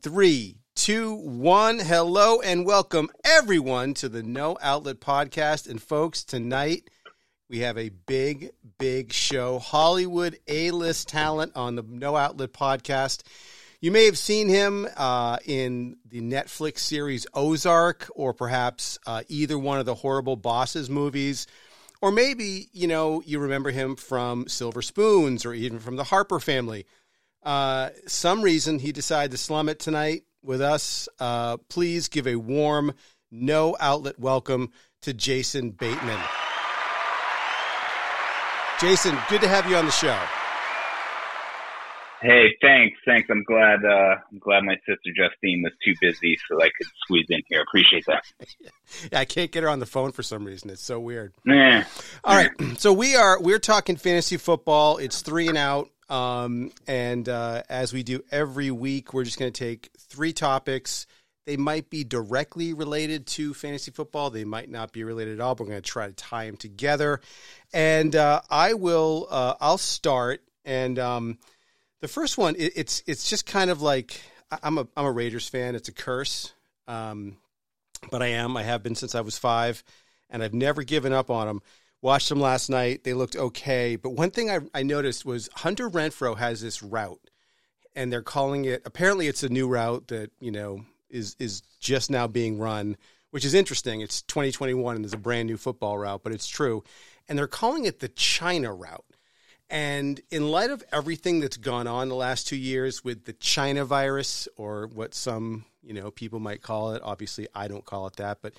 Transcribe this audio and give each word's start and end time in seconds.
Three, 0.00 0.56
two, 0.74 1.14
one. 1.14 1.78
Hello 1.78 2.40
and 2.40 2.64
welcome 2.64 3.10
everyone 3.24 3.94
to 3.94 4.08
the 4.08 4.22
No 4.22 4.56
Outlet 4.62 5.00
Podcast. 5.00 5.68
And 5.68 5.82
folks, 5.82 6.24
tonight 6.24 6.88
we 7.50 7.58
have 7.58 7.76
a 7.76 7.88
big, 7.88 8.52
big 8.78 9.12
show. 9.12 9.58
Hollywood 9.58 10.38
A-list 10.48 11.08
talent 11.08 11.52
on 11.56 11.74
the 11.74 11.82
No 11.82 12.16
Outlet 12.16 12.52
Podcast. 12.52 13.22
You 13.80 13.90
may 13.90 14.06
have 14.06 14.16
seen 14.16 14.48
him 14.48 14.88
uh, 14.96 15.38
in 15.44 15.96
the 16.08 16.20
Netflix 16.20 16.78
series 16.78 17.26
Ozark, 17.34 18.08
or 18.14 18.32
perhaps 18.32 18.98
uh, 19.06 19.22
either 19.28 19.58
one 19.58 19.80
of 19.80 19.86
the 19.86 19.96
horrible 19.96 20.36
bosses 20.36 20.88
movies. 20.88 21.46
Or 22.00 22.10
maybe, 22.10 22.68
you 22.72 22.86
know, 22.86 23.22
you 23.26 23.40
remember 23.40 23.70
him 23.70 23.96
from 23.96 24.48
Silver 24.48 24.82
Spoons 24.82 25.44
or 25.44 25.54
even 25.54 25.78
from 25.80 25.96
the 25.96 26.04
Harper 26.04 26.40
family. 26.40 26.86
Uh, 27.42 27.90
some 28.06 28.42
reason 28.42 28.78
he 28.78 28.92
decided 28.92 29.30
to 29.32 29.36
slum 29.36 29.68
it 29.68 29.78
tonight 29.78 30.22
with 30.42 30.60
us. 30.60 31.08
Uh, 31.18 31.56
please 31.68 32.08
give 32.08 32.26
a 32.26 32.36
warm, 32.36 32.92
no 33.30 33.76
outlet 33.80 34.18
welcome 34.18 34.70
to 35.02 35.12
Jason 35.12 35.70
Bateman. 35.70 36.20
Jason, 38.80 39.16
good 39.28 39.40
to 39.40 39.48
have 39.48 39.68
you 39.68 39.76
on 39.76 39.86
the 39.86 39.92
show. 39.92 40.18
Hey, 42.22 42.56
thanks, 42.60 42.96
thanks. 43.04 43.28
I'm 43.30 43.42
glad. 43.42 43.84
Uh, 43.84 44.14
I'm 44.30 44.38
glad 44.38 44.62
my 44.62 44.76
sister 44.86 45.10
Justine 45.16 45.62
was 45.62 45.72
too 45.84 45.92
busy, 46.00 46.38
so 46.48 46.62
I 46.62 46.70
could 46.76 46.86
squeeze 47.02 47.26
in 47.30 47.40
here. 47.48 47.62
Appreciate 47.62 48.06
that. 48.06 48.22
yeah, 48.60 48.68
I 49.18 49.24
can't 49.24 49.50
get 49.50 49.64
her 49.64 49.68
on 49.68 49.80
the 49.80 49.86
phone 49.86 50.12
for 50.12 50.22
some 50.22 50.44
reason. 50.44 50.70
It's 50.70 50.82
so 50.84 51.00
weird. 51.00 51.34
Yeah. 51.44 51.84
All 52.22 52.36
right, 52.36 52.50
so 52.78 52.92
we 52.92 53.16
are 53.16 53.40
we're 53.40 53.58
talking 53.58 53.96
fantasy 53.96 54.36
football. 54.36 54.98
It's 54.98 55.20
three 55.22 55.48
and 55.48 55.58
out. 55.58 55.90
Um, 56.12 56.72
and 56.86 57.26
uh, 57.26 57.62
as 57.70 57.94
we 57.94 58.02
do 58.02 58.22
every 58.30 58.70
week, 58.70 59.14
we're 59.14 59.24
just 59.24 59.38
going 59.38 59.50
to 59.50 59.58
take 59.58 59.90
three 59.98 60.34
topics. 60.34 61.06
They 61.46 61.56
might 61.56 61.88
be 61.88 62.04
directly 62.04 62.74
related 62.74 63.26
to 63.28 63.54
fantasy 63.54 63.90
football. 63.90 64.28
They 64.28 64.44
might 64.44 64.68
not 64.68 64.92
be 64.92 65.04
related 65.04 65.34
at 65.34 65.40
all. 65.40 65.54
But 65.54 65.64
we're 65.64 65.70
going 65.70 65.82
to 65.82 65.90
try 65.90 66.06
to 66.06 66.12
tie 66.12 66.44
them 66.44 66.58
together. 66.58 67.22
And 67.72 68.14
uh, 68.14 68.42
I 68.50 68.74
will. 68.74 69.26
Uh, 69.30 69.54
I'll 69.58 69.78
start. 69.78 70.42
And 70.66 70.98
um, 70.98 71.38
the 72.02 72.08
first 72.08 72.36
one, 72.36 72.56
it, 72.56 72.74
it's 72.76 73.02
it's 73.06 73.30
just 73.30 73.46
kind 73.46 73.70
of 73.70 73.80
like 73.80 74.20
I'm 74.62 74.76
a 74.76 74.86
I'm 74.94 75.06
a 75.06 75.12
Raiders 75.12 75.48
fan. 75.48 75.74
It's 75.74 75.88
a 75.88 75.92
curse, 75.92 76.52
um, 76.86 77.38
but 78.10 78.22
I 78.22 78.28
am. 78.28 78.54
I 78.56 78.64
have 78.64 78.82
been 78.82 78.96
since 78.96 79.14
I 79.14 79.22
was 79.22 79.38
five, 79.38 79.82
and 80.28 80.42
I've 80.42 80.54
never 80.54 80.82
given 80.82 81.14
up 81.14 81.30
on 81.30 81.46
them. 81.46 81.62
Watched 82.02 82.28
them 82.28 82.40
last 82.40 82.68
night. 82.68 83.04
They 83.04 83.14
looked 83.14 83.36
okay. 83.36 83.94
But 83.94 84.10
one 84.10 84.32
thing 84.32 84.50
I, 84.50 84.58
I 84.74 84.82
noticed 84.82 85.24
was 85.24 85.48
Hunter 85.54 85.88
Renfrow 85.88 86.36
has 86.36 86.60
this 86.60 86.82
route, 86.82 87.30
and 87.94 88.12
they're 88.12 88.22
calling 88.22 88.64
it. 88.64 88.82
Apparently, 88.84 89.28
it's 89.28 89.44
a 89.44 89.48
new 89.48 89.68
route 89.68 90.08
that 90.08 90.32
you 90.40 90.50
know 90.50 90.84
is 91.08 91.36
is 91.38 91.60
just 91.78 92.10
now 92.10 92.26
being 92.26 92.58
run, 92.58 92.96
which 93.30 93.44
is 93.44 93.54
interesting. 93.54 94.00
It's 94.00 94.22
2021 94.22 94.96
and 94.96 95.04
there's 95.04 95.12
a 95.12 95.16
brand 95.16 95.46
new 95.46 95.56
football 95.56 95.96
route, 95.96 96.24
but 96.24 96.32
it's 96.32 96.48
true, 96.48 96.82
and 97.28 97.38
they're 97.38 97.46
calling 97.46 97.84
it 97.84 98.00
the 98.00 98.08
China 98.08 98.74
route. 98.74 99.04
And 99.70 100.20
in 100.30 100.50
light 100.50 100.70
of 100.70 100.82
everything 100.92 101.40
that's 101.40 101.56
gone 101.56 101.86
on 101.86 102.08
the 102.08 102.14
last 102.16 102.46
two 102.48 102.56
years 102.56 103.04
with 103.04 103.24
the 103.24 103.32
China 103.32 103.84
virus, 103.84 104.48
or 104.56 104.88
what 104.88 105.14
some 105.14 105.66
you 105.84 105.94
know 105.94 106.10
people 106.10 106.40
might 106.40 106.62
call 106.62 106.94
it, 106.94 107.02
obviously 107.04 107.46
I 107.54 107.68
don't 107.68 107.84
call 107.84 108.08
it 108.08 108.16
that, 108.16 108.38
but 108.42 108.54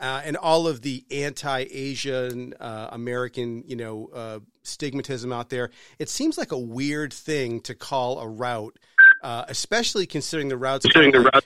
uh, 0.00 0.22
and 0.24 0.36
all 0.36 0.66
of 0.66 0.82
the 0.82 1.04
anti-Asian 1.10 2.54
uh, 2.58 2.88
American, 2.92 3.62
you 3.66 3.76
know, 3.76 4.10
uh, 4.12 4.38
stigmatism 4.64 5.32
out 5.32 5.50
there. 5.50 5.70
It 5.98 6.08
seems 6.08 6.36
like 6.36 6.52
a 6.52 6.58
weird 6.58 7.12
thing 7.12 7.60
to 7.62 7.74
call 7.74 8.18
a 8.20 8.28
route, 8.28 8.78
uh, 9.22 9.44
especially 9.48 10.06
considering 10.06 10.48
the 10.48 10.56
routes. 10.56 10.84
Considering 10.84 11.12
the 11.12 11.20
like, 11.20 11.34
route, 11.34 11.44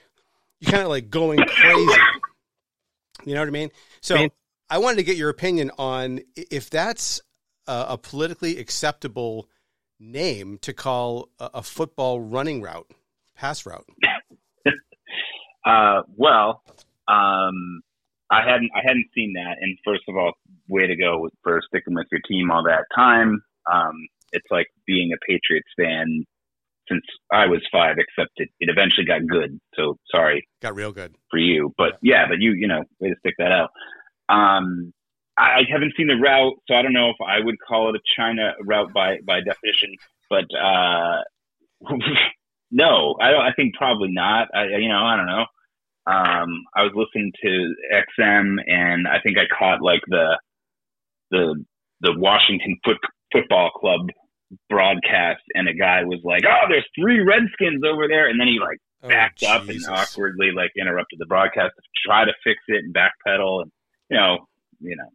you 0.60 0.70
kind 0.70 0.82
of 0.82 0.88
like 0.88 1.10
going 1.10 1.38
crazy. 1.38 2.00
You 3.24 3.34
know 3.34 3.40
what 3.40 3.48
I 3.48 3.52
mean? 3.52 3.70
So 4.00 4.14
I, 4.14 4.18
mean, 4.20 4.30
I 4.70 4.78
wanted 4.78 4.96
to 4.96 5.02
get 5.02 5.16
your 5.16 5.28
opinion 5.28 5.70
on 5.78 6.20
if 6.36 6.70
that's 6.70 7.20
a, 7.66 7.86
a 7.90 7.98
politically 7.98 8.58
acceptable 8.58 9.48
name 10.00 10.58
to 10.58 10.72
call 10.72 11.28
a, 11.38 11.50
a 11.54 11.62
football 11.62 12.20
running 12.20 12.62
route, 12.62 12.90
pass 13.36 13.66
route. 13.66 13.86
Uh, 15.66 16.00
well, 16.16 16.62
um, 17.08 17.82
I 18.30 18.42
hadn't 18.48 18.70
I 18.74 18.80
hadn't 18.82 19.06
seen 19.14 19.32
that, 19.34 19.56
and 19.60 19.78
first 19.84 20.02
of 20.08 20.16
all, 20.16 20.32
way 20.68 20.86
to 20.86 20.96
go 20.96 21.28
for 21.42 21.60
sticking 21.68 21.94
with 21.94 22.06
your 22.12 22.20
team 22.28 22.50
all 22.50 22.62
that 22.64 22.84
time. 22.94 23.42
Um, 23.72 23.94
it's 24.32 24.46
like 24.50 24.66
being 24.86 25.12
a 25.12 25.16
Patriots 25.26 25.68
fan 25.78 26.24
since 26.88 27.04
I 27.32 27.46
was 27.46 27.60
five, 27.72 27.96
except 27.98 28.32
it, 28.36 28.48
it 28.60 28.68
eventually 28.70 29.06
got 29.06 29.26
good. 29.26 29.58
So 29.74 29.96
sorry, 30.14 30.46
got 30.60 30.74
real 30.74 30.92
good 30.92 31.14
for 31.30 31.38
you, 31.38 31.72
but 31.78 31.92
yeah, 32.02 32.26
but 32.28 32.38
you 32.38 32.52
you 32.52 32.68
know 32.68 32.84
way 33.00 33.08
to 33.10 33.16
stick 33.20 33.34
that 33.38 33.52
out. 33.52 33.70
Um, 34.28 34.92
I 35.38 35.62
haven't 35.70 35.94
seen 35.96 36.08
the 36.08 36.16
route, 36.16 36.54
so 36.66 36.74
I 36.74 36.82
don't 36.82 36.92
know 36.92 37.10
if 37.10 37.16
I 37.26 37.42
would 37.42 37.56
call 37.66 37.88
it 37.90 37.96
a 37.96 38.00
China 38.16 38.52
route 38.62 38.92
by 38.92 39.18
by 39.26 39.40
definition. 39.40 39.94
But 40.28 40.44
uh, 40.54 41.22
no, 42.70 43.16
I 43.20 43.30
don't. 43.30 43.40
I 43.40 43.52
think 43.56 43.74
probably 43.74 44.10
not. 44.10 44.48
I 44.54 44.64
you 44.78 44.88
know 44.88 45.02
I 45.02 45.16
don't 45.16 45.26
know 45.26 45.46
um, 46.08 46.64
I 46.74 46.82
was 46.82 46.92
listening 46.94 47.32
to 47.42 47.74
XM, 47.92 48.56
and 48.66 49.06
I 49.06 49.20
think 49.22 49.36
I 49.36 49.44
caught 49.56 49.82
like 49.82 50.00
the 50.08 50.38
the 51.30 51.64
the 52.00 52.14
Washington 52.16 52.78
foot, 52.82 52.96
Football 53.30 53.70
Club 53.70 54.08
broadcast, 54.70 55.42
and 55.54 55.68
a 55.68 55.74
guy 55.74 56.04
was 56.04 56.20
like, 56.24 56.44
"Oh, 56.48 56.66
there's 56.68 56.88
three 56.98 57.20
Redskins 57.20 57.82
over 57.84 58.08
there," 58.08 58.28
and 58.28 58.40
then 58.40 58.48
he 58.48 58.58
like 58.58 58.78
oh, 59.02 59.08
backed 59.08 59.44
oh, 59.46 59.52
up 59.52 59.68
and 59.68 59.84
awkwardly 59.86 60.50
like 60.56 60.70
interrupted 60.80 61.18
the 61.18 61.26
broadcast 61.26 61.74
to 61.76 61.82
try 62.06 62.24
to 62.24 62.32
fix 62.42 62.58
it 62.68 62.84
and 62.84 62.94
backpedal, 62.94 63.62
and 63.62 63.72
you 64.08 64.16
know, 64.16 64.46
you 64.80 64.96
know. 64.96 65.10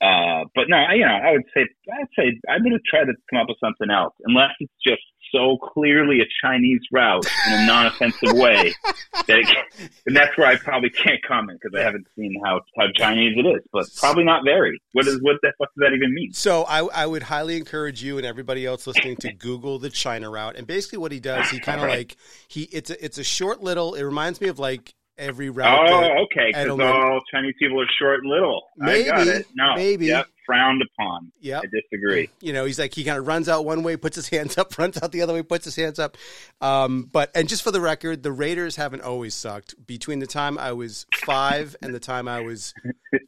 Uh, 0.00 0.44
but 0.54 0.64
no, 0.68 0.76
you 0.92 1.04
know, 1.04 1.18
I 1.24 1.32
would 1.32 1.46
say 1.54 1.66
I'd 1.92 2.08
say 2.16 2.38
I'm 2.48 2.62
gonna 2.62 2.78
try 2.88 3.00
to 3.00 3.12
come 3.30 3.40
up 3.40 3.48
with 3.48 3.58
something 3.60 3.90
else, 3.90 4.14
unless 4.26 4.50
it's 4.60 4.72
just 4.86 5.02
so 5.32 5.56
clearly 5.56 6.20
a 6.20 6.26
Chinese 6.42 6.80
route 6.92 7.26
in 7.46 7.52
a 7.54 7.66
non-offensive 7.66 8.36
way 8.36 8.74
that 9.26 9.38
it, 9.38 9.90
and 10.06 10.16
that's 10.16 10.36
where 10.36 10.46
I 10.46 10.56
probably 10.56 10.90
can't 10.90 11.22
comment 11.26 11.60
because 11.60 11.78
I 11.78 11.82
haven't 11.82 12.06
seen 12.16 12.40
how, 12.44 12.60
how 12.78 12.86
Chinese 12.94 13.36
it 13.36 13.46
is, 13.46 13.62
but 13.72 13.86
probably 13.96 14.24
not 14.24 14.44
very. 14.44 14.80
What 14.92 15.06
is 15.06 15.20
what 15.22 15.36
the 15.42 15.52
what 15.58 15.70
does 15.76 15.88
that 15.88 15.94
even 15.94 16.14
mean? 16.14 16.32
So 16.32 16.64
I, 16.64 16.84
I 16.86 17.06
would 17.06 17.24
highly 17.24 17.56
encourage 17.56 18.02
you 18.02 18.18
and 18.18 18.26
everybody 18.26 18.66
else 18.66 18.86
listening 18.86 19.16
to 19.18 19.32
Google 19.32 19.78
the 19.78 19.90
China 19.90 20.30
route, 20.30 20.56
and 20.56 20.66
basically 20.66 20.98
what 20.98 21.12
he 21.12 21.20
does, 21.20 21.48
he 21.50 21.58
kind 21.58 21.80
of 21.80 21.86
right. 21.86 21.98
like 21.98 22.16
he 22.48 22.62
it's 22.64 22.90
a 22.90 23.04
it's 23.04 23.18
a 23.18 23.24
short 23.24 23.62
little. 23.62 23.94
It 23.94 24.02
reminds 24.02 24.40
me 24.40 24.48
of 24.48 24.58
like 24.58 24.94
every 25.18 25.50
route. 25.50 25.90
Oh, 25.90 26.24
okay. 26.24 26.48
Because 26.48 26.68
all 26.80 27.20
Chinese 27.32 27.54
people 27.58 27.80
are 27.80 27.86
short 27.98 28.20
and 28.20 28.30
little. 28.30 28.62
Maybe, 28.76 29.10
I 29.10 29.16
got 29.16 29.26
it. 29.26 29.46
No, 29.54 29.74
maybe. 29.74 30.06
Yep, 30.06 30.26
frowned 30.44 30.82
upon. 30.82 31.32
Yeah, 31.40 31.58
I 31.58 31.66
disagree. 31.66 32.30
You 32.40 32.52
know, 32.52 32.64
he's 32.64 32.78
like 32.78 32.94
he 32.94 33.04
kind 33.04 33.18
of 33.18 33.26
runs 33.26 33.48
out 33.48 33.64
one 33.64 33.82
way, 33.82 33.96
puts 33.96 34.16
his 34.16 34.28
hands 34.30 34.56
up, 34.56 34.76
runs 34.78 35.00
out 35.02 35.12
the 35.12 35.22
other 35.22 35.34
way, 35.34 35.42
puts 35.42 35.64
his 35.64 35.76
hands 35.76 35.98
up. 35.98 36.16
Um, 36.60 37.08
but 37.10 37.30
and 37.34 37.48
just 37.48 37.62
for 37.62 37.70
the 37.70 37.80
record, 37.80 38.22
the 38.22 38.32
Raiders 38.32 38.76
haven't 38.76 39.02
always 39.02 39.34
sucked. 39.34 39.74
Between 39.86 40.20
the 40.20 40.26
time 40.26 40.58
I 40.58 40.72
was 40.72 41.06
five 41.24 41.76
and 41.82 41.94
the 41.94 42.00
time 42.00 42.28
I 42.28 42.40
was 42.40 42.72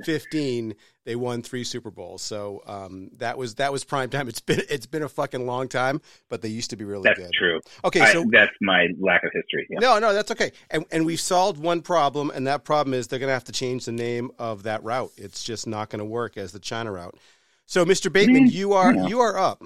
fifteen, 0.04 0.74
they 1.08 1.16
won 1.16 1.40
three 1.40 1.64
Super 1.64 1.90
Bowls. 1.90 2.20
So 2.20 2.62
um, 2.66 3.08
that 3.16 3.38
was 3.38 3.54
that 3.54 3.72
was 3.72 3.82
prime 3.82 4.10
time. 4.10 4.28
It's 4.28 4.40
been 4.40 4.60
it's 4.68 4.84
been 4.84 5.02
a 5.02 5.08
fucking 5.08 5.46
long 5.46 5.66
time, 5.66 6.02
but 6.28 6.42
they 6.42 6.50
used 6.50 6.68
to 6.68 6.76
be 6.76 6.84
really 6.84 7.04
that's 7.04 7.18
good. 7.18 7.24
That's 7.24 7.38
true. 7.38 7.60
Okay, 7.82 8.00
I, 8.02 8.12
so 8.12 8.26
that's 8.30 8.52
my 8.60 8.88
lack 9.00 9.24
of 9.24 9.30
history. 9.32 9.66
Yeah. 9.70 9.78
No, 9.78 9.98
no, 9.98 10.12
that's 10.12 10.30
okay. 10.32 10.52
And 10.68 10.84
and 10.92 11.06
we've 11.06 11.18
solved 11.18 11.58
one 11.58 11.80
problem, 11.80 12.28
and 12.28 12.46
that 12.46 12.62
problem 12.62 12.92
is 12.92 13.08
they're 13.08 13.18
going 13.18 13.30
to 13.30 13.32
have 13.32 13.44
to 13.44 13.52
change 13.52 13.86
the 13.86 13.92
name 13.92 14.30
of 14.38 14.64
that 14.64 14.84
route. 14.84 15.10
It's 15.16 15.42
just 15.42 15.66
not 15.66 15.88
going 15.88 16.00
to 16.00 16.04
work 16.04 16.36
as 16.36 16.52
the 16.52 16.60
China 16.60 16.92
route. 16.92 17.16
So, 17.64 17.86
Mr. 17.86 18.12
Bateman, 18.12 18.46
mm, 18.46 18.52
you 18.52 18.74
are 18.74 18.92
yeah. 18.92 19.06
you 19.06 19.20
are 19.20 19.38
up. 19.38 19.64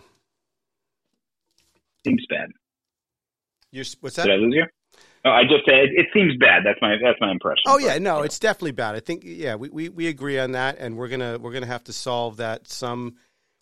Seems 2.06 2.24
bad. 2.30 2.50
You're, 3.72 3.84
what's 4.00 4.14
that? 4.14 4.26
Did 4.26 4.34
I 4.34 4.36
lose 4.36 4.54
you? 4.54 4.66
I 5.24 5.44
just 5.44 5.64
said 5.68 5.78
it, 5.78 5.90
it, 5.94 6.06
seems 6.12 6.36
bad. 6.36 6.62
That's 6.64 6.80
my 6.82 6.96
that's 7.02 7.20
my 7.20 7.30
impression. 7.30 7.62
Oh 7.66 7.78
yeah, 7.78 7.98
no, 7.98 8.22
it's 8.22 8.40
definitely 8.40 8.72
bad. 8.72 8.96
I 8.96 9.00
think 9.00 9.22
yeah, 9.24 9.54
we, 9.54 9.68
we, 9.68 9.88
we 9.88 10.06
agree 10.08 10.38
on 10.38 10.52
that, 10.52 10.78
and 10.78 10.96
we're 10.96 11.08
gonna 11.08 11.38
we're 11.38 11.52
gonna 11.52 11.66
have 11.66 11.84
to 11.84 11.92
solve 11.92 12.38
that. 12.38 12.66
Some 12.66 13.14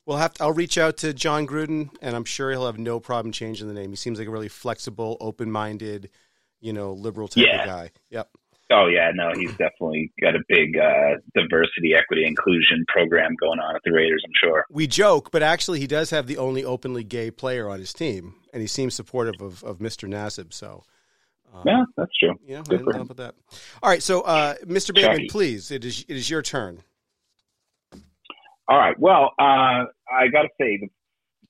we'll 0.06 0.17
have 0.17 0.32
to, 0.35 0.44
I'll 0.44 0.52
reach 0.52 0.79
out 0.79 0.96
to 0.99 1.12
Jon 1.12 1.46
Gruden, 1.46 1.90
and 2.00 2.17
I'm 2.17 2.25
sure 2.25 2.50
he'll 2.50 2.67
have 2.67 2.79
no 2.79 2.99
problem 2.99 3.32
changing 3.32 3.69
the 3.69 3.75
name. 3.75 3.90
He 3.90 3.96
seems 3.96 4.19
like 4.19 4.26
a 4.26 4.31
really 4.31 4.49
flexible, 4.49 5.19
open 5.20 5.50
minded, 5.50 6.11
you 6.61 6.73
know, 6.73 6.94
liberal 6.94 7.29
type 7.29 7.44
yeah. 7.46 7.62
of 7.62 7.67
guy. 7.67 7.90
Yep. 8.08 8.31
Oh 8.73 8.87
yeah, 8.87 9.11
no, 9.12 9.32
he's 9.35 9.50
definitely 9.50 10.12
got 10.20 10.37
a 10.37 10.40
big 10.49 10.79
uh, 10.79 11.17
diversity, 11.35 11.94
equity, 11.94 12.25
inclusion 12.25 12.85
program 12.88 13.35
going 13.38 13.58
on 13.58 13.75
at 13.75 13.82
the 13.85 13.93
Raiders. 13.93 14.23
I'm 14.25 14.32
sure. 14.40 14.64
We 14.70 14.87
joke, 14.87 15.31
but 15.31 15.43
actually, 15.43 15.81
he 15.81 15.88
does 15.88 16.11
have 16.11 16.26
the 16.26 16.38
only 16.38 16.64
openly 16.64 17.05
gay 17.05 17.31
player 17.31 17.69
on 17.69 17.81
his 17.81 17.93
team, 17.93 18.37
and 18.55 18.62
he 18.62 18.69
seems 18.69 18.94
supportive 18.94 19.43
of, 19.43 19.62
of 19.64 19.79
Mr. 19.79 20.08
Nassib. 20.08 20.55
So 20.55 20.85
um, 21.55 21.62
yeah, 21.67 21.85
that's 21.97 22.17
true. 22.19 22.38
You 22.47 22.56
know, 22.56 22.62
Good 22.62 22.94
I 22.94 23.02
that. 23.14 23.35
All 23.82 23.91
right, 23.91 24.02
so 24.02 24.23
uh, 24.23 24.55
Mr. 24.64 24.94
Bateman, 24.94 25.29
please, 25.31 25.70
it 25.70 25.85
is 25.85 26.05
it 26.08 26.17
is 26.17 26.31
your 26.31 26.43
turn. 26.43 26.82
All 28.69 28.79
right. 28.79 28.97
Well, 28.99 29.32
uh, 29.38 29.85
I 30.12 30.29
got 30.32 30.43
to 30.43 30.49
say 30.61 30.79
the 30.81 30.88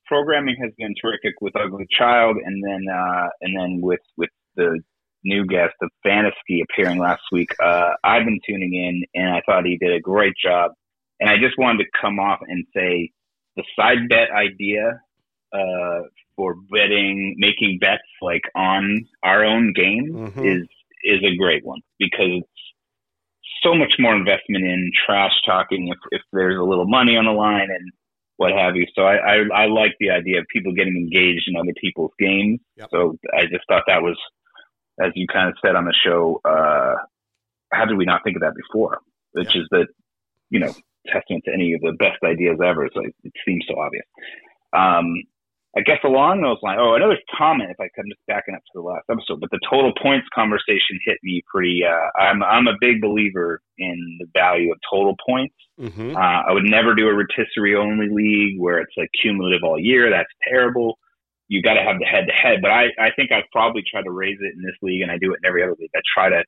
programming 0.07 0.57
has 0.63 0.73
been 0.79 0.95
terrific 1.01 1.35
with 1.43 1.55
Ugly 1.55 1.87
Child, 1.97 2.39
and 2.45 2.65
then 2.65 2.87
uh, 2.93 3.29
and 3.43 3.57
then 3.57 3.81
with 3.83 4.01
with 4.17 4.31
the 4.57 4.81
new 5.25 5.45
guest 5.47 5.75
of 5.83 5.91
Fantasy 6.03 6.63
appearing 6.63 6.99
last 6.99 7.23
week. 7.31 7.51
Uh, 7.63 7.91
I've 8.03 8.25
been 8.25 8.41
tuning 8.49 8.75
in, 8.75 9.21
and 9.21 9.31
I 9.35 9.43
thought 9.45 9.67
he 9.67 9.77
did 9.77 9.93
a 9.93 10.01
great 10.01 10.35
job. 10.43 10.73
And 11.21 11.29
I 11.29 11.37
just 11.37 11.59
wanted 11.59 11.85
to 11.85 11.91
come 12.01 12.19
off 12.19 12.41
and 12.41 12.65
say 12.75 13.11
the 13.57 13.65
side 13.79 14.09
bet 14.09 14.31
idea 14.31 15.01
uh, 15.53 16.01
for 16.41 16.55
betting, 16.73 17.35
making 17.37 17.79
bets 17.79 18.09
like 18.23 18.45
on 18.55 19.07
our 19.23 19.45
own 19.45 19.75
game 19.77 20.09
mm-hmm. 20.11 20.47
is 20.47 20.67
is 21.05 21.21
a 21.23 21.37
great 21.37 21.65
one 21.65 21.81
because 21.99 22.41
it's 22.41 22.49
so 23.63 23.75
much 23.75 23.93
more 23.99 24.17
investment 24.17 24.65
in 24.65 24.91
trash 25.05 25.33
talking 25.45 25.89
if, 25.89 25.99
if 26.13 26.23
there's 26.33 26.59
a 26.59 26.63
little 26.63 26.87
money 26.87 27.15
on 27.17 27.27
the 27.27 27.33
line 27.33 27.69
and 27.69 27.93
what 28.39 28.53
have 28.53 28.75
you. 28.75 28.87
So 28.95 29.03
I, 29.03 29.17
I, 29.17 29.65
I 29.65 29.67
like 29.67 29.93
the 30.01 30.11
idea 30.11 30.41
of 30.41 30.47
people 30.49 30.73
getting 30.73 30.97
engaged 30.97 31.45
in 31.47 31.57
other 31.57 31.75
people's 31.79 32.13
games. 32.19 32.61
Yep. 32.77 32.89
So 32.91 33.19
I 33.37 33.43
just 33.43 33.65
thought 33.69 33.83
that 33.87 34.01
was, 34.01 34.17
as 34.99 35.13
you 35.15 35.27
kind 35.31 35.49
of 35.49 35.57
said 35.63 35.77
on 35.77 35.85
the 35.85 35.95
show, 36.05 36.41
uh, 36.45 36.95
how 37.71 37.85
did 37.85 37.99
we 37.99 38.07
not 38.07 38.23
think 38.25 38.37
of 38.37 38.43
that 38.43 38.55
before? 38.57 39.01
Which 39.33 39.55
yep. 39.55 39.63
is 39.63 39.69
that, 39.73 39.87
you 40.49 40.61
know, 40.61 40.73
testament 41.07 41.45
to 41.45 41.53
any 41.53 41.75
of 41.75 41.83
the 41.83 41.93
best 41.99 42.25
ideas 42.25 42.59
ever. 42.65 42.89
So 42.95 43.03
it 43.03 43.33
seems 43.47 43.65
so 43.69 43.79
obvious. 43.79 44.07
Um, 44.73 45.23
I 45.77 45.83
guess 45.83 45.99
along 46.03 46.43
those 46.43 46.59
lines, 46.63 46.81
oh, 46.83 46.95
another 46.95 47.17
comment, 47.39 47.71
if 47.71 47.79
I 47.79 47.87
could, 47.95 48.03
I'm 48.03 48.11
just 48.11 48.27
backing 48.27 48.55
up 48.55 48.61
to 48.61 48.73
the 48.75 48.83
last 48.83 49.05
episode, 49.09 49.39
but 49.39 49.51
the 49.53 49.61
total 49.71 49.93
points 50.03 50.27
conversation 50.35 50.99
hit 51.07 51.19
me 51.23 51.43
pretty, 51.47 51.83
uh, 51.87 52.11
I'm, 52.21 52.43
I'm 52.43 52.67
a 52.67 52.75
big 52.81 53.01
believer 53.01 53.63
in 53.79 54.19
the 54.19 54.27
value 54.35 54.73
of 54.73 54.79
total 54.91 55.15
points. 55.25 55.55
Mm-hmm. 55.79 56.17
Uh, 56.17 56.43
I 56.43 56.53
would 56.53 56.65
never 56.65 56.95
do 56.95 57.07
a 57.07 57.15
rotisserie 57.15 57.77
only 57.77 58.09
league 58.11 58.59
where 58.59 58.79
it's 58.79 58.93
like 58.97 59.11
cumulative 59.23 59.63
all 59.63 59.79
year. 59.79 60.11
That's 60.11 60.29
terrible. 60.49 60.99
You 61.47 61.63
got 61.63 61.75
to 61.75 61.83
have 61.83 62.01
the 62.01 62.07
head 62.07 62.27
to 62.27 62.33
head, 62.33 62.59
but 62.63 62.73
I, 62.73 62.87
I 62.99 63.11
think 63.15 63.31
I've 63.31 63.51
probably 63.53 63.83
tried 63.89 64.05
to 64.05 64.13
raise 64.13 64.39
it 64.41 64.55
in 64.55 64.63
this 64.63 64.77
league 64.83 65.03
and 65.03 65.11
I 65.11 65.19
do 65.19 65.33
it 65.33 65.39
in 65.43 65.49
every 65.49 65.63
other 65.63 65.77
league. 65.79 65.91
I 65.95 66.01
try 66.13 66.31
to 66.31 66.43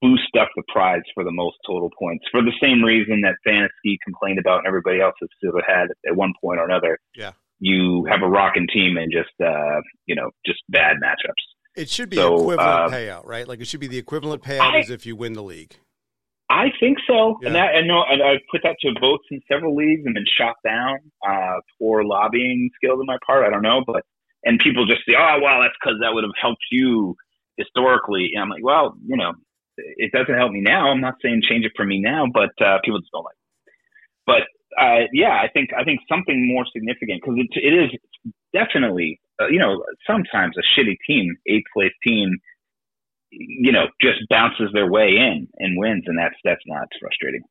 boost 0.00 0.34
up 0.38 0.48
the 0.54 0.62
prize 0.72 1.02
for 1.14 1.24
the 1.24 1.32
most 1.32 1.56
total 1.66 1.90
points 1.98 2.24
for 2.30 2.42
the 2.42 2.54
same 2.62 2.82
reason 2.82 3.22
that 3.22 3.34
fantasy 3.44 3.98
complained 4.04 4.38
about 4.38 4.58
and 4.58 4.66
everybody 4.66 5.00
else 5.00 5.14
has 5.20 5.28
of 5.42 5.60
had 5.66 5.88
at 6.06 6.14
one 6.14 6.32
point 6.40 6.60
or 6.60 6.64
another. 6.64 6.98
Yeah 7.14 7.32
you 7.58 8.06
have 8.10 8.22
a 8.22 8.28
rocking 8.28 8.66
team 8.72 8.96
and 8.96 9.12
just 9.12 9.32
uh, 9.40 9.80
you 10.06 10.14
know 10.14 10.30
just 10.44 10.60
bad 10.68 10.96
matchups. 11.02 11.42
It 11.76 11.90
should 11.90 12.08
be 12.08 12.16
so, 12.16 12.34
equivalent 12.34 12.60
uh, 12.60 12.88
payout, 12.88 13.26
right? 13.26 13.46
Like 13.46 13.60
it 13.60 13.66
should 13.66 13.80
be 13.80 13.86
the 13.86 13.98
equivalent 13.98 14.42
payout 14.42 14.74
I, 14.74 14.78
as 14.78 14.90
if 14.90 15.04
you 15.06 15.16
win 15.16 15.34
the 15.34 15.42
league. 15.42 15.76
I 16.48 16.66
think 16.78 16.98
so, 17.06 17.38
yeah. 17.40 17.48
and 17.48 17.56
that 17.56 17.74
and 17.74 17.88
no, 17.88 18.04
and 18.08 18.22
I 18.22 18.38
put 18.50 18.62
that 18.62 18.76
to 18.82 18.92
votes 19.00 19.24
in 19.30 19.40
several 19.50 19.74
leagues 19.74 20.02
and 20.04 20.14
been 20.14 20.24
shot 20.38 20.54
down 20.64 20.98
uh, 21.26 21.60
for 21.78 22.04
lobbying 22.04 22.70
skills 22.76 23.00
on 23.00 23.06
my 23.06 23.18
part. 23.26 23.44
I 23.44 23.50
don't 23.50 23.62
know, 23.62 23.82
but 23.86 24.02
and 24.44 24.60
people 24.62 24.86
just 24.86 25.02
say, 25.06 25.14
"Oh, 25.18 25.38
well, 25.42 25.60
that's 25.60 25.74
because 25.82 25.98
that 26.02 26.14
would 26.14 26.24
have 26.24 26.36
helped 26.40 26.64
you 26.70 27.16
historically." 27.56 28.30
And 28.34 28.42
I'm 28.42 28.48
like, 28.48 28.64
well, 28.64 28.94
you 29.04 29.16
know, 29.16 29.32
it 29.76 30.12
doesn't 30.12 30.34
help 30.34 30.52
me 30.52 30.60
now. 30.60 30.90
I'm 30.90 31.00
not 31.00 31.14
saying 31.20 31.42
change 31.48 31.64
it 31.64 31.72
for 31.76 31.84
me 31.84 32.00
now, 32.00 32.26
but 32.32 32.54
uh, 32.64 32.78
people 32.84 33.00
just 33.00 33.12
don't 33.12 33.24
like. 33.24 33.34
It. 33.34 33.72
But 34.26 34.42
uh, 34.78 35.08
yeah, 35.12 35.40
I 35.42 35.48
think 35.52 35.70
I 35.78 35.84
think 35.84 36.00
something 36.08 36.48
more 36.48 36.64
significant 36.72 37.22
because 37.22 37.38
it, 37.38 37.48
it 37.54 37.74
is 37.74 37.90
definitely 38.52 39.20
uh, 39.40 39.48
you 39.48 39.58
know 39.58 39.82
sometimes 40.06 40.54
a 40.56 40.64
shitty 40.78 40.96
team, 41.06 41.36
eighth 41.46 41.66
place 41.72 41.92
team, 42.04 42.36
you 43.30 43.72
know, 43.72 43.86
just 44.00 44.20
bounces 44.28 44.70
their 44.72 44.90
way 44.90 45.16
in 45.16 45.48
and 45.58 45.78
wins, 45.78 46.04
and 46.06 46.18
that's 46.18 46.36
that's 46.44 46.62
not 46.66 46.88
frustrating, 47.00 47.42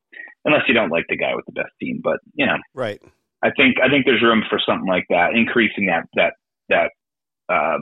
unless 0.44 0.62
you 0.68 0.74
don't 0.74 0.90
like 0.90 1.06
the 1.08 1.16
guy 1.16 1.34
with 1.34 1.46
the 1.46 1.52
best 1.52 1.72
team. 1.80 2.00
But 2.02 2.18
you 2.34 2.46
know, 2.46 2.58
right? 2.74 3.00
I 3.42 3.50
think 3.50 3.76
I 3.82 3.88
think 3.88 4.06
there's 4.06 4.22
room 4.22 4.44
for 4.48 4.60
something 4.64 4.88
like 4.88 5.06
that. 5.10 5.34
Increasing 5.34 5.86
that 5.86 6.06
that 6.14 6.34
that 6.68 6.90
uh, 7.52 7.78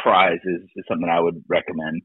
prize 0.00 0.40
is, 0.44 0.62
is 0.76 0.84
something 0.88 1.08
I 1.08 1.20
would 1.20 1.42
recommend. 1.48 2.02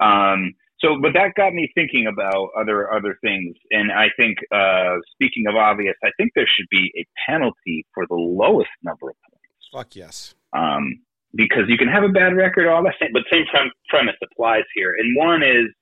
Um, 0.00 0.54
so, 0.82 0.98
but 1.00 1.12
that 1.14 1.34
got 1.36 1.54
me 1.54 1.70
thinking 1.74 2.06
about 2.12 2.48
other 2.58 2.92
other 2.92 3.16
things, 3.22 3.54
and 3.70 3.92
I 3.92 4.06
think 4.16 4.38
uh, 4.52 4.96
speaking 5.12 5.46
of 5.48 5.54
obvious, 5.54 5.94
I 6.02 6.10
think 6.16 6.32
there 6.34 6.48
should 6.56 6.66
be 6.70 6.90
a 6.98 7.04
penalty 7.30 7.86
for 7.94 8.04
the 8.08 8.16
lowest 8.16 8.70
number 8.82 9.10
of 9.10 9.16
points. 9.30 9.68
Fuck 9.72 9.96
yes. 9.96 10.34
Um, 10.52 11.00
because 11.34 11.64
you 11.68 11.78
can 11.78 11.88
have 11.88 12.02
a 12.02 12.08
bad 12.08 12.36
record, 12.36 12.68
all 12.68 12.82
that, 12.82 12.94
but 13.12 13.22
same 13.32 13.44
premise 13.88 14.16
applies 14.22 14.64
here. 14.74 14.94
And 14.98 15.16
one 15.16 15.42
is, 15.42 15.72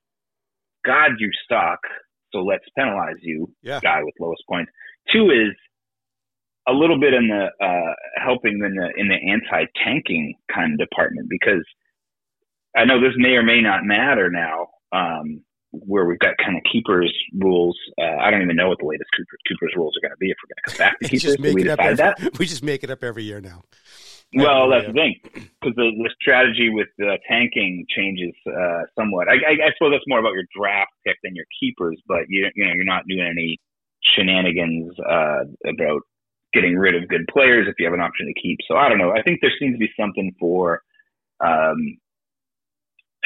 God, 0.85 1.13
you 1.19 1.31
suck, 1.51 1.81
so 2.33 2.41
let's 2.41 2.65
penalize 2.77 3.17
you, 3.23 3.51
yeah. 3.63 3.81
guy 3.81 4.03
with 4.03 4.15
lowest 4.21 4.43
points. 4.49 4.71
Two 5.13 5.31
is 5.31 5.57
a 6.69 6.73
little 6.73 7.01
bit 7.01 7.15
in 7.15 7.29
the 7.29 7.49
uh, 7.65 7.95
helping 8.23 8.61
in 8.65 8.75
the 8.75 8.91
in 8.97 9.09
the 9.09 9.17
anti 9.33 9.65
tanking 9.83 10.35
kind 10.55 10.75
of 10.75 10.79
department 10.79 11.29
because 11.29 11.65
I 12.77 12.85
know 12.85 13.01
this 13.01 13.15
may 13.17 13.31
or 13.31 13.43
may 13.43 13.61
not 13.61 13.85
matter 13.85 14.31
now, 14.31 14.69
um, 14.93 15.43
where 15.73 16.05
we've 16.05 16.19
got 16.19 16.35
kind 16.45 16.57
of 16.57 16.63
keepers 16.71 17.13
rules. 17.39 17.79
Uh, 18.01 18.17
I 18.21 18.31
don't 18.31 18.43
even 18.43 18.57
know 18.57 18.69
what 18.69 18.79
the 18.79 18.87
latest 18.87 19.11
Cooper, 19.17 19.39
keepers 19.49 19.73
rules 19.77 19.95
are 19.97 20.01
going 20.01 20.13
to 20.13 20.19
be 20.19 20.31
if 20.31 20.37
we're 20.43 20.55
going 20.55 20.63
to 20.65 20.71
come 20.71 20.87
back 20.87 21.01
to 21.01 21.09
keepers. 21.09 21.23
Just 21.23 21.39
make 21.39 21.55
we 21.55 21.63
it 21.63 21.69
up 21.69 21.79
every, 21.81 21.97
that. 21.97 22.19
We 22.39 22.47
just 22.47 22.63
make 22.63 22.83
it 22.83 22.91
up 22.91 23.05
every 23.05 23.25
year 23.25 23.41
now. 23.41 23.63
Well, 24.33 24.71
that's 24.71 24.87
the 24.87 24.93
thing 24.93 25.17
because 25.25 25.75
the, 25.75 25.91
the, 25.91 26.11
strategy 26.21 26.71
with 26.71 26.87
the 26.99 27.19
tanking 27.29 27.85
changes 27.89 28.33
uh, 28.47 28.83
somewhat. 28.97 29.29
I, 29.29 29.35
I, 29.35 29.53
I, 29.67 29.71
suppose 29.77 29.93
that's 29.93 30.07
more 30.07 30.21
about 30.21 30.35
your 30.35 30.45
draft 30.57 30.93
pick 31.05 31.17
than 31.25 31.35
your 31.35 31.47
keepers, 31.59 32.01
but 32.07 32.27
you, 32.29 32.49
you 32.55 32.65
know 32.65 32.73
you're 32.73 32.85
not 32.85 33.09
doing 33.09 33.27
any 33.29 33.59
shenanigans 34.15 34.95
uh, 35.01 35.41
about 35.67 36.03
getting 36.53 36.77
rid 36.77 36.95
of 36.95 37.09
good 37.09 37.27
players 37.29 37.67
if 37.69 37.75
you 37.79 37.87
have 37.87 37.95
an 37.95 38.01
option 38.01 38.27
to 38.27 38.41
keep. 38.41 38.59
So 38.69 38.77
I 38.77 38.89
don't 38.89 38.99
know. 38.99 39.11
I 39.11 39.23
think 39.23 39.41
there 39.41 39.53
seems 39.59 39.75
to 39.75 39.79
be 39.79 39.91
something 39.99 40.33
for 40.39 40.83
um, 41.41 41.99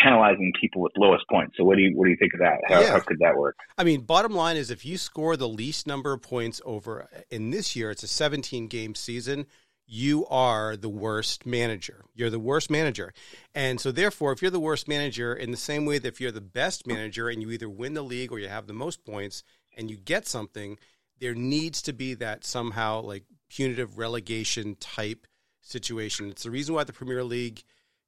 penalizing 0.02 0.52
people 0.60 0.82
with 0.82 0.92
lowest 0.96 1.24
points. 1.30 1.56
So 1.56 1.64
what 1.64 1.76
do 1.76 1.82
you 1.82 1.96
what 1.96 2.04
do 2.04 2.10
you 2.10 2.16
think 2.16 2.34
of 2.34 2.40
that? 2.40 2.58
How, 2.68 2.80
yeah. 2.80 2.90
how, 2.90 3.00
could 3.00 3.18
that 3.20 3.36
work? 3.36 3.56
I 3.78 3.84
mean, 3.84 4.02
bottom 4.02 4.32
line 4.34 4.56
is 4.56 4.70
if 4.70 4.84
you 4.84 4.98
score 4.98 5.36
the 5.36 5.48
least 5.48 5.86
number 5.86 6.12
of 6.12 6.22
points 6.22 6.60
over 6.64 7.08
in 7.30 7.50
this 7.50 7.76
year, 7.76 7.90
it's 7.90 8.02
a 8.02 8.08
17 8.08 8.68
game 8.68 8.94
season. 8.94 9.46
You 9.86 10.26
are 10.26 10.76
the 10.76 10.88
worst 10.88 11.44
manager. 11.44 12.04
You're 12.14 12.30
the 12.30 12.38
worst 12.38 12.70
manager. 12.70 13.12
And 13.54 13.78
so, 13.78 13.92
therefore, 13.92 14.32
if 14.32 14.40
you're 14.40 14.50
the 14.50 14.58
worst 14.58 14.88
manager, 14.88 15.34
in 15.34 15.50
the 15.50 15.58
same 15.58 15.84
way 15.84 15.98
that 15.98 16.08
if 16.08 16.22
you're 16.22 16.32
the 16.32 16.40
best 16.40 16.86
manager 16.86 17.28
and 17.28 17.42
you 17.42 17.50
either 17.50 17.68
win 17.68 17.92
the 17.92 18.02
league 18.02 18.32
or 18.32 18.38
you 18.38 18.48
have 18.48 18.66
the 18.66 18.72
most 18.72 19.04
points 19.04 19.44
and 19.76 19.90
you 19.90 19.98
get 19.98 20.26
something, 20.26 20.78
there 21.20 21.34
needs 21.34 21.82
to 21.82 21.92
be 21.92 22.14
that 22.14 22.44
somehow 22.44 23.02
like 23.02 23.24
punitive 23.50 23.98
relegation 23.98 24.74
type 24.76 25.26
situation. 25.60 26.30
It's 26.30 26.44
the 26.44 26.50
reason 26.50 26.74
why 26.74 26.84
the 26.84 26.92
Premier 26.92 27.22
League 27.22 27.62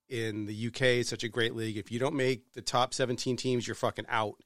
in 0.08 0.46
the 0.46 0.66
UK 0.68 0.82
is 0.82 1.08
such 1.08 1.24
a 1.24 1.28
great 1.28 1.54
league. 1.54 1.76
If 1.76 1.90
you 1.90 1.98
don't 1.98 2.14
make 2.14 2.52
the 2.52 2.62
top 2.62 2.94
17 2.94 3.36
teams, 3.36 3.66
you're 3.66 3.74
fucking 3.74 4.06
out 4.08 4.36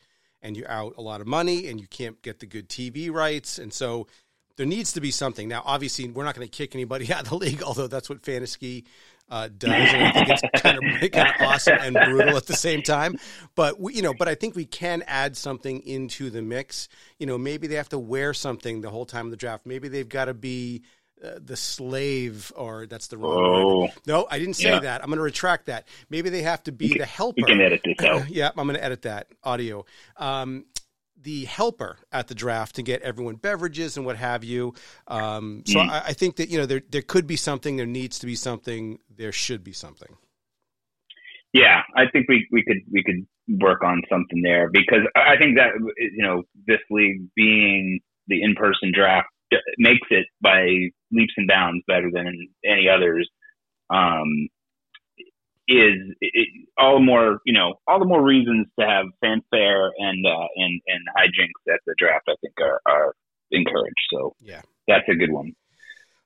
and 0.42 0.56
you're 0.56 0.70
out 0.70 0.94
a 0.96 1.02
lot 1.02 1.20
of 1.20 1.26
money 1.26 1.68
and 1.68 1.80
you 1.80 1.86
can't 1.86 2.20
get 2.22 2.40
the 2.40 2.46
good 2.46 2.68
TV 2.68 3.10
rights. 3.10 3.58
And 3.58 3.72
so 3.72 4.06
there 4.56 4.66
needs 4.66 4.92
to 4.92 5.00
be 5.00 5.10
something. 5.10 5.48
Now, 5.48 5.62
obviously, 5.64 6.08
we're 6.08 6.24
not 6.24 6.34
going 6.34 6.46
to 6.46 6.50
kick 6.50 6.74
anybody 6.74 7.12
out 7.12 7.22
of 7.22 7.28
the 7.28 7.36
league, 7.36 7.62
although 7.62 7.86
that's 7.86 8.08
what 8.08 8.24
fantasy 8.24 8.84
uh, 9.28 9.48
does. 9.48 9.70
And 9.72 10.02
I 10.04 10.10
think 10.12 10.28
it's 10.30 10.42
kind 10.62 10.78
of, 10.78 11.10
kind 11.12 11.28
of 11.28 11.46
awesome 11.46 11.78
and 11.80 11.94
brutal 11.94 12.36
at 12.36 12.46
the 12.46 12.54
same 12.56 12.82
time. 12.82 13.16
But, 13.54 13.78
we, 13.78 13.94
you 13.94 14.02
know, 14.02 14.14
but 14.14 14.28
I 14.28 14.34
think 14.34 14.56
we 14.56 14.66
can 14.66 15.04
add 15.06 15.36
something 15.36 15.80
into 15.80 16.30
the 16.30 16.42
mix. 16.42 16.88
You 17.18 17.26
know, 17.26 17.38
maybe 17.38 17.66
they 17.66 17.76
have 17.76 17.90
to 17.90 17.98
wear 17.98 18.34
something 18.34 18.80
the 18.80 18.90
whole 18.90 19.06
time 19.06 19.26
of 19.26 19.30
the 19.30 19.36
draft. 19.36 19.66
Maybe 19.66 19.88
they've 19.88 20.08
got 20.08 20.26
to 20.26 20.34
be– 20.34 20.82
uh, 21.22 21.38
the 21.44 21.56
slave, 21.56 22.52
or 22.56 22.86
that's 22.86 23.08
the 23.08 23.18
wrong 23.18 23.36
oh, 23.36 23.80
word. 23.80 23.90
No, 24.06 24.26
I 24.30 24.38
didn't 24.38 24.54
say 24.54 24.70
yeah. 24.70 24.80
that. 24.80 25.02
I'm 25.02 25.08
going 25.08 25.18
to 25.18 25.22
retract 25.22 25.66
that. 25.66 25.86
Maybe 26.08 26.30
they 26.30 26.42
have 26.42 26.62
to 26.64 26.72
be 26.72 26.88
can, 26.88 26.98
the 26.98 27.06
helper. 27.06 27.40
You 27.40 27.46
can 27.46 27.60
edit 27.60 27.82
this 27.84 28.04
out. 28.06 28.28
yeah, 28.30 28.48
I'm 28.56 28.66
going 28.66 28.76
to 28.76 28.84
edit 28.84 29.02
that 29.02 29.28
audio. 29.42 29.84
Um, 30.16 30.64
the 31.22 31.44
helper 31.44 31.98
at 32.10 32.28
the 32.28 32.34
draft 32.34 32.76
to 32.76 32.82
get 32.82 33.02
everyone 33.02 33.36
beverages 33.36 33.96
and 33.96 34.06
what 34.06 34.16
have 34.16 34.44
you. 34.44 34.74
Um, 35.06 35.62
so 35.66 35.78
mm. 35.78 35.90
I, 35.90 36.06
I, 36.06 36.12
think 36.14 36.36
that 36.36 36.48
you 36.48 36.58
know 36.58 36.66
there 36.66 36.80
there 36.90 37.02
could 37.02 37.26
be 37.26 37.36
something. 37.36 37.76
There 37.76 37.86
needs 37.86 38.18
to 38.20 38.26
be 38.26 38.34
something. 38.34 38.98
There 39.14 39.32
should 39.32 39.62
be 39.62 39.72
something. 39.72 40.16
Yeah, 41.52 41.82
I 41.96 42.04
think 42.10 42.28
we, 42.28 42.46
we 42.50 42.64
could 42.64 42.78
we 42.90 43.02
could 43.04 43.26
work 43.60 43.82
on 43.82 44.02
something 44.08 44.40
there 44.42 44.70
because 44.72 45.02
I 45.16 45.36
think 45.36 45.56
that 45.56 45.72
you 45.98 46.22
know 46.22 46.44
this 46.66 46.80
league 46.90 47.28
being 47.34 48.00
the 48.28 48.42
in 48.42 48.54
person 48.54 48.92
draft 48.94 49.28
makes 49.78 50.06
it 50.10 50.26
by 50.40 50.66
leaps 51.12 51.34
and 51.36 51.48
bounds 51.48 51.84
better 51.86 52.10
than 52.12 52.48
any 52.64 52.88
others. 52.88 53.28
Um, 53.90 54.48
is 55.68 56.14
it, 56.20 56.48
all 56.78 56.94
the 56.94 57.04
more 57.04 57.38
you 57.44 57.52
know 57.52 57.74
all 57.86 57.98
the 57.98 58.04
more 58.04 58.22
reasons 58.22 58.66
to 58.78 58.86
have 58.86 59.06
fanfare 59.20 59.92
and 59.98 60.26
uh, 60.26 60.48
and 60.56 60.80
and 60.86 61.02
hijinks 61.16 61.72
at 61.72 61.80
the 61.86 61.94
draft. 61.98 62.28
I 62.28 62.34
think 62.40 62.54
are, 62.60 62.80
are 62.86 63.14
encouraged. 63.50 64.00
So 64.12 64.34
yeah, 64.40 64.62
that's 64.88 65.08
a 65.08 65.14
good 65.14 65.30
one. 65.30 65.52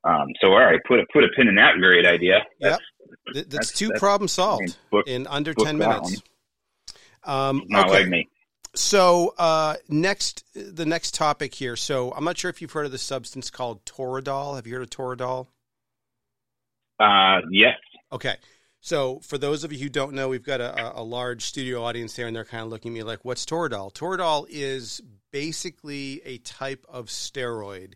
Um, 0.05 0.29
so 0.41 0.49
all 0.49 0.61
right, 0.61 0.81
put 0.87 1.01
a 1.01 1.07
put 1.13 1.25
a 1.25 1.29
pin 1.37 1.49
in 1.49 1.57
that 1.57 1.77
great 1.79 2.07
idea. 2.07 2.41
That's, 2.61 2.81
yep. 3.01 3.09
that's, 3.35 3.49
that's 3.49 3.73
two 3.73 3.89
that's, 3.89 4.01
problem 4.01 4.29
solved 4.29 4.77
book, 4.91 5.07
in 5.07 5.27
under 5.27 5.53
ten 5.55 5.79
minutes. 5.79 6.23
Um, 7.23 7.63
Not 7.69 7.89
okay. 7.89 8.01
like 8.01 8.09
me. 8.09 8.29
So 8.75 9.35
uh, 9.39 9.77
next, 9.89 10.45
the 10.55 10.87
next 10.87 11.15
topic 11.15 11.55
here. 11.55 11.77
So 11.77 12.13
I'm 12.13 12.25
not 12.25 12.37
sure 12.37 12.51
if 12.51 12.61
you've 12.61 12.73
heard 12.73 12.87
of 12.87 12.93
the 12.93 12.99
substance 12.99 13.51
called 13.51 13.85
Toradol. 13.85 14.57
Have 14.57 14.67
you 14.67 14.75
heard 14.75 14.83
of 14.83 14.91
Toradol? 14.91 15.47
Uh, 16.99 17.41
yes. 17.51 17.77
Okay. 18.13 18.37
So, 18.81 19.21
for 19.21 19.39
those 19.39 19.65
of 19.65 19.73
you 19.73 19.79
who 19.79 19.89
don't 19.89 20.13
know, 20.13 20.29
we've 20.29 20.45
got 20.45 20.61
a, 20.61 21.01
a 21.01 21.03
large 21.03 21.47
studio 21.47 21.83
audience 21.85 22.15
there, 22.15 22.27
and 22.27 22.37
they're 22.37 22.45
kind 22.45 22.63
of 22.63 22.69
looking 22.69 22.93
at 22.93 22.95
me 22.95 23.03
like, 23.03 23.25
"What's 23.25 23.47
Toradol?" 23.47 23.95
Toradol 23.95 24.47
is 24.51 25.01
basically 25.33 26.21
a 26.27 26.37
type 26.37 26.85
of 26.87 27.07
steroid, 27.07 27.95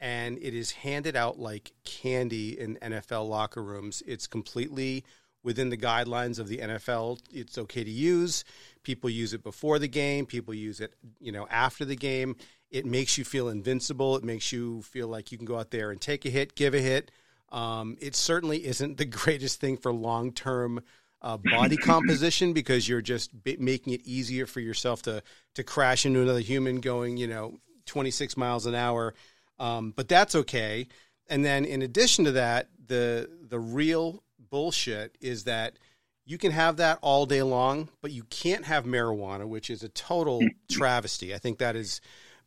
and 0.00 0.36
it 0.38 0.52
is 0.52 0.72
handed 0.72 1.14
out 1.14 1.38
like 1.38 1.70
candy 1.84 2.58
in 2.58 2.78
NFL 2.82 3.28
locker 3.28 3.62
rooms. 3.62 4.02
It's 4.08 4.26
completely 4.26 5.04
within 5.44 5.68
the 5.68 5.76
guidelines 5.76 6.40
of 6.40 6.48
the 6.48 6.58
NFL. 6.58 7.20
It's 7.32 7.56
okay 7.56 7.84
to 7.84 7.90
use. 7.90 8.44
People 8.84 9.10
use 9.10 9.34
it 9.34 9.42
before 9.42 9.80
the 9.80 9.88
game. 9.88 10.26
People 10.26 10.54
use 10.54 10.78
it, 10.80 10.94
you 11.20 11.32
know, 11.32 11.48
after 11.50 11.84
the 11.84 11.96
game. 11.96 12.36
It 12.70 12.86
makes 12.86 13.18
you 13.18 13.24
feel 13.24 13.48
invincible. 13.48 14.16
It 14.16 14.24
makes 14.24 14.52
you 14.52 14.82
feel 14.82 15.08
like 15.08 15.32
you 15.32 15.38
can 15.38 15.46
go 15.46 15.58
out 15.58 15.70
there 15.72 15.90
and 15.90 16.00
take 16.00 16.24
a 16.24 16.30
hit, 16.30 16.54
give 16.54 16.74
a 16.74 16.80
hit 16.80 17.10
um, 17.54 17.96
it 18.00 18.16
certainly 18.16 18.66
isn't 18.66 18.98
the 18.98 19.04
greatest 19.04 19.60
thing 19.60 19.76
for 19.76 19.92
long 19.92 20.32
term 20.32 20.82
uh, 21.22 21.38
body 21.38 21.76
composition 21.82 22.52
because 22.52 22.88
you're 22.88 23.00
just 23.00 23.44
b- 23.44 23.56
making 23.58 23.94
it 23.94 24.02
easier 24.04 24.46
for 24.46 24.60
yourself 24.60 25.02
to 25.02 25.22
to 25.54 25.62
crash 25.62 26.04
into 26.04 26.20
another 26.20 26.40
human 26.40 26.80
going, 26.80 27.16
you 27.16 27.28
know, 27.28 27.58
26 27.86 28.36
miles 28.36 28.66
an 28.66 28.74
hour. 28.74 29.14
Um, 29.58 29.92
but 29.94 30.08
that's 30.08 30.34
okay. 30.34 30.88
And 31.28 31.44
then 31.44 31.64
in 31.64 31.80
addition 31.80 32.24
to 32.24 32.32
that, 32.32 32.68
the 32.84 33.30
the 33.48 33.60
real 33.60 34.24
bullshit 34.50 35.16
is 35.20 35.44
that 35.44 35.78
you 36.26 36.38
can 36.38 36.52
have 36.52 36.78
that 36.78 36.98
all 37.02 37.26
day 37.26 37.42
long, 37.42 37.88
but 38.00 38.10
you 38.10 38.24
can't 38.24 38.64
have 38.64 38.84
marijuana, 38.84 39.46
which 39.46 39.70
is 39.70 39.82
a 39.82 39.88
total 39.90 40.42
travesty. 40.70 41.34
I 41.34 41.38
think 41.38 41.58
that 41.58 41.76
is 41.76 42.00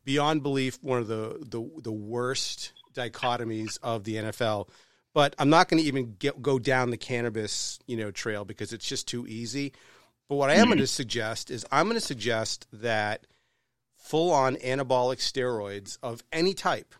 beyond 0.03 0.43
belief 0.43 0.79
one 0.81 1.00
of 1.00 1.07
the 1.07 1.38
the, 1.41 1.69
the 1.81 1.91
worst 1.91 2.74
dichotomies 2.96 3.77
of 3.84 4.03
the 4.03 4.15
NFL. 4.15 4.69
But 5.13 5.36
I'm 5.39 5.50
not 5.50 5.67
going 5.67 5.81
to 5.81 5.88
even 5.88 6.15
get, 6.19 6.41
go 6.41 6.60
down 6.60 6.91
the 6.91 6.98
cannabis, 6.98 7.79
you 7.88 7.98
know, 7.98 8.12
trail 8.12 8.46
because 8.46 8.72
it's 8.72 8.88
just 8.88 9.07
too 9.07 9.25
easy. 9.27 9.74
But 10.29 10.36
what 10.36 10.50
I 10.50 10.55
am 10.55 10.67
going 10.67 10.77
to 10.77 10.88
suggest 10.88 11.50
is 11.50 11.65
I'm 11.72 11.88
going 11.88 12.00
to 12.00 12.05
suggest 12.05 12.67
that 12.74 13.25
full 13.96 14.31
on 14.31 14.57
anabolic 14.57 15.17
steroids 15.17 15.98
of 16.03 16.24
any 16.31 16.53
type 16.53 16.93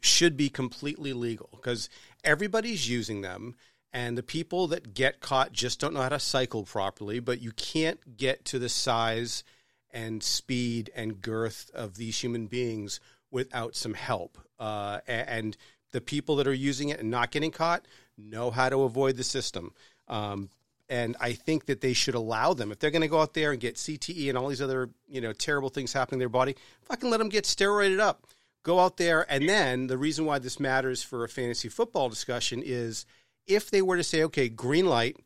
should 0.00 0.36
be 0.36 0.48
completely 0.48 1.12
legal 1.12 1.48
because 1.52 1.88
everybody's 2.24 2.88
using 2.88 3.22
them 3.22 3.54
and 3.94 4.18
the 4.18 4.22
people 4.22 4.66
that 4.66 4.92
get 4.92 5.20
caught 5.20 5.52
just 5.52 5.80
don't 5.80 5.94
know 5.94 6.02
how 6.02 6.10
to 6.10 6.18
cycle 6.18 6.64
properly 6.64 7.20
but 7.20 7.40
you 7.40 7.52
can't 7.52 8.18
get 8.18 8.44
to 8.44 8.58
the 8.58 8.68
size 8.68 9.42
and 9.90 10.22
speed 10.22 10.90
and 10.94 11.22
girth 11.22 11.70
of 11.72 11.96
these 11.96 12.22
human 12.22 12.46
beings 12.46 13.00
without 13.30 13.74
some 13.74 13.94
help 13.94 14.36
uh, 14.58 15.00
and 15.06 15.56
the 15.94 16.00
people 16.00 16.36
that 16.36 16.48
are 16.48 16.52
using 16.52 16.88
it 16.88 16.98
and 16.98 17.10
not 17.10 17.30
getting 17.30 17.52
caught 17.52 17.86
know 18.18 18.50
how 18.50 18.68
to 18.68 18.82
avoid 18.82 19.16
the 19.16 19.24
system. 19.24 19.72
Um, 20.08 20.50
and 20.88 21.16
I 21.20 21.32
think 21.32 21.66
that 21.66 21.80
they 21.80 21.92
should 21.92 22.16
allow 22.16 22.52
them 22.52 22.70
if 22.70 22.78
they're 22.78 22.90
going 22.90 23.02
to 23.02 23.08
go 23.08 23.20
out 23.20 23.32
there 23.32 23.52
and 23.52 23.60
get 23.60 23.76
CTE 23.76 24.28
and 24.28 24.36
all 24.36 24.48
these 24.48 24.60
other 24.60 24.90
you 25.08 25.20
know 25.20 25.32
terrible 25.32 25.70
things 25.70 25.92
happening 25.92 26.16
in 26.16 26.18
their 26.18 26.28
body. 26.28 26.56
Fucking 26.82 27.08
let 27.08 27.18
them 27.18 27.30
get 27.30 27.44
steroided 27.44 28.00
up. 28.00 28.26
Go 28.64 28.80
out 28.80 28.96
there, 28.96 29.26
and 29.30 29.48
then 29.48 29.86
the 29.86 29.98
reason 29.98 30.24
why 30.24 30.38
this 30.38 30.58
matters 30.58 31.02
for 31.02 31.22
a 31.22 31.28
fantasy 31.28 31.68
football 31.68 32.08
discussion 32.08 32.62
is 32.64 33.06
if 33.46 33.70
they 33.70 33.82
were 33.82 33.96
to 33.96 34.04
say, 34.04 34.22
okay, 34.24 34.48
green 34.48 34.86
light, 34.86 35.16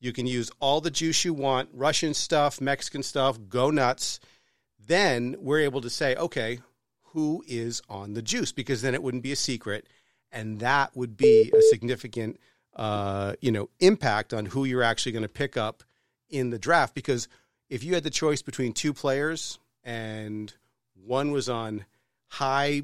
you 0.00 0.12
can 0.12 0.26
use 0.26 0.50
all 0.60 0.80
the 0.80 0.90
juice 0.90 1.24
you 1.24 1.34
want, 1.34 1.70
Russian 1.72 2.14
stuff, 2.14 2.60
Mexican 2.60 3.02
stuff, 3.02 3.38
go 3.48 3.70
nuts. 3.70 4.20
Then 4.86 5.36
we're 5.38 5.60
able 5.60 5.80
to 5.80 5.90
say, 5.90 6.14
okay, 6.16 6.60
who 7.12 7.42
is 7.46 7.80
on 7.88 8.14
the 8.14 8.22
juice? 8.22 8.52
Because 8.52 8.82
then 8.82 8.94
it 8.94 9.02
wouldn't 9.02 9.22
be 9.22 9.32
a 9.32 9.36
secret 9.36 9.86
and 10.34 10.58
that 10.58 10.94
would 10.96 11.16
be 11.16 11.50
a 11.54 11.62
significant 11.70 12.38
uh, 12.76 13.34
you 13.40 13.52
know 13.52 13.70
impact 13.78 14.34
on 14.34 14.44
who 14.44 14.64
you're 14.64 14.82
actually 14.82 15.12
going 15.12 15.22
to 15.22 15.28
pick 15.28 15.56
up 15.56 15.84
in 16.28 16.50
the 16.50 16.58
draft 16.58 16.94
because 16.94 17.28
if 17.70 17.84
you 17.84 17.94
had 17.94 18.02
the 18.02 18.10
choice 18.10 18.42
between 18.42 18.72
two 18.72 18.92
players 18.92 19.58
and 19.84 20.52
one 21.06 21.30
was 21.30 21.48
on 21.48 21.84
high 22.26 22.82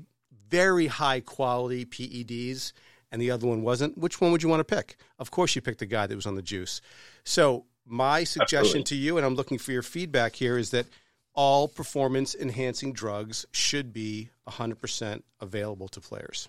very 0.49 0.87
high 0.87 1.20
quality 1.20 1.85
PEDs 1.85 2.73
and 3.11 3.21
the 3.21 3.31
other 3.31 3.47
one 3.47 3.62
wasn't 3.62 3.99
which 3.99 4.21
one 4.21 4.33
would 4.33 4.43
you 4.43 4.49
want 4.49 4.61
to 4.61 4.76
pick? 4.76 4.97
Of 5.19 5.31
course 5.31 5.55
you 5.55 5.62
pick 5.62 5.79
the 5.79 5.87
guy 5.87 6.07
that 6.07 6.14
was 6.14 6.26
on 6.26 6.37
the 6.37 6.43
juice. 6.43 6.81
So 7.25 7.67
my 7.87 8.25
suggestion 8.25 8.81
Absolutely. 8.81 8.85
to 8.85 8.95
you 8.97 9.17
and 9.17 9.26
I'm 9.26 9.35
looking 9.35 9.59
for 9.59 9.73
your 9.73 9.83
feedback 9.83 10.37
here 10.37 10.57
is 10.57 10.71
that 10.71 10.87
all 11.35 11.69
performance 11.69 12.35
enhancing 12.35 12.93
drugs 12.93 13.47
should 13.52 13.93
be 13.93 14.31
100% 14.49 15.23
available 15.40 15.88
to 15.88 16.00
players. 16.00 16.49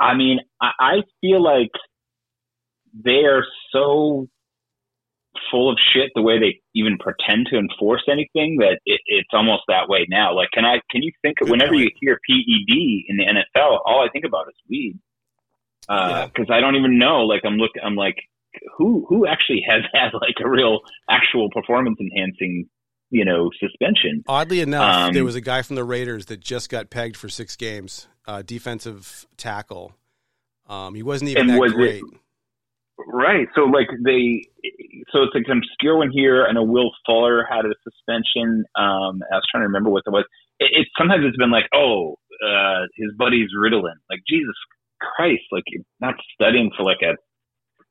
I 0.00 0.14
mean, 0.14 0.40
I, 0.60 0.70
I 0.78 0.94
feel 1.20 1.42
like 1.42 1.70
they 2.92 3.24
are 3.24 3.44
so 3.72 4.28
full 5.50 5.70
of 5.70 5.78
shit 5.92 6.10
the 6.14 6.22
way 6.22 6.38
they 6.38 6.60
even 6.74 6.98
pretend 6.98 7.46
to 7.50 7.58
enforce 7.58 8.02
anything 8.10 8.56
that 8.58 8.78
it, 8.84 9.00
it's 9.06 9.28
almost 9.32 9.62
that 9.68 9.88
way 9.88 10.06
now. 10.08 10.34
Like, 10.34 10.50
can 10.52 10.64
I? 10.64 10.80
Can 10.90 11.02
you 11.02 11.12
think 11.22 11.38
of 11.40 11.48
whenever 11.48 11.74
you 11.74 11.90
hear 12.00 12.18
PED 12.28 12.74
in 13.08 13.16
the 13.16 13.24
NFL, 13.24 13.80
all 13.84 14.04
I 14.06 14.10
think 14.10 14.24
about 14.24 14.48
is 14.48 14.54
weed. 14.68 14.98
Because 15.86 16.30
uh, 16.38 16.44
yeah. 16.48 16.54
I 16.56 16.60
don't 16.60 16.76
even 16.76 16.98
know. 16.98 17.20
Like, 17.22 17.42
I'm 17.44 17.54
look. 17.54 17.72
I'm 17.82 17.96
like, 17.96 18.16
who 18.76 19.06
who 19.08 19.26
actually 19.26 19.64
has 19.68 19.82
had 19.92 20.10
like 20.14 20.36
a 20.44 20.48
real 20.48 20.80
actual 21.10 21.50
performance 21.50 21.98
enhancing 22.00 22.68
you 23.10 23.24
know 23.24 23.50
suspension. 23.60 24.22
Oddly 24.28 24.60
enough, 24.60 25.08
um, 25.08 25.14
there 25.14 25.24
was 25.24 25.34
a 25.34 25.40
guy 25.40 25.62
from 25.62 25.76
the 25.76 25.84
Raiders 25.84 26.26
that 26.26 26.40
just 26.40 26.68
got 26.70 26.90
pegged 26.90 27.16
for 27.16 27.28
six 27.28 27.56
games 27.56 28.08
uh, 28.26 28.42
defensive 28.42 29.26
tackle. 29.36 29.94
Um, 30.68 30.94
he 30.94 31.02
wasn't 31.02 31.30
even 31.30 31.46
that 31.48 31.58
was 31.58 31.72
great. 31.72 32.02
It, 32.02 32.20
right. 33.06 33.48
So 33.54 33.62
like 33.62 33.88
they, 34.04 34.42
so 35.12 35.22
it's 35.22 35.34
like 35.34 35.44
an 35.46 35.58
obscure 35.58 35.98
one 35.98 36.10
here. 36.10 36.46
I 36.46 36.52
know 36.52 36.64
Will 36.64 36.90
Fuller 37.06 37.46
had 37.48 37.64
a 37.64 37.74
suspension. 37.84 38.64
Um, 38.76 39.22
I 39.30 39.36
was 39.36 39.46
trying 39.50 39.62
to 39.62 39.68
remember 39.68 39.90
what 39.90 40.04
that 40.04 40.10
was. 40.10 40.24
It, 40.58 40.70
it 40.72 40.88
sometimes 40.98 41.24
it's 41.26 41.36
been 41.36 41.50
like, 41.50 41.68
oh, 41.74 42.16
uh, 42.44 42.86
his 42.96 43.10
buddy's 43.16 43.50
Ritalin. 43.56 43.98
Like 44.10 44.20
Jesus 44.28 44.54
Christ, 45.00 45.42
like 45.52 45.64
you're 45.68 45.84
not 46.00 46.14
studying 46.34 46.70
for 46.76 46.84
like 46.84 47.02
a 47.02 47.14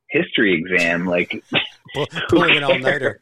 history 0.09 0.61
exam. 0.61 1.05
Like 1.05 1.43
pulling 2.29 2.57
an 2.57 2.63
all 2.63 2.79
nighter. 2.79 3.21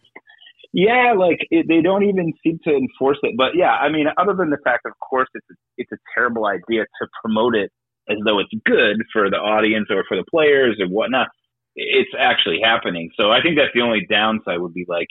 Yeah, 0.73 1.13
like 1.17 1.39
it, 1.51 1.67
they 1.69 1.81
don't 1.81 2.03
even 2.03 2.33
seem 2.43 2.59
to 2.65 2.75
enforce 2.75 3.17
it. 3.23 3.35
But 3.37 3.55
yeah, 3.55 3.71
I 3.71 3.89
mean, 3.89 4.07
other 4.17 4.33
than 4.33 4.49
the 4.49 4.57
fact, 4.61 4.85
of 4.85 4.91
course, 4.99 5.29
it's 5.33 5.45
a, 5.49 5.53
it's 5.77 5.91
a 5.93 5.97
terrible 6.13 6.45
idea 6.47 6.83
to 6.83 7.07
promote 7.23 7.55
it 7.55 7.71
as 8.09 8.17
though 8.25 8.39
it's 8.39 8.51
good 8.65 8.97
for 9.13 9.29
the 9.29 9.37
audience 9.37 9.87
or 9.89 10.03
for 10.07 10.17
the 10.17 10.25
players 10.29 10.77
or 10.79 10.87
whatnot. 10.87 11.29
It's 11.75 12.11
actually 12.17 12.59
happening. 12.63 13.11
So 13.17 13.31
I 13.31 13.41
think 13.41 13.57
that's 13.57 13.73
the 13.73 13.81
only 13.81 14.05
downside 14.09 14.59
would 14.59 14.73
be 14.73 14.85
like, 14.87 15.07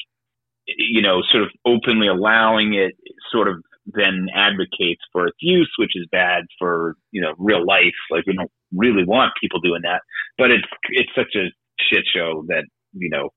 you 0.66 1.02
know, 1.02 1.22
sort 1.30 1.44
of 1.44 1.50
openly 1.66 2.08
allowing 2.08 2.74
it, 2.74 2.94
sort 3.30 3.48
of 3.48 3.62
then 3.86 4.28
advocates 4.34 5.02
for 5.12 5.26
its 5.26 5.36
use, 5.40 5.70
which 5.78 5.92
is 5.94 6.06
bad 6.10 6.44
for 6.58 6.94
you 7.10 7.20
know 7.20 7.34
real 7.38 7.66
life. 7.66 7.98
Like 8.10 8.24
we 8.26 8.34
don't 8.34 8.50
really 8.72 9.04
want 9.04 9.32
people 9.40 9.60
doing 9.60 9.82
that, 9.82 10.00
but 10.38 10.50
it's 10.50 10.68
it's 10.90 11.10
such 11.14 11.34
a 11.36 11.52
shit 11.78 12.04
show 12.12 12.44
that 12.48 12.64
you 12.94 13.10
know 13.10 13.28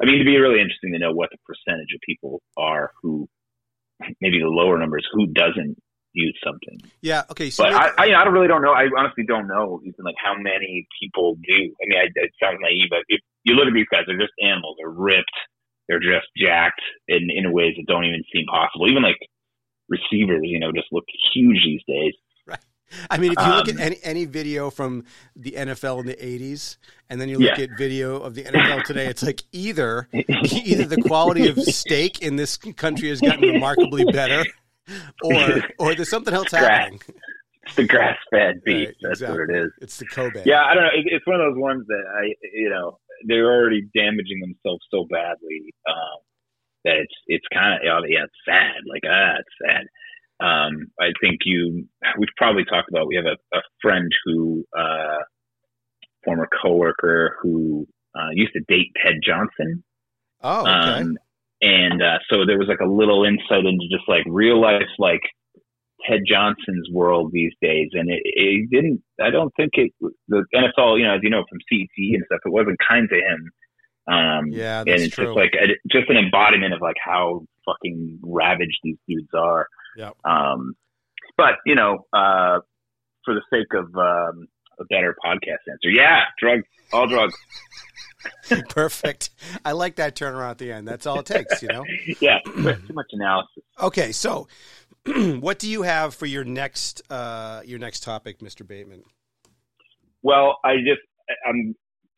I 0.00 0.06
mean, 0.06 0.16
it'd 0.16 0.26
be 0.26 0.38
really 0.38 0.60
interesting 0.60 0.92
to 0.92 0.98
know 0.98 1.12
what 1.12 1.30
the 1.30 1.38
percentage 1.46 1.94
of 1.94 2.00
people 2.04 2.42
are 2.56 2.90
who, 3.02 3.28
maybe 4.20 4.40
the 4.40 4.48
lower 4.48 4.78
numbers, 4.78 5.06
who 5.12 5.26
doesn't 5.28 5.76
use 6.14 6.38
something. 6.42 6.80
Yeah. 7.02 7.24
Okay. 7.30 7.50
So 7.50 7.64
but 7.64 7.74
I, 7.74 7.90
I, 7.98 8.06
I 8.10 8.24
really 8.28 8.48
don't 8.48 8.62
know. 8.62 8.72
I 8.72 8.88
honestly 8.96 9.24
don't 9.24 9.46
know 9.46 9.80
even 9.84 10.04
like 10.04 10.14
how 10.22 10.34
many 10.38 10.86
people 11.00 11.34
do. 11.34 11.74
I 11.82 11.84
mean, 11.86 11.98
I, 11.98 12.06
it 12.14 12.30
sounds 12.42 12.58
naive, 12.60 12.88
but 12.88 13.00
if 13.08 13.20
you 13.44 13.54
look 13.54 13.66
at 13.66 13.74
these 13.74 13.90
guys, 13.90 14.04
they're 14.06 14.18
just 14.18 14.32
animals. 14.42 14.76
They're 14.78 14.90
ripped. 14.90 15.36
They're 15.88 16.00
just 16.00 16.26
jacked 16.36 16.80
in 17.08 17.28
in 17.30 17.52
ways 17.52 17.74
that 17.76 17.86
don't 17.86 18.04
even 18.04 18.24
seem 18.32 18.46
possible. 18.46 18.88
Even 18.88 19.02
like 19.02 19.18
receivers, 19.88 20.40
you 20.42 20.58
know, 20.58 20.72
just 20.72 20.88
look 20.92 21.04
huge 21.34 21.60
these 21.64 21.82
days. 21.86 22.14
Right. 22.46 22.58
I 23.10 23.18
mean, 23.18 23.32
if 23.32 23.44
you 23.44 23.52
look 23.52 23.68
um, 23.68 23.78
at 23.78 23.84
any, 23.84 23.98
any 24.02 24.24
video 24.24 24.70
from 24.70 25.04
the 25.36 25.52
NFL 25.52 26.00
in 26.00 26.06
the 26.06 26.16
'80s, 26.16 26.78
and 27.10 27.20
then 27.20 27.28
you 27.28 27.38
look 27.38 27.58
yeah. 27.58 27.64
at 27.64 27.70
video 27.76 28.20
of 28.20 28.34
the 28.34 28.44
NFL 28.44 28.84
today, 28.84 29.06
it's 29.06 29.22
like 29.22 29.42
either 29.52 30.08
either 30.12 30.84
the 30.84 31.02
quality 31.02 31.48
of 31.48 31.60
steak 31.60 32.22
in 32.22 32.36
this 32.36 32.56
country 32.56 33.08
has 33.08 33.20
gotten 33.20 33.42
remarkably 33.54 34.04
better, 34.06 34.44
or 35.24 35.62
or 35.78 35.94
there's 35.94 36.08
something 36.08 36.34
else 36.34 36.50
happening. 36.50 37.00
It's 37.64 37.76
the 37.76 37.86
grass 37.86 38.18
fed 38.30 38.60
beef. 38.64 38.88
Right, 38.88 38.96
That's 39.02 39.20
exactly. 39.20 39.40
what 39.46 39.50
it 39.50 39.64
is. 39.66 39.72
It's 39.80 39.98
the 39.98 40.06
Kobe. 40.06 40.42
Yeah, 40.44 40.64
I 40.64 40.74
don't 40.74 40.82
know. 40.84 40.90
It, 40.94 41.06
it's 41.06 41.26
one 41.26 41.40
of 41.40 41.52
those 41.52 41.60
ones 41.60 41.86
that 41.88 42.04
I, 42.20 42.34
you 42.52 42.68
know, 42.68 42.98
they're 43.26 43.46
already 43.46 43.88
damaging 43.94 44.40
themselves 44.40 44.84
so 44.90 45.06
badly 45.10 45.72
um, 45.88 46.20
that 46.84 46.96
it's 46.96 47.14
it's 47.26 47.46
kind 47.52 47.74
of 47.74 47.80
yeah, 48.08 48.24
it's 48.24 48.34
sad. 48.46 48.84
Like 48.86 49.02
ah, 49.08 49.36
it's 49.38 49.56
sad. 49.66 49.86
Um, 50.40 50.88
I 51.00 51.12
think 51.20 51.40
you, 51.44 51.86
we've 52.18 52.28
probably 52.36 52.64
talked 52.64 52.88
about, 52.90 53.06
we 53.06 53.16
have 53.16 53.24
a, 53.24 53.56
a 53.56 53.60
friend 53.80 54.10
who, 54.24 54.64
uh, 54.76 55.18
former 56.24 56.48
coworker 56.62 57.36
who, 57.40 57.86
uh, 58.14 58.30
used 58.32 58.52
to 58.54 58.60
date 58.68 58.92
Ted 59.02 59.14
Johnson. 59.22 59.84
Oh, 60.42 60.60
okay. 60.60 61.00
Um, 61.00 61.18
and, 61.64 62.02
uh, 62.02 62.18
so 62.30 62.44
there 62.46 62.58
was 62.58 62.68
like 62.68 62.80
a 62.80 62.90
little 62.90 63.24
insight 63.24 63.64
into 63.64 63.88
just 63.90 64.08
like 64.08 64.22
real 64.26 64.60
life, 64.60 64.90
like 64.98 65.22
Ted 66.08 66.20
Johnson's 66.28 66.88
world 66.92 67.30
these 67.32 67.52
days, 67.62 67.88
and 67.92 68.10
it, 68.10 68.20
it 68.24 68.70
didn't. 68.70 69.02
I 69.20 69.30
don't 69.30 69.52
think 69.56 69.72
it. 69.74 69.92
The 70.28 70.44
NFL, 70.54 70.98
you 70.98 71.06
know, 71.06 71.14
as 71.14 71.20
you 71.22 71.30
know 71.30 71.44
from 71.48 71.58
CET 71.68 71.88
and 71.96 72.22
stuff, 72.26 72.40
it 72.44 72.52
wasn't 72.52 72.76
kind 72.86 73.08
to 73.08 73.16
him. 73.16 73.50
Um, 74.06 74.46
yeah, 74.48 74.80
and 74.80 74.88
it's 74.88 75.14
true. 75.14 75.26
just 75.26 75.36
like 75.36 75.52
a, 75.54 75.68
just 75.90 76.10
an 76.10 76.16
embodiment 76.16 76.74
of 76.74 76.82
like 76.82 76.96
how 77.02 77.46
fucking 77.64 78.20
ravaged 78.22 78.78
these 78.82 78.98
dudes 79.08 79.30
are. 79.34 79.66
Yeah. 79.96 80.10
Um, 80.24 80.74
but 81.36 81.54
you 81.64 81.74
know, 81.74 82.04
uh, 82.12 82.60
for 83.24 83.34
the 83.34 83.42
sake 83.50 83.72
of 83.74 83.86
um, 83.96 84.46
a 84.78 84.84
better 84.90 85.16
podcast 85.24 85.64
answer, 85.70 85.90
yeah, 85.90 86.24
drugs, 86.38 86.64
all 86.92 87.06
drugs. 87.06 87.34
Perfect. 88.68 89.30
I 89.64 89.72
like 89.72 89.96
that 89.96 90.14
turnaround 90.16 90.52
at 90.52 90.58
the 90.58 90.72
end. 90.72 90.86
That's 90.86 91.06
all 91.06 91.20
it 91.20 91.26
takes, 91.26 91.62
you 91.62 91.68
know. 91.68 91.84
yeah, 92.20 92.38
too 92.44 92.92
much 92.92 93.06
analysis. 93.12 93.62
Okay, 93.80 94.12
so 94.12 94.48
what 95.40 95.58
do 95.58 95.68
you 95.68 95.82
have 95.82 96.14
for 96.14 96.26
your 96.26 96.44
next 96.44 97.02
uh, 97.10 97.62
your 97.64 97.78
next 97.78 98.02
topic, 98.02 98.40
Mr. 98.40 98.66
Bateman? 98.66 99.02
Well, 100.22 100.58
I 100.64 100.76
just 100.76 101.02
I'm 101.46 101.74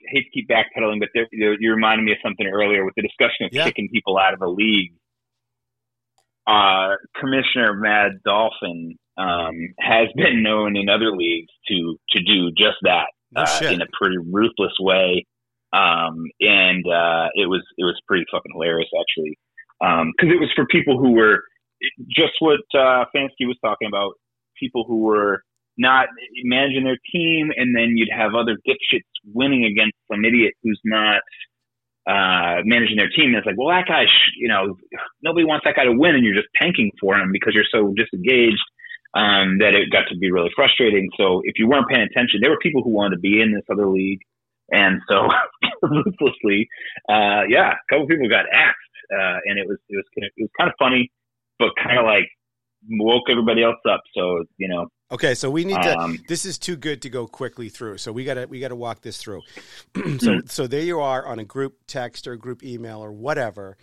hate 0.08 0.24
to 0.24 0.30
keep 0.30 0.48
backpedaling, 0.48 1.00
but 1.00 1.08
there, 1.14 1.26
you, 1.32 1.56
you 1.58 1.70
reminded 1.72 2.04
me 2.04 2.12
of 2.12 2.18
something 2.22 2.46
earlier 2.46 2.84
with 2.84 2.94
the 2.94 3.02
discussion 3.02 3.46
of 3.46 3.50
Yeah. 3.52 3.64
kicking 3.64 3.88
people 3.92 4.18
out 4.18 4.34
of 4.34 4.40
a 4.40 4.48
league. 4.48 4.92
Uh, 6.46 6.94
Commissioner 7.20 7.74
Mad 7.74 8.20
Dolphin 8.24 8.96
um, 9.18 9.74
has 9.80 10.08
been 10.14 10.42
known 10.44 10.76
in 10.76 10.88
other 10.88 11.10
leagues 11.10 11.52
to 11.68 11.96
to 12.10 12.22
do 12.22 12.50
just 12.50 12.76
that 12.82 13.06
No 13.32 13.42
uh, 13.42 13.60
in 13.72 13.80
a 13.82 13.86
pretty 14.00 14.18
ruthless 14.18 14.72
way. 14.78 15.26
Um, 15.76 16.14
and 16.40 16.84
uh, 16.86 17.26
it 17.34 17.48
was 17.52 17.62
it 17.76 17.84
was 17.84 18.00
pretty 18.08 18.24
fucking 18.32 18.52
hilarious 18.54 18.88
actually, 19.02 19.38
because 20.12 20.30
it 20.34 20.40
was 20.40 20.50
for 20.56 20.66
people 20.66 20.96
who 20.98 21.12
were 21.12 21.42
just 22.08 22.34
what 22.40 22.64
uh, 22.74 23.04
Fansky 23.14 23.44
was 23.52 23.58
talking 23.62 23.88
about, 23.88 24.12
people 24.58 24.84
who 24.88 24.98
were 25.02 25.42
not 25.78 26.06
managing 26.44 26.84
their 26.84 26.98
team, 27.12 27.50
and 27.56 27.76
then 27.76 27.88
you'd 27.96 28.08
have 28.10 28.34
other 28.34 28.56
dipshits 28.66 29.12
winning 29.34 29.64
against 29.64 29.96
some 30.10 30.24
idiot 30.24 30.54
who's 30.62 30.80
not 30.84 31.20
uh, 32.08 32.62
managing 32.64 32.96
their 32.96 33.10
team. 33.10 33.34
And 33.34 33.36
it's 33.36 33.46
like, 33.46 33.58
well, 33.58 33.68
that 33.68 33.86
guy, 33.86 34.04
you 34.36 34.48
know, 34.48 34.76
nobody 35.22 35.44
wants 35.44 35.64
that 35.66 35.76
guy 35.76 35.84
to 35.84 35.92
win, 35.92 36.14
and 36.14 36.24
you're 36.24 36.34
just 36.34 36.48
tanking 36.60 36.90
for 37.00 37.14
him 37.16 37.30
because 37.32 37.52
you're 37.52 37.68
so 37.70 37.92
disengaged 37.92 38.64
um, 39.14 39.58
that 39.58 39.74
it 39.74 39.92
got 39.92 40.08
to 40.08 40.16
be 40.16 40.30
really 40.30 40.50
frustrating. 40.56 41.10
So 41.18 41.42
if 41.44 41.58
you 41.58 41.68
weren't 41.68 41.88
paying 41.88 42.08
attention, 42.08 42.40
there 42.40 42.50
were 42.50 42.62
people 42.62 42.82
who 42.82 42.90
wanted 42.90 43.16
to 43.16 43.20
be 43.20 43.42
in 43.42 43.52
this 43.52 43.68
other 43.70 43.88
league, 43.88 44.20
and 44.70 45.00
so 45.08 45.28
ruthlessly, 45.82 46.68
uh, 47.08 47.42
yeah, 47.48 47.72
a 47.72 47.84
couple 47.88 48.06
people 48.06 48.28
got 48.28 48.46
axed, 48.52 48.96
uh, 49.12 49.38
and 49.44 49.58
it 49.58 49.66
was 49.66 49.78
it 49.88 49.96
was 49.96 50.04
it 50.16 50.32
was 50.38 50.50
kind 50.58 50.68
of 50.68 50.74
funny, 50.78 51.10
but 51.58 51.70
kind 51.82 51.98
of 51.98 52.04
like 52.04 52.28
woke 52.88 53.24
everybody 53.30 53.62
else 53.62 53.80
up. 53.88 54.02
So 54.14 54.44
you 54.58 54.68
know, 54.68 54.88
Okay, 55.12 55.34
so 55.34 55.48
we 55.50 55.64
need 55.64 55.80
to. 55.82 55.96
um, 55.98 56.18
This 56.26 56.44
is 56.44 56.58
too 56.58 56.76
good 56.76 57.02
to 57.02 57.10
go 57.10 57.26
quickly 57.28 57.68
through, 57.68 57.98
so 57.98 58.10
we 58.10 58.24
gotta 58.24 58.46
we 58.48 58.58
gotta 58.58 58.74
walk 58.74 59.02
this 59.02 59.18
through. 59.18 59.42
so 60.18 60.40
so 60.46 60.66
there 60.66 60.80
you 60.80 61.00
are 61.00 61.24
on 61.26 61.38
a 61.38 61.44
group 61.44 61.78
text 61.86 62.26
or 62.26 62.36
group 62.36 62.64
email 62.64 62.98
or 62.98 63.12
whatever, 63.12 63.76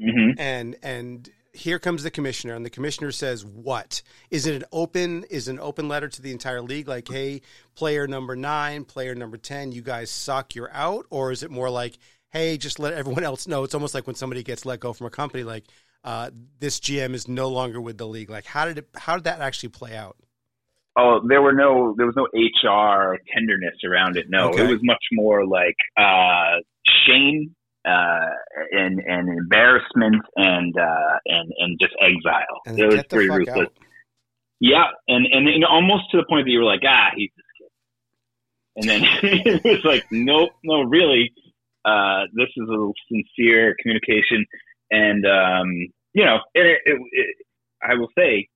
mhm. 0.00 0.34
and 0.38 0.76
and 0.82 1.28
here 1.54 1.78
comes 1.78 2.02
the 2.02 2.10
commissioner, 2.10 2.54
and 2.54 2.64
the 2.66 2.70
commissioner 2.70 3.10
says, 3.12 3.44
"What 3.44 4.02
is 4.30 4.46
it? 4.46 4.54
An 4.54 4.64
open 4.72 5.24
is 5.30 5.48
an 5.48 5.58
open 5.60 5.88
letter 5.88 6.08
to 6.08 6.20
the 6.22 6.32
entire 6.32 6.60
league, 6.60 6.88
like, 6.88 7.08
hey, 7.08 7.40
player 7.74 8.06
number 8.06 8.36
nine, 8.36 8.84
player 8.84 9.14
number 9.14 9.36
ten, 9.36 9.72
you 9.72 9.80
guys 9.82 10.10
suck, 10.10 10.54
you're 10.54 10.72
out, 10.72 11.06
or 11.10 11.30
is 11.32 11.42
it 11.42 11.50
more 11.50 11.70
like, 11.70 11.96
hey, 12.30 12.58
just 12.58 12.78
let 12.78 12.92
everyone 12.92 13.24
else 13.30 13.46
know? 13.46 13.64
It's 13.64 13.74
almost 13.74 13.94
like 13.94 14.06
when 14.06 14.16
somebody 14.16 14.42
gets 14.42 14.66
let 14.66 14.80
go 14.80 14.92
from 14.92 15.06
a 15.06 15.10
company, 15.10 15.44
like." 15.44 15.64
Uh, 16.06 16.28
this 16.60 16.80
GM 16.80 17.14
is 17.14 17.28
no 17.28 17.48
longer 17.48 17.80
with 17.80 17.96
the 17.96 18.06
league. 18.06 18.28
Like, 18.28 18.44
how 18.44 18.66
did 18.66 18.76
it? 18.76 18.88
How 18.94 19.14
did 19.14 19.24
that 19.24 19.40
actually 19.40 19.70
play 19.70 19.96
out? 19.96 20.18
Oh, 20.98 21.22
there 21.26 21.40
were 21.40 21.54
no, 21.54 21.94
there 21.96 22.04
was 22.04 22.14
no 22.14 22.24
HR 22.34 23.16
tenderness 23.32 23.76
around 23.84 24.18
it. 24.18 24.26
No, 24.28 24.50
Okay. 24.50 24.64
it 24.64 24.68
was 24.68 24.80
much 24.82 25.02
more 25.12 25.46
like 25.46 25.76
uh, 25.96 26.60
shame 27.06 27.54
uh, 27.84 28.30
and 28.72 29.00
and 29.00 29.28
embarrassment 29.28 30.22
and 30.36 30.74
uh, 30.76 31.18
and 31.26 31.52
and 31.58 31.78
just 31.80 31.94
exile. 32.00 32.60
And 32.66 32.78
it 32.78 32.86
was 32.86 33.04
pretty 33.04 33.30
ruthless. 33.30 33.66
out. 33.66 33.72
Yeah, 34.60 34.84
and 35.08 35.26
and 35.30 35.64
almost 35.64 36.10
to 36.12 36.16
the 36.16 36.24
point 36.28 36.46
that 36.46 36.50
you 36.50 36.60
were 36.60 36.64
like, 36.64 36.82
ah, 36.86 37.08
he's 37.16 37.30
this 37.36 37.46
kid. 37.58 37.70
And 38.76 38.88
then 38.88 39.02
it 39.62 39.64
was 39.64 39.84
like, 39.84 40.06
nope, 40.10 40.50
no, 40.62 40.82
really, 40.82 41.32
uh, 41.84 42.22
this 42.32 42.48
is 42.56 42.68
a 42.68 42.92
sincere 43.08 43.76
communication, 43.80 44.46
and 44.90 45.26
um, 45.26 45.68
you 46.14 46.24
know, 46.24 46.38
and 46.54 46.66
it, 46.66 46.80
it, 46.86 47.00
it, 47.12 47.36
I 47.82 47.94
will 47.94 48.08
say, 48.16 48.48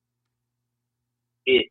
it 1.45 1.67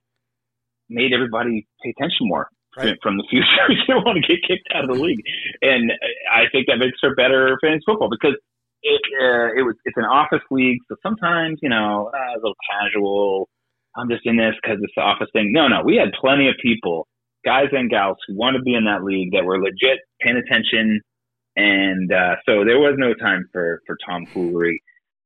made 0.89 1.13
everybody 1.13 1.67
pay 1.83 1.91
attention 1.91 2.29
more 2.29 2.49
Right. 2.79 2.99
from 3.03 3.17
the 3.17 3.25
future. 3.29 3.47
you 3.69 3.83
don't 3.87 4.05
want 4.05 4.23
to 4.23 4.27
get 4.27 4.43
kicked 4.47 4.69
out 4.75 4.85
of 4.85 4.97
the 4.97 5.03
league, 5.03 5.23
and 5.63 5.93
I 6.33 6.45
think 6.53 6.67
that 6.69 6.79
makes 6.79 6.99
for 7.01 7.15
better 7.15 7.59
fantasy 7.61 7.83
football 7.87 8.09
because 8.11 8.37
it 8.83 9.03
uh, 9.21 9.53
it 9.59 9.63
was 9.63 9.75
it's 9.85 9.97
an 9.97 10.05
office 10.05 10.45
league, 10.51 10.79
so 10.89 10.97
sometimes 11.03 11.59
you 11.63 11.69
know 11.69 12.11
uh, 12.15 12.35
a 12.35 12.39
little 12.39 12.57
casual. 12.71 13.49
I'm 13.97 14.09
just 14.09 14.25
in 14.25 14.37
this 14.37 14.55
because 14.63 14.79
it's 14.81 14.93
the 14.97 15.03
office 15.03 15.29
thing. 15.33 15.53
No, 15.53 15.67
no, 15.67 15.83
we 15.85 15.97
had 15.97 16.13
plenty 16.21 16.49
of 16.49 16.55
people, 16.63 17.09
guys 17.45 17.69
and 17.73 17.91
gals, 17.91 18.19
who 18.27 18.37
wanted 18.37 18.59
to 18.59 18.65
be 18.65 18.75
in 18.75 18.85
that 18.85 19.03
league 19.03 19.33
that 19.33 19.45
were 19.45 19.61
legit 19.61 19.99
paying 20.21 20.37
attention, 20.37 21.01
and 21.57 22.13
uh, 22.13 22.37
so 22.47 22.65
there 22.65 22.79
was 22.79 22.95
no 22.97 23.15
time 23.15 23.49
for 23.53 23.81
for 23.87 23.97
tomfoolery. 24.07 24.83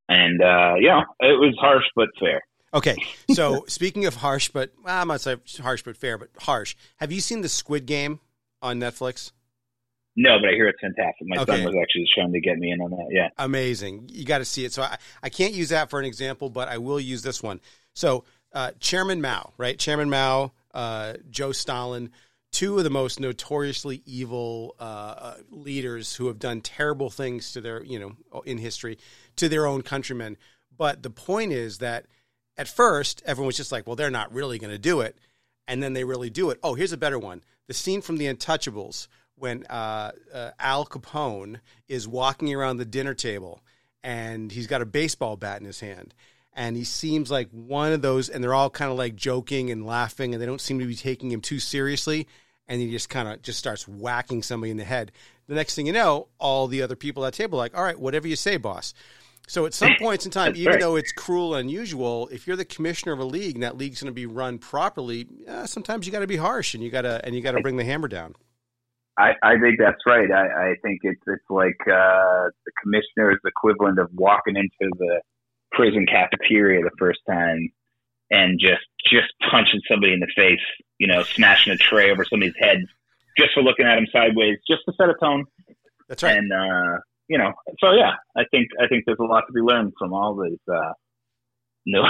And 0.09 0.43
uh, 0.43 0.75
know, 0.89 1.05
it 1.21 1.39
was 1.39 1.55
harsh 1.61 1.85
but 1.95 2.09
fair. 2.19 2.41
Okay, 2.75 2.97
so 3.35 3.65
speaking 3.69 4.07
of 4.07 4.17
harsh, 4.17 4.49
but 4.49 4.73
well, 4.83 5.01
I'm 5.01 5.09
not 5.09 5.21
saying 5.21 5.41
harsh 5.61 5.83
but 5.83 5.97
fair, 5.97 6.19
but 6.19 6.29
harsh. 6.39 6.75
Have 6.97 7.13
you 7.13 7.21
seen 7.21 7.43
the 7.43 7.49
Squid 7.49 7.87
Game 7.87 8.21
on 8.61 8.79
Netflix? 8.81 9.33
No, 10.15 10.39
but 10.41 10.51
I 10.51 10.53
hear 10.53 10.69
it's 10.69 10.81
fantastic. 10.81 11.27
My 11.27 11.39
Okay. 11.39 11.53
son 11.57 11.65
was 11.65 11.75
actually 11.81 12.07
trying 12.15 12.33
to 12.33 12.41
get 12.41 12.59
me 12.59 12.71
in 12.71 12.81
on 12.83 12.91
that. 12.91 13.07
Yeah. 13.11 13.29
Amazing. 13.39 14.11
You 14.13 14.27
got 14.27 14.39
to 14.39 14.45
see 14.45 14.65
it. 14.67 14.73
So 14.73 14.83
I, 14.83 14.99
I 15.23 15.31
can't 15.31 15.55
use 15.55 15.71
that 15.71 15.89
for 15.89 15.99
an 15.99 16.05
example, 16.05 16.51
but 16.51 16.69
I 16.69 16.77
will 16.79 17.01
use 17.01 17.23
this 17.23 17.43
one. 17.43 17.61
So 17.95 18.25
uh, 18.53 18.73
Chairman 18.79 19.23
Mao, 19.23 19.55
right? 19.57 19.79
Chairman 19.79 20.11
Mao, 20.11 20.53
uh, 20.75 21.15
Joe 21.31 21.53
Stalin, 21.53 22.11
two 22.51 22.77
of 22.77 22.85
the 22.85 22.91
most 22.91 23.21
notoriously 23.21 24.03
evil 24.05 24.77
uh, 24.79 24.83
uh, 24.83 25.35
leaders 25.51 26.17
who 26.17 26.27
have 26.27 26.39
done 26.39 26.61
terrible 26.61 27.09
things 27.09 27.53
to 27.53 27.63
their, 27.63 27.83
you 27.83 27.99
know, 27.99 28.41
in 28.43 28.59
history 28.59 28.99
to 29.37 29.49
their 29.49 29.67
own 29.67 29.81
countrymen. 29.81 30.37
But 30.77 31.03
the 31.03 31.11
point 31.11 31.53
is 31.53 31.79
that 31.79 32.05
at 32.57 32.69
first 32.69 33.23
everyone 33.25 33.47
was 33.47 33.57
just 33.57 33.73
like, 33.73 33.87
well, 33.87 33.97
they're 33.97 34.11
not 34.11 34.33
really 34.33 34.59
going 34.59 34.73
to 34.73 34.79
do 34.79 35.01
it, 35.01 35.19
and 35.67 35.83
then 35.83 35.93
they 35.93 36.05
really 36.05 36.31
do 36.31 36.51
it. 36.51 36.59
Oh, 36.63 36.75
here's 36.75 36.93
a 36.93 36.97
better 36.97 37.19
one: 37.19 37.43
the 37.67 37.75
scene 37.75 38.03
from 38.03 38.17
The 38.17 38.27
Untouchables 38.27 39.09
when 39.37 39.65
uh, 39.69 40.13
uh, 40.33 40.51
Al 40.61 40.87
Capone 40.87 41.59
is 41.89 42.07
walking 42.07 42.55
around 42.55 42.77
the 42.77 42.85
dinner 42.85 43.15
table 43.15 43.61
and 44.03 44.51
he's 44.51 44.67
got 44.67 44.83
a 44.83 44.87
baseball 44.87 45.37
bat 45.37 45.61
in 45.61 45.67
his 45.67 45.81
hand. 45.81 46.15
And 46.55 46.77
he 46.77 46.85
seems 46.85 47.31
like 47.31 47.49
one 47.51 47.93
of 47.93 48.03
those, 48.03 48.29
and 48.29 48.43
they're 48.43 48.53
all 48.55 48.69
kind 48.69 48.91
of 48.91 48.99
like 48.99 49.17
joking 49.17 49.71
and 49.71 49.87
laughing, 49.87 50.35
and 50.35 50.43
they 50.43 50.47
don't 50.47 50.61
seem 50.61 50.79
to 50.81 50.87
be 50.87 50.95
taking 50.95 51.31
him 51.31 51.41
too 51.41 51.59
seriously. 51.59 52.29
And 52.69 52.81
he 52.81 52.91
just 52.91 53.09
kind 53.09 53.29
of 53.29 53.43
just 53.43 53.59
starts 53.59 53.89
whacking 53.89 54.43
somebody 54.43 54.71
in 54.71 54.77
the 54.77 54.85
head. 54.85 55.13
The 55.47 55.55
next 55.55 55.75
thing 55.75 55.87
you 55.87 55.93
know, 55.93 56.29
all 56.39 56.69
the 56.69 56.83
other 56.83 56.97
people 56.97 57.25
at 57.25 57.33
the 57.33 57.39
table 57.39 57.59
are 57.59 57.63
like, 57.63 57.77
all 57.77 57.83
right, 57.83 57.99
whatever 57.99 58.29
you 58.29 58.37
say, 58.37 58.59
boss. 58.59 58.93
So 59.49 59.67
at 59.67 59.75
some 59.75 59.91
points 59.99 60.25
in 60.25 60.31
time, 60.31 60.55
even 60.57 60.73
right. 60.73 60.81
though 60.81 60.97
it's 60.97 61.13
cruel 61.13 61.55
and 61.55 61.69
unusual, 61.69 62.29
if 62.29 62.47
you're 62.47 62.57
the 62.57 62.65
commissioner 62.65 63.13
of 63.13 63.19
a 63.19 63.25
league 63.25 63.55
and 63.55 63.63
that 63.63 63.77
league's 63.77 64.03
going 64.03 64.11
to 64.11 64.15
be 64.15 64.27
run 64.27 64.59
properly, 64.59 65.27
uh, 65.49 65.67
sometimes 65.67 66.07
you 66.07 66.13
got 66.13 66.21
to 66.21 66.27
be 66.27 66.37
harsh 66.37 66.75
and 66.75 66.83
you 66.83 66.91
got 66.91 67.03
to 67.03 67.25
and 67.25 67.35
you 67.35 67.43
got 67.43 67.53
to 67.53 67.61
bring 67.61 67.77
the 67.77 67.85
hammer 67.85 68.09
down. 68.09 68.35
I, 69.19 69.33
I 69.43 69.59
think 69.61 69.79
that's 69.79 70.01
right. 70.07 70.31
I, 70.31 70.71
I 70.71 70.75
think 70.83 71.01
it's 71.03 71.21
it's 71.27 71.45
like 71.51 71.77
uh, 71.87 72.49
the 72.65 72.73
commissioner's 72.83 73.41
equivalent 73.45 73.99
of 73.99 74.09
walking 74.15 74.57
into 74.57 74.91
the 74.99 75.21
prison 75.73 76.07
cafeteria 76.07 76.83
the 76.83 76.91
first 76.99 77.21
time 77.29 77.71
and 78.31 78.59
just 78.59 78.83
just 79.11 79.29
punching 79.51 79.83
somebody 79.91 80.15
in 80.15 80.21
the 80.21 80.33
face, 80.35 80.65
you 80.99 81.07
know, 81.07 81.23
smashing 81.23 81.73
a 81.73 81.77
tray 81.77 82.11
over 82.11 82.25
somebody's 82.25 82.55
head 82.59 82.85
just 83.37 83.51
for 83.55 83.63
looking 83.63 83.87
at 83.87 83.99
him 83.99 84.07
sideways, 84.13 84.59
just 84.69 84.83
to 84.87 84.93
set 84.97 85.09
a 85.09 85.15
tone. 85.21 85.45
That's 86.09 86.23
right. 86.23 86.37
And 86.37 86.53
uh, 86.53 86.99
you 87.29 87.39
know, 87.39 87.53
so 87.81 87.93
yeah, 87.93 88.13
I 88.37 88.43
think 88.51 88.69
I 88.81 88.89
think 88.89 89.05
there's 89.07 89.19
a 89.21 89.25
lot 89.25 89.45
to 89.47 89.53
be 89.53 89.61
learned 89.61 89.93
from 89.99 90.13
all 90.13 90.41
these 90.43 90.59
uh, 90.73 90.93
no, 91.87 92.03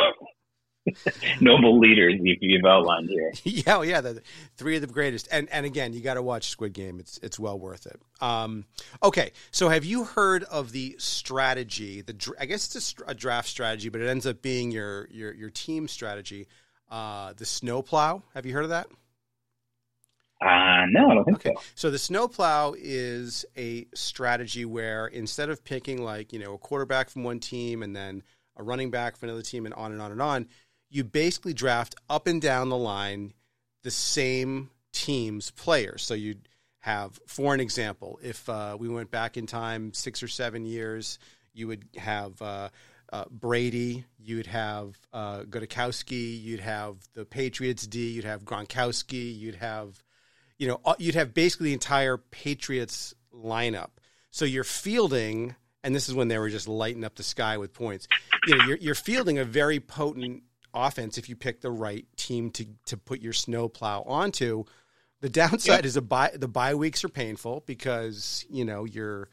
noble 1.40 1.78
leaders 1.78 2.14
you, 2.20 2.36
you've 2.40 2.64
outlined 2.64 3.08
here. 3.08 3.32
yeah, 3.44 3.76
well, 3.76 3.84
yeah, 3.84 4.00
the 4.00 4.22
three 4.56 4.76
of 4.76 4.82
the 4.82 4.88
greatest. 4.88 5.28
And 5.30 5.48
and 5.50 5.66
again, 5.66 5.92
you 5.92 6.00
got 6.00 6.14
to 6.14 6.22
watch 6.22 6.48
Squid 6.48 6.72
Game. 6.72 6.98
It's 6.98 7.18
it's 7.22 7.38
well 7.38 7.58
worth 7.58 7.86
it. 7.86 8.00
Um, 8.20 8.64
okay, 9.02 9.32
so 9.50 9.68
have 9.68 9.84
you 9.84 10.04
heard 10.04 10.44
of 10.44 10.72
the 10.72 10.96
strategy? 10.98 12.02
The 12.02 12.34
I 12.40 12.46
guess 12.46 12.74
it's 12.74 12.94
a, 13.06 13.10
a 13.10 13.14
draft 13.14 13.48
strategy, 13.48 13.88
but 13.88 14.00
it 14.00 14.08
ends 14.08 14.26
up 14.26 14.42
being 14.42 14.70
your 14.70 15.08
your 15.10 15.32
your 15.32 15.50
team 15.50 15.88
strategy. 15.88 16.48
Uh, 16.90 17.32
the 17.34 17.46
snowplow. 17.46 18.22
Have 18.34 18.44
you 18.44 18.52
heard 18.52 18.64
of 18.64 18.70
that? 18.70 18.86
Uh, 20.42 20.86
no, 20.90 21.10
I 21.10 21.14
don't 21.14 21.24
think 21.24 21.36
Okay. 21.36 21.52
so. 21.54 21.62
So 21.74 21.90
the 21.90 21.98
snowplow 21.98 22.74
is 22.78 23.44
a 23.56 23.86
strategy 23.94 24.64
where 24.64 25.06
instead 25.06 25.50
of 25.50 25.64
picking 25.64 26.02
like, 26.02 26.32
you 26.32 26.38
know, 26.38 26.54
a 26.54 26.58
quarterback 26.58 27.10
from 27.10 27.24
one 27.24 27.38
team 27.40 27.82
and 27.82 27.94
then 27.94 28.22
a 28.56 28.62
running 28.62 28.90
back 28.90 29.16
from 29.16 29.28
another 29.28 29.42
team 29.42 29.64
and 29.66 29.74
on 29.74 29.92
and 29.92 30.02
on 30.02 30.10
and 30.12 30.20
on, 30.20 30.48
you 30.90 31.04
basically 31.04 31.54
draft 31.54 31.94
up 32.10 32.26
and 32.26 32.42
down 32.42 32.68
the 32.68 32.76
line 32.76 33.32
the 33.82 33.90
same 33.90 34.70
team's 34.92 35.50
players. 35.50 36.02
So 36.02 36.14
you'd 36.14 36.48
have, 36.80 37.18
for 37.26 37.54
an 37.54 37.60
example, 37.60 38.18
if 38.22 38.48
uh, 38.48 38.76
we 38.78 38.88
went 38.88 39.10
back 39.10 39.36
in 39.36 39.46
time 39.46 39.94
six 39.94 40.22
or 40.22 40.28
seven 40.28 40.66
years, 40.66 41.18
you 41.54 41.68
would 41.68 41.84
have 41.96 42.40
uh, 42.42 42.68
uh, 43.12 43.24
Brady, 43.30 44.04
you'd 44.18 44.46
have 44.46 44.96
uh, 45.12 45.44
you'd 46.10 46.60
have 46.60 46.96
the 47.14 47.24
Patriots 47.24 47.86
D, 47.86 48.10
you'd 48.10 48.24
have 48.24 48.44
Gronkowski, 48.44 49.36
you'd 49.38 49.56
have, 49.56 50.02
you 50.62 50.68
know, 50.68 50.80
you'd 50.96 51.16
have 51.16 51.34
basically 51.34 51.70
the 51.70 51.72
entire 51.72 52.16
Patriots 52.16 53.16
lineup. 53.34 53.88
So 54.30 54.44
you're 54.44 54.62
fielding, 54.62 55.56
and 55.82 55.92
this 55.92 56.08
is 56.08 56.14
when 56.14 56.28
they 56.28 56.38
were 56.38 56.50
just 56.50 56.68
lighting 56.68 57.02
up 57.02 57.16
the 57.16 57.24
sky 57.24 57.58
with 57.58 57.74
points. 57.74 58.06
You 58.46 58.56
know, 58.56 58.64
you're, 58.66 58.76
you're 58.76 58.94
fielding 58.94 59.40
a 59.40 59.44
very 59.44 59.80
potent 59.80 60.44
offense 60.72 61.18
if 61.18 61.28
you 61.28 61.34
pick 61.34 61.62
the 61.62 61.72
right 61.72 62.06
team 62.16 62.52
to 62.52 62.64
to 62.86 62.96
put 62.96 63.20
your 63.20 63.32
snowplow 63.32 64.04
onto. 64.06 64.62
The 65.20 65.28
downside 65.28 65.78
yep. 65.78 65.84
is 65.84 65.96
a 65.96 66.00
buy, 66.00 66.30
the 66.32 66.46
bye 66.46 66.76
weeks 66.76 67.02
are 67.02 67.08
painful 67.08 67.64
because 67.66 68.46
you 68.48 68.64
know 68.64 68.84
you're 68.84 69.30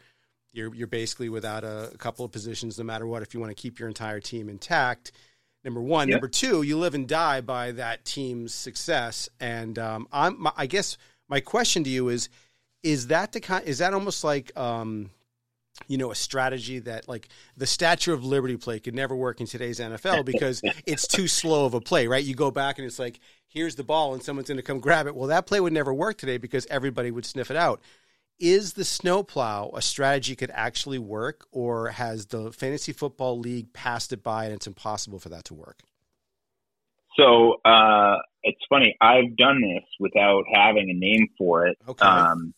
you're 0.51 0.73
you're 0.73 0.87
basically 0.87 1.29
without 1.29 1.63
a, 1.63 1.91
a, 1.93 1.97
couple 1.99 2.25
of 2.25 2.31
positions 2.31 2.79
no 2.79 2.83
matter 2.83 3.05
what 3.05 3.21
if 3.21 3.35
you 3.35 3.39
want 3.39 3.55
to 3.55 3.61
keep 3.61 3.77
your 3.77 3.87
entire 3.87 4.19
team 4.19 4.49
intact. 4.49 5.11
Number 5.63 5.81
one, 5.81 6.07
yep. 6.07 6.15
number 6.15 6.27
two, 6.27 6.63
you 6.63 6.79
live 6.79 6.95
and 6.95 7.07
die 7.07 7.41
by 7.41 7.73
that 7.73 8.03
team's 8.03 8.51
success. 8.51 9.29
And 9.39 9.77
um, 9.77 10.07
I'm, 10.11 10.41
my, 10.41 10.53
I 10.57 10.65
guess 10.65 10.97
my 11.29 11.39
question 11.39 11.83
to 11.83 11.89
you 11.89 12.09
is: 12.09 12.29
Is 12.83 13.07
that 13.07 13.31
the 13.31 13.39
kind? 13.39 13.65
Is 13.65 13.77
that 13.77 13.93
almost 13.93 14.23
like 14.23 14.57
um, 14.57 15.11
you 15.87 15.97
know, 15.97 16.11
a 16.11 16.15
strategy 16.15 16.79
that 16.79 17.07
like 17.07 17.29
the 17.57 17.65
Statue 17.65 18.13
of 18.13 18.23
Liberty 18.23 18.57
play 18.57 18.79
could 18.79 18.95
never 18.95 19.15
work 19.15 19.39
in 19.39 19.47
today's 19.47 19.79
NFL 19.79 20.25
because 20.25 20.61
it's 20.85 21.07
too 21.07 21.27
slow 21.27 21.65
of 21.65 21.73
a 21.73 21.81
play, 21.81 22.07
right? 22.07 22.23
You 22.23 22.35
go 22.35 22.51
back 22.51 22.77
and 22.77 22.85
it's 22.85 22.99
like, 22.99 23.19
here's 23.47 23.75
the 23.75 23.83
ball 23.83 24.13
and 24.13 24.21
someone's 24.21 24.49
going 24.49 24.57
to 24.57 24.63
come 24.63 24.79
grab 24.79 25.07
it. 25.07 25.15
Well, 25.15 25.29
that 25.29 25.45
play 25.45 25.59
would 25.59 25.73
never 25.73 25.93
work 25.93 26.17
today 26.17 26.37
because 26.37 26.67
everybody 26.69 27.11
would 27.11 27.25
sniff 27.25 27.51
it 27.51 27.57
out. 27.57 27.81
Is 28.39 28.73
the 28.73 28.85
snowplow 28.85 29.71
a 29.73 29.81
strategy 29.81 30.33
could 30.33 30.51
actually 30.53 30.99
work, 30.99 31.45
or 31.51 31.89
has 31.89 32.27
the 32.27 32.53
fantasy 32.53 32.93
football 32.93 33.37
league 33.37 33.73
passed 33.73 34.13
it 34.13 34.23
by 34.23 34.45
and 34.45 34.53
it's 34.53 34.67
impossible 34.67 35.19
for 35.19 35.27
that 35.27 35.43
to 35.45 35.53
work? 35.53 35.81
So 37.17 37.55
uh, 37.65 38.17
it's 38.43 38.59
funny. 38.69 38.95
I've 39.01 39.35
done 39.37 39.61
this 39.61 39.83
without 39.99 40.43
having 40.53 40.89
a 40.89 40.97
name 40.97 41.27
for 41.37 41.67
it. 41.67 41.77
Okay. 41.87 42.05
Um, 42.05 42.53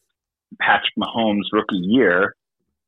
Patrick 0.59 0.93
Mahomes' 0.99 1.43
rookie 1.51 1.77
year, 1.77 2.35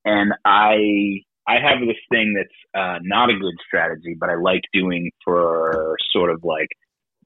and 0.05 0.33
I 0.45 1.21
I 1.47 1.55
have 1.55 1.79
this 1.85 1.97
thing 2.09 2.35
that's 2.35 2.75
uh, 2.75 2.99
not 3.01 3.29
a 3.29 3.33
good 3.33 3.55
strategy, 3.65 4.15
but 4.19 4.29
I 4.29 4.35
like 4.35 4.61
doing 4.73 5.11
for 5.23 5.97
sort 6.11 6.29
of 6.29 6.43
like 6.43 6.69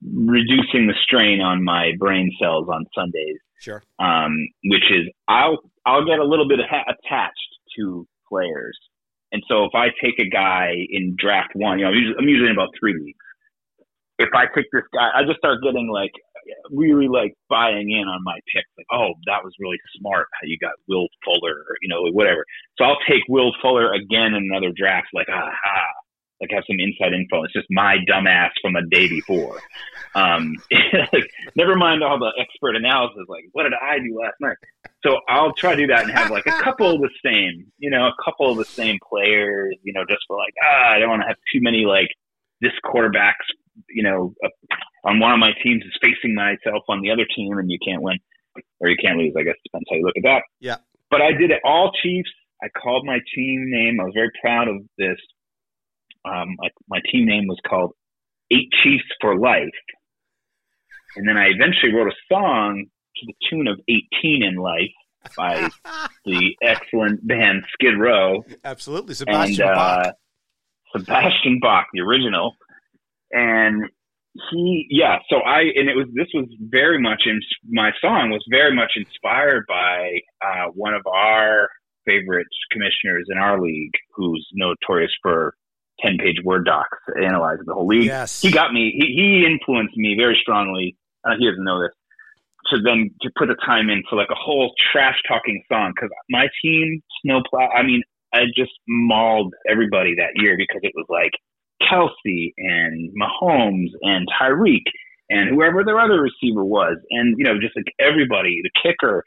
reducing 0.03 0.87
the 0.87 0.93
strain 1.03 1.41
on 1.41 1.63
my 1.63 1.91
brain 1.97 2.31
cells 2.39 2.67
on 2.69 2.85
Sundays. 2.95 3.37
Sure. 3.59 3.83
Um, 3.99 4.35
which 4.65 4.91
is 4.91 5.07
I'll 5.27 5.57
I'll 5.85 6.05
get 6.05 6.19
a 6.19 6.25
little 6.25 6.47
bit 6.47 6.59
ha- 6.69 6.85
attached 6.87 7.57
to 7.77 8.07
players, 8.29 8.77
and 9.31 9.43
so 9.47 9.65
if 9.65 9.71
I 9.73 9.87
take 10.03 10.19
a 10.19 10.29
guy 10.29 10.73
in 10.89 11.15
draft 11.17 11.51
one, 11.55 11.79
you 11.79 11.85
know, 11.85 11.91
I'm 11.91 11.97
usually, 11.97 12.15
I'm 12.19 12.27
usually 12.27 12.49
in 12.49 12.55
about 12.55 12.69
three 12.79 12.93
weeks. 12.99 13.25
If 14.19 14.29
I 14.33 14.45
pick 14.53 14.65
this 14.71 14.83
guy, 14.93 15.09
I 15.13 15.23
just 15.25 15.37
start 15.37 15.59
getting 15.63 15.89
like 15.89 16.11
really 16.71 17.07
like 17.07 17.33
buying 17.49 17.91
in 17.91 18.07
on 18.07 18.23
my 18.23 18.39
pick. 18.53 18.65
Like, 18.77 18.87
oh, 18.91 19.13
that 19.25 19.43
was 19.43 19.53
really 19.59 19.77
smart 19.99 20.27
how 20.33 20.45
you 20.47 20.57
got 20.59 20.73
Will 20.87 21.07
Fuller, 21.23 21.53
or, 21.53 21.75
you 21.81 21.89
know, 21.89 22.01
whatever. 22.11 22.45
So 22.77 22.85
I'll 22.85 23.01
take 23.07 23.23
Will 23.29 23.51
Fuller 23.61 23.93
again 23.93 24.33
in 24.33 24.49
another 24.51 24.71
draft. 24.75 25.07
Like, 25.13 25.27
aha, 25.29 25.85
like 26.41 26.51
have 26.51 26.63
some 26.67 26.79
inside 26.79 27.13
info. 27.13 27.43
It's 27.43 27.53
just 27.53 27.67
my 27.69 27.97
dumbass 28.09 28.49
from 28.61 28.75
a 28.75 28.85
day 28.87 29.07
before. 29.07 29.59
Um, 30.15 30.55
like, 31.13 31.29
never 31.55 31.75
mind 31.75 32.03
all 32.03 32.19
the 32.19 32.31
expert 32.39 32.75
analysis. 32.75 33.25
Like, 33.27 33.45
what 33.51 33.63
did 33.63 33.73
I 33.73 33.99
do 33.99 34.19
last 34.19 34.35
night? 34.39 34.57
So 35.05 35.19
I'll 35.29 35.53
try 35.53 35.75
to 35.75 35.81
do 35.81 35.87
that 35.87 36.03
and 36.03 36.11
have 36.11 36.31
like 36.31 36.45
a 36.45 36.63
couple 36.63 36.93
of 36.93 37.01
the 37.01 37.09
same, 37.23 37.71
you 37.77 37.89
know, 37.89 38.07
a 38.07 38.13
couple 38.23 38.51
of 38.51 38.57
the 38.57 38.65
same 38.65 38.97
players, 39.07 39.75
you 39.83 39.93
know, 39.93 40.03
just 40.09 40.21
for 40.27 40.37
like, 40.37 40.53
ah, 40.63 40.93
I 40.93 40.99
don't 40.99 41.09
want 41.09 41.21
to 41.21 41.27
have 41.27 41.37
too 41.53 41.59
many 41.61 41.85
like 41.85 42.09
this 42.61 42.73
quarterback's, 42.83 43.45
you 43.89 44.03
know, 44.03 44.33
on 45.03 45.19
one 45.19 45.31
of 45.31 45.39
my 45.39 45.51
teams 45.63 45.83
is 45.83 45.97
facing 46.01 46.35
myself 46.35 46.83
on 46.89 47.01
the 47.01 47.11
other 47.11 47.25
team, 47.35 47.57
and 47.57 47.69
you 47.69 47.77
can't 47.85 48.01
win 48.01 48.17
or 48.79 48.89
you 48.89 48.97
can't 49.01 49.17
lose. 49.17 49.33
I 49.37 49.43
guess 49.43 49.55
depends 49.63 49.87
how 49.89 49.97
you 49.97 50.03
look 50.03 50.17
at 50.17 50.23
that. 50.23 50.41
Yeah. 50.59 50.77
But 51.09 51.21
I 51.21 51.31
did 51.31 51.51
it 51.51 51.61
all 51.63 51.91
Chiefs. 52.01 52.29
I 52.61 52.67
called 52.69 53.05
my 53.05 53.19
team 53.35 53.65
name. 53.69 53.99
I 53.99 54.03
was 54.03 54.13
very 54.15 54.31
proud 54.41 54.67
of 54.67 54.77
this. 54.97 55.17
Um, 56.25 56.55
my, 56.57 56.69
my 56.89 56.99
team 57.11 57.25
name 57.25 57.47
was 57.47 57.59
called 57.67 57.93
Eight 58.51 58.69
Chiefs 58.83 59.05
for 59.21 59.37
Life. 59.37 59.69
And 61.15 61.27
then 61.27 61.37
I 61.37 61.47
eventually 61.47 61.93
wrote 61.93 62.07
a 62.07 62.33
song 62.33 62.85
to 63.17 63.25
the 63.25 63.33
tune 63.49 63.67
of 63.67 63.79
18 63.87 64.43
and 64.43 64.59
Life 64.59 64.91
by 65.35 65.69
the 66.25 66.55
excellent 66.61 67.25
band 67.25 67.63
Skid 67.73 67.97
Row. 67.97 68.43
Absolutely. 68.63 69.13
Sebastian 69.13 69.67
and, 69.67 69.75
Bach. 69.75 70.07
Uh, 70.07 70.11
Sebastian 70.95 71.59
Bach, 71.61 71.87
the 71.93 72.01
original. 72.01 72.55
And 73.31 73.89
he 74.51 74.85
yeah 74.89 75.17
so 75.29 75.37
i 75.37 75.61
and 75.61 75.89
it 75.89 75.95
was 75.95 76.05
this 76.13 76.27
was 76.33 76.45
very 76.59 77.01
much 77.01 77.23
in 77.25 77.39
my 77.69 77.91
song 77.99 78.29
was 78.29 78.45
very 78.49 78.75
much 78.75 78.91
inspired 78.95 79.65
by 79.67 80.19
uh, 80.45 80.65
one 80.73 80.93
of 80.93 81.01
our 81.07 81.69
favorite 82.05 82.47
commissioners 82.71 83.25
in 83.29 83.37
our 83.37 83.61
league 83.61 83.93
who's 84.15 84.47
notorious 84.53 85.11
for 85.21 85.53
10 86.01 86.17
page 86.19 86.37
word 86.43 86.65
docs 86.65 86.97
analyzing 87.21 87.65
the 87.65 87.73
whole 87.73 87.87
league. 87.87 88.05
Yes. 88.05 88.41
he 88.41 88.51
got 88.51 88.71
me 88.73 88.93
he, 88.97 89.07
he 89.07 89.45
influenced 89.45 89.97
me 89.97 90.15
very 90.17 90.37
strongly. 90.41 90.95
Uh, 91.25 91.33
he 91.37 91.45
doesn't 91.49 91.63
know 91.63 91.81
this. 91.81 91.91
To 92.71 92.81
then 92.81 93.11
to 93.21 93.29
put 93.37 93.47
the 93.47 93.55
time 93.65 93.89
in 93.89 94.03
for 94.09 94.15
like 94.15 94.29
a 94.29 94.35
whole 94.35 94.73
trash 94.91 95.17
talking 95.27 95.63
song 95.71 95.93
because 95.95 96.09
my 96.29 96.47
team 96.61 97.01
snowplow 97.23 97.69
i 97.69 97.81
mean 97.81 98.03
i 98.33 98.43
just 98.57 98.73
mauled 98.87 99.53
everybody 99.69 100.15
that 100.15 100.35
year 100.35 100.55
because 100.57 100.81
it 100.83 100.91
was 100.93 101.05
like 101.09 101.31
Kelce 101.81 102.53
and 102.57 103.11
Mahomes 103.13 103.89
and 104.01 104.27
Tyreek 104.39 104.83
and 105.29 105.49
whoever 105.49 105.83
their 105.83 105.99
other 105.99 106.21
receiver 106.21 106.63
was, 106.63 106.97
and 107.11 107.35
you 107.37 107.43
know, 107.43 107.59
just 107.59 107.75
like 107.75 107.93
everybody, 107.99 108.61
the 108.63 108.71
kicker, 108.81 109.23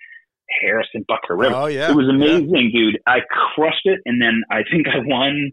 Harrison 0.62 1.04
Butker. 1.08 1.38
Oh 1.52 1.66
yeah, 1.66 1.90
it 1.90 1.96
was 1.96 2.08
amazing, 2.08 2.70
yeah. 2.72 2.80
dude. 2.80 2.98
I 3.06 3.18
crushed 3.54 3.84
it, 3.84 4.00
and 4.06 4.20
then 4.20 4.42
I 4.50 4.62
think 4.70 4.88
I 4.88 4.98
won 5.04 5.52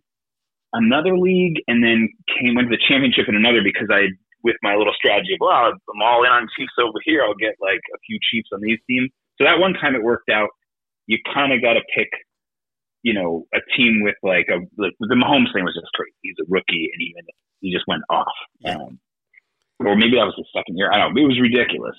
another 0.74 1.18
league, 1.18 1.62
and 1.68 1.84
then 1.84 2.10
came 2.40 2.56
went 2.56 2.70
to 2.70 2.76
the 2.76 2.84
championship 2.88 3.28
in 3.28 3.36
another 3.36 3.62
because 3.64 3.88
I, 3.92 4.08
with 4.44 4.56
my 4.64 4.76
little 4.76 4.94
strategy 4.96 5.34
of, 5.34 5.40
well, 5.42 5.74
I'm 5.74 6.02
all 6.02 6.24
in 6.24 6.32
on 6.32 6.48
Chiefs 6.58 6.76
over 6.80 7.00
here. 7.04 7.24
I'll 7.24 7.36
get 7.36 7.56
like 7.60 7.84
a 7.94 8.00
few 8.08 8.18
Chiefs 8.32 8.50
on 8.54 8.62
these 8.62 8.80
teams. 8.88 9.12
So 9.38 9.44
that 9.44 9.60
one 9.60 9.74
time 9.74 9.96
it 9.96 10.04
worked 10.04 10.30
out. 10.30 10.50
You 11.08 11.20
kind 11.34 11.54
of 11.54 11.62
got 11.62 11.74
to 11.74 11.82
pick 11.96 12.10
you 13.08 13.14
know, 13.14 13.48
a 13.54 13.60
team 13.78 14.02
with 14.04 14.16
like 14.22 14.48
a 14.50 14.60
like 14.78 14.92
the 15.00 15.16
Mahomes 15.16 15.54
thing 15.54 15.64
was 15.64 15.74
just 15.80 15.94
crazy. 15.96 16.12
He's 16.22 16.36
a 16.42 16.46
rookie 16.50 16.92
and 16.92 17.02
even 17.02 17.24
he 17.62 17.72
just 17.72 17.86
went 17.88 18.04
off. 18.10 18.36
Yeah. 18.60 18.76
Um, 18.76 19.00
or 19.80 19.96
maybe 19.96 20.18
that 20.18 20.26
was 20.26 20.36
the 20.36 20.46
second 20.54 20.76
year. 20.78 20.92
I 20.92 20.98
don't 20.98 21.16
know. 21.16 21.22
It 21.22 21.28
was 21.28 21.40
ridiculous. 21.40 21.96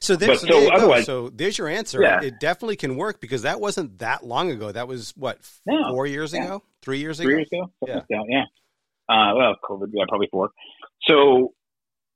So, 0.00 0.16
there's, 0.16 0.40
so, 0.40 0.48
so 0.48 0.72
otherwise, 0.72 1.04
so 1.04 1.28
there's 1.28 1.58
your 1.58 1.68
answer. 1.68 2.02
Yeah. 2.02 2.22
It 2.22 2.40
definitely 2.40 2.76
can 2.76 2.96
work 2.96 3.20
because 3.20 3.42
that 3.42 3.60
wasn't 3.60 3.98
that 3.98 4.24
long 4.24 4.50
ago. 4.50 4.72
That 4.72 4.88
was 4.88 5.12
what 5.16 5.38
no. 5.64 5.92
four 5.92 6.06
years 6.06 6.32
yeah. 6.32 6.44
ago, 6.44 6.62
three 6.82 6.98
years 6.98 7.20
ago, 7.20 7.26
three 7.26 7.36
years 7.36 7.48
ago. 7.52 7.72
Yeah, 7.86 7.94
like 7.94 8.26
yeah. 8.28 8.44
Uh, 9.08 9.34
well, 9.36 9.54
COVID, 9.68 9.90
yeah, 9.92 10.04
probably 10.08 10.28
four. 10.32 10.50
So, 11.02 11.52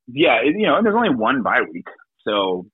yeah, 0.08 0.38
it, 0.42 0.54
you 0.58 0.66
know, 0.66 0.76
and 0.76 0.86
there's 0.86 0.96
only 0.96 1.14
one 1.14 1.42
bye 1.42 1.60
week, 1.70 1.86
so 2.26 2.66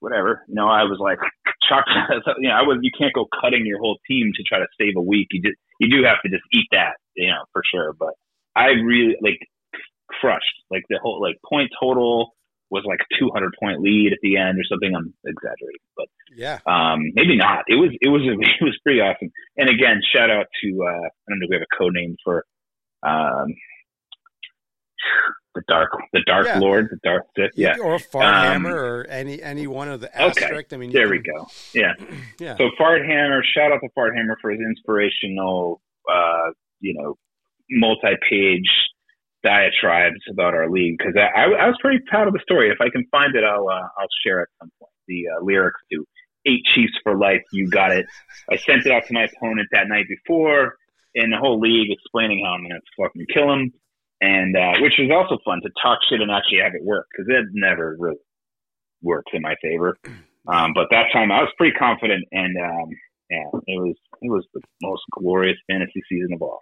whatever. 0.00 0.44
You 0.48 0.54
know, 0.54 0.68
I 0.68 0.84
was 0.84 0.98
like, 1.00 1.18
chalk. 1.68 1.84
you 2.38 2.48
know, 2.48 2.54
I 2.54 2.62
was. 2.62 2.78
You 2.82 2.90
can't 2.96 3.14
go 3.14 3.26
cutting 3.40 3.66
your 3.66 3.78
whole 3.78 3.98
team 4.08 4.32
to 4.34 4.42
try 4.42 4.58
to 4.58 4.66
save 4.80 4.96
a 4.96 5.02
week. 5.02 5.28
You 5.32 5.42
just 5.42 5.58
you 5.80 5.88
do 5.88 6.04
have 6.04 6.22
to 6.22 6.28
just 6.28 6.44
eat 6.52 6.66
that, 6.72 6.96
you 7.16 7.28
know, 7.28 7.44
for 7.52 7.62
sure. 7.72 7.92
But 7.98 8.14
I 8.56 8.68
really 8.82 9.16
like 9.22 9.38
crushed 10.08 10.62
like 10.70 10.82
the 10.88 10.98
whole 11.02 11.20
like 11.20 11.36
point 11.48 11.70
total 11.78 12.34
was 12.70 12.84
like 12.86 13.00
a 13.00 13.18
200 13.18 13.52
point 13.58 13.80
lead 13.80 14.12
at 14.12 14.18
the 14.22 14.36
end 14.36 14.58
or 14.58 14.64
something. 14.68 14.94
I'm 14.94 15.14
exaggerating, 15.24 15.84
but 15.96 16.06
yeah, 16.36 16.58
um, 16.66 17.00
maybe 17.14 17.36
not. 17.36 17.64
It 17.66 17.76
was 17.76 17.90
it 18.00 18.08
was 18.08 18.22
it 18.26 18.64
was 18.64 18.78
pretty 18.84 19.00
awesome. 19.00 19.30
And 19.56 19.68
again, 19.68 20.00
shout 20.14 20.30
out 20.30 20.46
to 20.62 20.68
uh, 20.84 21.06
I 21.06 21.26
don't 21.28 21.40
know 21.40 21.46
if 21.46 21.50
we 21.50 21.56
have 21.56 21.66
a 21.66 21.76
code 21.76 21.94
name 21.94 22.16
for 22.24 22.44
um, 23.02 23.54
the 25.58 25.72
dark 25.72 25.90
the 26.12 26.22
dark 26.26 26.46
yeah. 26.46 26.58
lord 26.58 26.88
the 26.90 26.98
dark 27.02 27.24
Sith 27.36 27.50
yeah. 27.54 27.76
or 27.82 27.98
Farthammer 27.98 28.56
um, 28.56 28.66
or 28.66 29.06
any 29.08 29.42
any 29.42 29.66
one 29.66 29.88
of 29.88 30.00
the 30.00 30.16
asterisk 30.16 30.66
okay. 30.66 30.76
I 30.76 30.76
mean 30.76 30.92
there 30.92 31.08
can, 31.08 31.10
we 31.10 31.18
go. 31.18 31.46
Yeah. 31.74 31.92
Yeah. 32.40 32.56
So 32.56 32.70
Farthammer 32.80 33.40
shout 33.54 33.72
out 33.72 33.80
to 33.80 33.88
Farthammer 33.96 34.34
for 34.40 34.50
his 34.50 34.60
inspirational 34.60 35.80
uh 36.08 36.50
you 36.80 36.94
know 36.94 37.16
multi-page 37.70 38.70
diatribes 39.42 40.20
about 40.30 40.54
our 40.54 40.70
league 40.70 40.96
because 40.98 41.14
I, 41.16 41.40
I, 41.40 41.44
I, 41.44 41.66
was 41.66 41.76
pretty 41.80 42.02
proud 42.08 42.26
of 42.26 42.32
the 42.32 42.40
story. 42.40 42.70
If 42.70 42.80
I 42.80 42.90
can 42.90 43.04
find 43.10 43.34
it 43.34 43.44
I'll 43.44 43.68
uh, 43.68 43.88
I'll 43.98 44.08
share 44.24 44.42
at 44.42 44.48
some 44.60 44.70
point. 44.78 44.92
The 45.06 45.24
uh, 45.28 45.44
lyrics 45.44 45.80
to 45.92 46.04
eight 46.46 46.62
Chiefs 46.74 46.92
for 47.02 47.16
life 47.16 47.42
you 47.52 47.68
got 47.68 47.92
it. 47.92 48.06
I 48.50 48.56
sent 48.56 48.86
it 48.86 48.92
out 48.92 49.06
to 49.06 49.14
my 49.14 49.24
opponent 49.24 49.68
that 49.72 49.88
night 49.88 50.06
before 50.08 50.76
in 51.14 51.30
the 51.30 51.38
whole 51.38 51.58
league 51.58 51.90
explaining 51.90 52.44
how 52.44 52.52
I'm 52.52 52.62
gonna 52.62 52.80
fucking 52.96 53.26
kill 53.32 53.52
him 53.52 53.72
and 54.20 54.56
uh, 54.56 54.74
which 54.80 54.94
was 54.98 55.10
also 55.12 55.40
fun 55.44 55.60
to 55.62 55.70
talk 55.82 55.98
shit 56.08 56.20
and 56.20 56.30
actually 56.30 56.58
have 56.62 56.74
it 56.74 56.84
work 56.84 57.06
because 57.10 57.26
it 57.28 57.46
never 57.52 57.96
really 57.98 58.16
works 59.02 59.30
in 59.32 59.42
my 59.42 59.54
favor. 59.62 59.96
Um, 60.46 60.72
but 60.74 60.86
that 60.92 61.08
time 61.12 61.30
I 61.30 61.42
was 61.42 61.50
pretty 61.58 61.76
confident, 61.76 62.24
and 62.32 62.56
um, 62.56 62.88
yeah, 63.28 63.44
it 63.66 63.78
was 63.78 63.96
it 64.22 64.30
was 64.30 64.46
the 64.54 64.62
most 64.80 65.02
glorious 65.10 65.58
fantasy 65.66 66.00
season 66.08 66.32
of 66.32 66.40
all. 66.40 66.58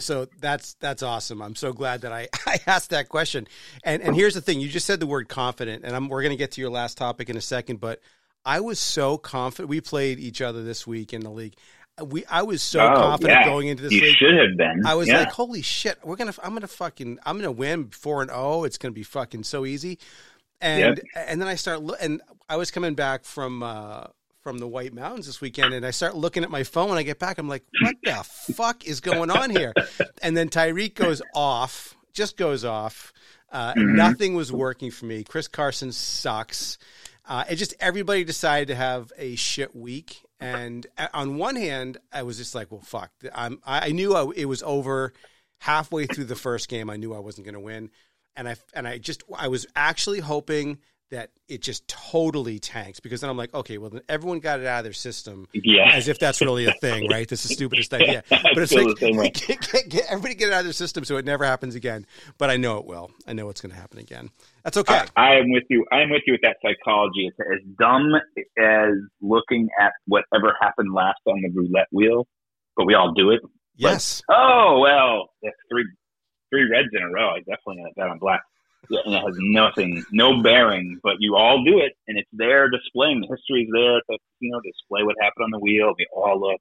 So 0.00 0.26
that's 0.40 0.74
that's 0.80 1.02
awesome. 1.02 1.42
I'm 1.42 1.54
so 1.54 1.74
glad 1.74 2.00
that 2.00 2.12
I, 2.12 2.28
I 2.46 2.58
asked 2.66 2.90
that 2.90 3.10
question. 3.10 3.46
And 3.84 4.02
and 4.02 4.16
here's 4.16 4.32
the 4.32 4.40
thing: 4.40 4.58
you 4.60 4.70
just 4.70 4.86
said 4.86 5.00
the 5.00 5.06
word 5.06 5.28
confident, 5.28 5.84
and 5.84 5.94
I'm, 5.94 6.08
we're 6.08 6.22
going 6.22 6.32
to 6.32 6.38
get 6.38 6.52
to 6.52 6.62
your 6.62 6.70
last 6.70 6.96
topic 6.96 7.28
in 7.28 7.36
a 7.36 7.42
second. 7.42 7.78
But 7.78 8.00
I 8.44 8.60
was 8.60 8.78
so 8.78 9.18
confident. 9.18 9.68
We 9.68 9.80
played 9.80 10.18
each 10.18 10.40
other 10.40 10.62
this 10.62 10.86
week 10.86 11.12
in 11.12 11.20
the 11.20 11.30
league. 11.30 11.56
We 12.04 12.24
I 12.26 12.42
was 12.42 12.62
so 12.62 12.80
oh, 12.80 12.94
confident 12.94 13.40
yeah. 13.40 13.44
going 13.44 13.68
into 13.68 13.84
this. 13.84 13.92
You 13.92 14.02
league. 14.02 14.16
should 14.16 14.34
have 14.34 14.56
been. 14.56 14.84
I 14.84 14.94
was 14.94 15.08
yeah. 15.08 15.20
like, 15.20 15.32
holy 15.32 15.62
shit, 15.62 15.98
we're 16.04 16.16
gonna 16.16 16.34
I'm 16.42 16.52
gonna 16.52 16.66
fucking 16.66 17.18
I'm 17.24 17.36
gonna 17.38 17.52
win 17.52 17.88
four 17.88 18.22
and 18.22 18.30
zero. 18.30 18.64
It's 18.64 18.78
gonna 18.78 18.92
be 18.92 19.02
fucking 19.02 19.44
so 19.44 19.64
easy. 19.64 19.98
And 20.60 20.96
yep. 20.96 21.26
and 21.28 21.40
then 21.40 21.48
I 21.48 21.54
start 21.54 21.82
and 22.00 22.20
I 22.48 22.56
was 22.56 22.70
coming 22.70 22.94
back 22.94 23.24
from. 23.24 23.62
uh 23.62 24.04
from 24.42 24.58
the 24.58 24.68
White 24.68 24.94
Mountains 24.94 25.26
this 25.26 25.40
weekend, 25.40 25.74
and 25.74 25.84
I 25.84 25.90
start 25.90 26.14
looking 26.14 26.44
at 26.44 26.52
my 26.52 26.62
phone. 26.62 26.88
When 26.88 26.98
I 26.98 27.02
get 27.02 27.18
back, 27.18 27.38
I'm 27.38 27.48
like, 27.48 27.64
"What 27.80 27.96
the 28.04 28.22
fuck 28.54 28.86
is 28.86 29.00
going 29.00 29.28
on 29.28 29.50
here?" 29.50 29.74
And 30.22 30.36
then 30.36 30.50
Tyreek 30.50 30.94
goes 30.94 31.20
off, 31.34 31.96
just 32.12 32.36
goes 32.36 32.64
off. 32.64 33.12
Uh, 33.50 33.74
mm-hmm. 33.74 33.96
Nothing 33.96 34.34
was 34.34 34.52
working 34.52 34.92
for 34.92 35.06
me. 35.06 35.24
Chris 35.24 35.48
Carson 35.48 35.90
sucks. 35.90 36.78
Uh, 37.28 37.42
it 37.50 37.56
just 37.56 37.74
everybody 37.80 38.22
decided 38.22 38.68
to 38.68 38.76
have 38.76 39.12
a 39.18 39.34
shit 39.34 39.74
week, 39.74 40.22
and 40.40 40.86
uh, 40.98 41.08
on 41.14 41.36
one 41.36 41.56
hand, 41.56 41.98
I 42.12 42.22
was 42.22 42.36
just 42.36 42.54
like, 42.54 42.70
"Well, 42.70 42.82
fuck." 42.82 43.10
I'm, 43.34 43.60
I 43.64 43.90
knew 43.92 44.14
I, 44.14 44.30
it 44.36 44.46
was 44.46 44.62
over 44.62 45.12
halfway 45.60 46.06
through 46.06 46.24
the 46.24 46.36
first 46.36 46.68
game. 46.68 46.90
I 46.90 46.96
knew 46.96 47.14
I 47.14 47.18
wasn't 47.18 47.46
going 47.46 47.54
to 47.54 47.60
win, 47.60 47.90
and 48.36 48.48
I 48.48 48.56
and 48.74 48.86
I 48.86 48.98
just 48.98 49.22
I 49.36 49.48
was 49.48 49.66
actually 49.74 50.20
hoping 50.20 50.78
that 51.10 51.30
it 51.48 51.62
just 51.62 51.86
totally 51.86 52.58
tanks 52.58 52.98
because 52.98 53.20
then 53.20 53.30
I'm 53.30 53.36
like, 53.36 53.54
okay, 53.54 53.78
well, 53.78 53.90
then 53.90 54.02
everyone 54.08 54.40
got 54.40 54.58
it 54.60 54.66
out 54.66 54.78
of 54.78 54.84
their 54.84 54.92
system, 54.92 55.46
yeah, 55.54 55.90
as 55.92 56.08
if 56.08 56.18
that's 56.18 56.40
really 56.40 56.66
a 56.66 56.72
thing, 56.80 57.08
right? 57.10 57.28
This 57.28 57.44
is 57.44 57.50
the 57.50 57.54
stupidest 57.54 57.94
idea, 57.94 58.24
but 58.28 58.58
it's 58.58 58.72
like 58.72 58.96
get, 58.96 59.60
get, 59.72 59.88
get, 59.88 60.04
everybody 60.08 60.34
get 60.34 60.48
it 60.48 60.54
out 60.54 60.60
of 60.60 60.66
their 60.66 60.72
system 60.72 61.04
so 61.04 61.16
it 61.16 61.24
never 61.24 61.44
happens 61.44 61.74
again. 61.74 62.06
But 62.38 62.50
I 62.50 62.56
know 62.56 62.78
it 62.78 62.86
will. 62.86 63.10
I 63.26 63.34
know 63.34 63.48
it's 63.50 63.60
going 63.60 63.72
to 63.72 63.78
happen 63.78 63.98
again. 63.98 64.30
That's 64.64 64.76
okay. 64.78 65.04
I, 65.16 65.34
I 65.34 65.34
am 65.36 65.50
with 65.50 65.64
you. 65.70 65.86
I 65.92 66.00
am 66.00 66.10
with 66.10 66.22
you 66.26 66.34
with 66.34 66.42
that 66.42 66.56
psychology. 66.60 67.28
It's 67.28 67.38
as 67.40 67.76
dumb 67.78 68.12
as 68.58 68.94
looking 69.20 69.68
at 69.80 69.92
whatever 70.06 70.54
happened 70.60 70.92
last 70.92 71.20
on 71.26 71.40
the 71.40 71.50
roulette 71.54 71.88
wheel, 71.92 72.26
but 72.76 72.86
we 72.86 72.94
all 72.94 73.12
do 73.12 73.30
it. 73.30 73.40
Yes. 73.76 74.22
But, 74.26 74.36
oh 74.36 74.80
well, 74.82 75.30
that's 75.42 75.56
three 75.70 75.86
three 76.50 76.68
reds 76.68 76.88
in 76.92 77.02
a 77.02 77.10
row. 77.10 77.30
I 77.30 77.38
definitely 77.38 77.84
got 77.84 77.92
that 77.96 78.08
on 78.10 78.18
black 78.18 78.40
and 78.90 79.14
it 79.14 79.22
has 79.22 79.34
nothing, 79.38 80.04
no 80.12 80.42
bearing, 80.42 81.00
but 81.02 81.16
you 81.18 81.36
all 81.36 81.64
do 81.64 81.78
it, 81.78 81.92
and 82.06 82.18
it's 82.18 82.28
there 82.32 82.68
displaying. 82.70 83.20
The 83.20 83.28
history 83.28 83.62
is 83.62 83.68
there 83.72 84.00
to 84.10 84.18
you 84.40 84.50
know 84.50 84.60
display 84.60 85.02
what 85.02 85.16
happened 85.20 85.44
on 85.44 85.50
the 85.50 85.58
wheel. 85.58 85.94
We 85.98 86.06
all 86.14 86.40
look, 86.40 86.60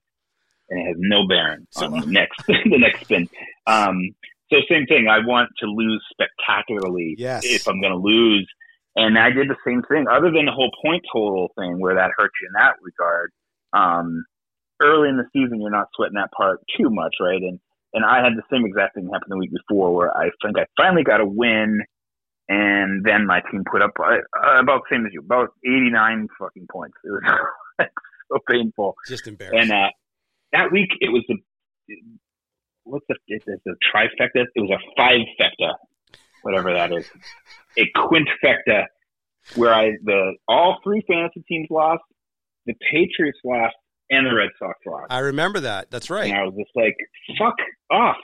and 0.69 0.81
it 0.81 0.87
has 0.87 0.95
no 0.99 1.27
bearing 1.27 1.67
so, 1.71 1.85
on 1.85 1.99
the 1.99 2.07
next 2.07 2.41
the 2.47 2.77
next 2.77 3.01
spin. 3.01 3.29
Um, 3.67 4.15
so 4.51 4.57
same 4.69 4.85
thing. 4.85 5.07
I 5.07 5.19
want 5.25 5.49
to 5.59 5.65
lose 5.65 6.03
spectacularly 6.11 7.15
yes. 7.17 7.43
if 7.45 7.67
I'm 7.67 7.81
going 7.81 7.93
to 7.93 7.99
lose, 7.99 8.47
and 8.95 9.17
I 9.17 9.29
did 9.31 9.49
the 9.49 9.57
same 9.65 9.81
thing. 9.83 10.05
Other 10.09 10.31
than 10.31 10.45
the 10.45 10.51
whole 10.51 10.71
point 10.83 11.03
total 11.11 11.51
thing, 11.57 11.79
where 11.79 11.95
that 11.95 12.11
hurts 12.17 12.33
you 12.41 12.47
in 12.47 12.53
that 12.53 12.75
regard. 12.81 13.31
Um, 13.73 14.25
early 14.81 15.09
in 15.09 15.17
the 15.17 15.25
season, 15.33 15.61
you're 15.61 15.71
not 15.71 15.87
sweating 15.95 16.15
that 16.15 16.31
part 16.31 16.59
too 16.77 16.89
much, 16.89 17.15
right? 17.19 17.41
And 17.41 17.59
and 17.93 18.03
I 18.03 18.21
had 18.21 18.33
the 18.35 18.43
same 18.51 18.65
exact 18.65 18.95
thing 18.95 19.09
happen 19.11 19.29
the 19.29 19.37
week 19.37 19.51
before, 19.53 19.95
where 19.95 20.15
I 20.15 20.29
think 20.43 20.57
I 20.57 20.65
finally 20.75 21.03
got 21.03 21.21
a 21.21 21.25
win 21.25 21.81
and 22.47 23.03
then 23.03 23.25
my 23.25 23.41
team 23.51 23.63
put 23.69 23.81
up 23.81 23.91
uh, 23.99 24.59
about 24.59 24.81
the 24.83 24.95
same 24.95 25.05
as 25.05 25.13
you, 25.13 25.21
about 25.21 25.49
89 25.65 26.27
fucking 26.39 26.67
points. 26.71 26.95
It 27.03 27.09
was 27.09 27.23
so 28.31 28.39
painful. 28.49 28.95
Just 29.07 29.27
embarrassing. 29.27 29.59
And 29.59 29.71
uh, 29.71 29.89
that 30.53 30.71
week 30.71 30.89
it 31.01 31.09
was 31.09 31.23
a 31.29 31.35
what's 32.83 33.05
the 33.09 33.15
it's 33.27 33.45
a 33.47 33.71
trifecta? 33.95 34.45
It 34.55 34.61
was 34.61 34.71
a 34.71 35.01
fivefecta, 35.01 35.73
whatever 36.43 36.73
that 36.73 36.93
is, 36.93 37.09
a 37.77 37.85
quintfecta, 37.97 38.85
where 39.55 39.73
I 39.73 39.91
the 40.03 40.35
all 40.47 40.77
three 40.83 41.03
fantasy 41.07 41.43
teams 41.47 41.67
lost, 41.69 42.03
the 42.65 42.73
Patriots 42.91 43.39
lost, 43.43 43.75
and 44.09 44.25
the 44.25 44.35
Red 44.35 44.49
Sox 44.59 44.77
lost. 44.85 45.07
I 45.09 45.19
remember 45.19 45.61
that. 45.61 45.91
That's 45.91 46.09
right. 46.09 46.29
And 46.29 46.37
I 46.37 46.43
was 46.43 46.53
just 46.55 46.71
like, 46.75 46.95
"Fuck 47.37 47.55
off." 47.91 48.17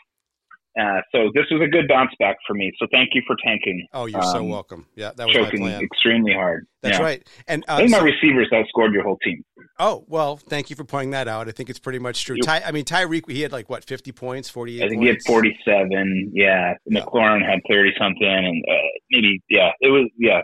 Uh, 0.80 1.02
so 1.12 1.30
this 1.34 1.46
was 1.52 1.62
a 1.62 1.68
good 1.68 1.88
bounce 1.90 2.12
back 2.18 2.38
for 2.48 2.54
me. 2.54 2.72
So 2.80 2.88
thank 2.94 3.10
you 3.14 3.22
for 3.28 3.36
tanking. 3.44 3.86
Oh, 3.94 4.06
you're 4.06 4.24
um, 4.24 4.32
so 4.32 4.44
welcome. 4.44 4.88
Yeah, 4.96 5.12
that 5.16 5.28
was 5.28 5.36
choking 5.36 5.62
my 5.62 5.72
plan. 5.72 5.84
extremely 5.84 6.34
hard. 6.34 6.66
That's 6.82 6.98
yeah. 6.98 7.04
right. 7.04 7.28
And 7.48 7.66
uh, 7.68 7.76
I 7.76 7.78
think 7.78 7.90
so, 7.92 7.98
my 7.98 8.04
receivers 8.04 8.50
outscored 8.54 8.94
your 8.94 9.04
whole 9.04 9.18
team. 9.18 9.44
Oh 9.80 10.06
well, 10.08 10.38
thank 10.38 10.70
you 10.70 10.78
for 10.78 10.86
pointing 10.86 11.12
that 11.12 11.28
out. 11.28 11.50
I 11.50 11.52
think 11.52 11.70
it's 11.70 11.80
pretty 11.80 12.00
much 12.00 12.24
true. 12.24 12.38
Ty, 12.38 12.62
I 12.66 12.72
mean, 12.72 12.86
Tyreek, 12.86 13.30
he 13.30 13.42
had 13.42 13.52
like 13.52 13.70
what, 13.70 13.84
50 13.84 14.12
points, 14.14 14.50
48. 14.50 14.84
I 14.84 14.88
think 14.88 15.02
points? 15.02 15.26
he 15.26 15.34
had 15.34 15.42
47. 15.42 16.32
Yeah, 16.34 16.74
yeah. 16.86 17.02
McLaurin 17.02 17.46
had 17.46 17.60
30 17.70 17.92
something, 18.00 18.26
and 18.26 18.64
uh, 18.70 18.74
maybe 19.12 19.42
yeah, 19.50 19.72
it 19.82 19.90
was 19.90 20.10
yeah. 20.18 20.42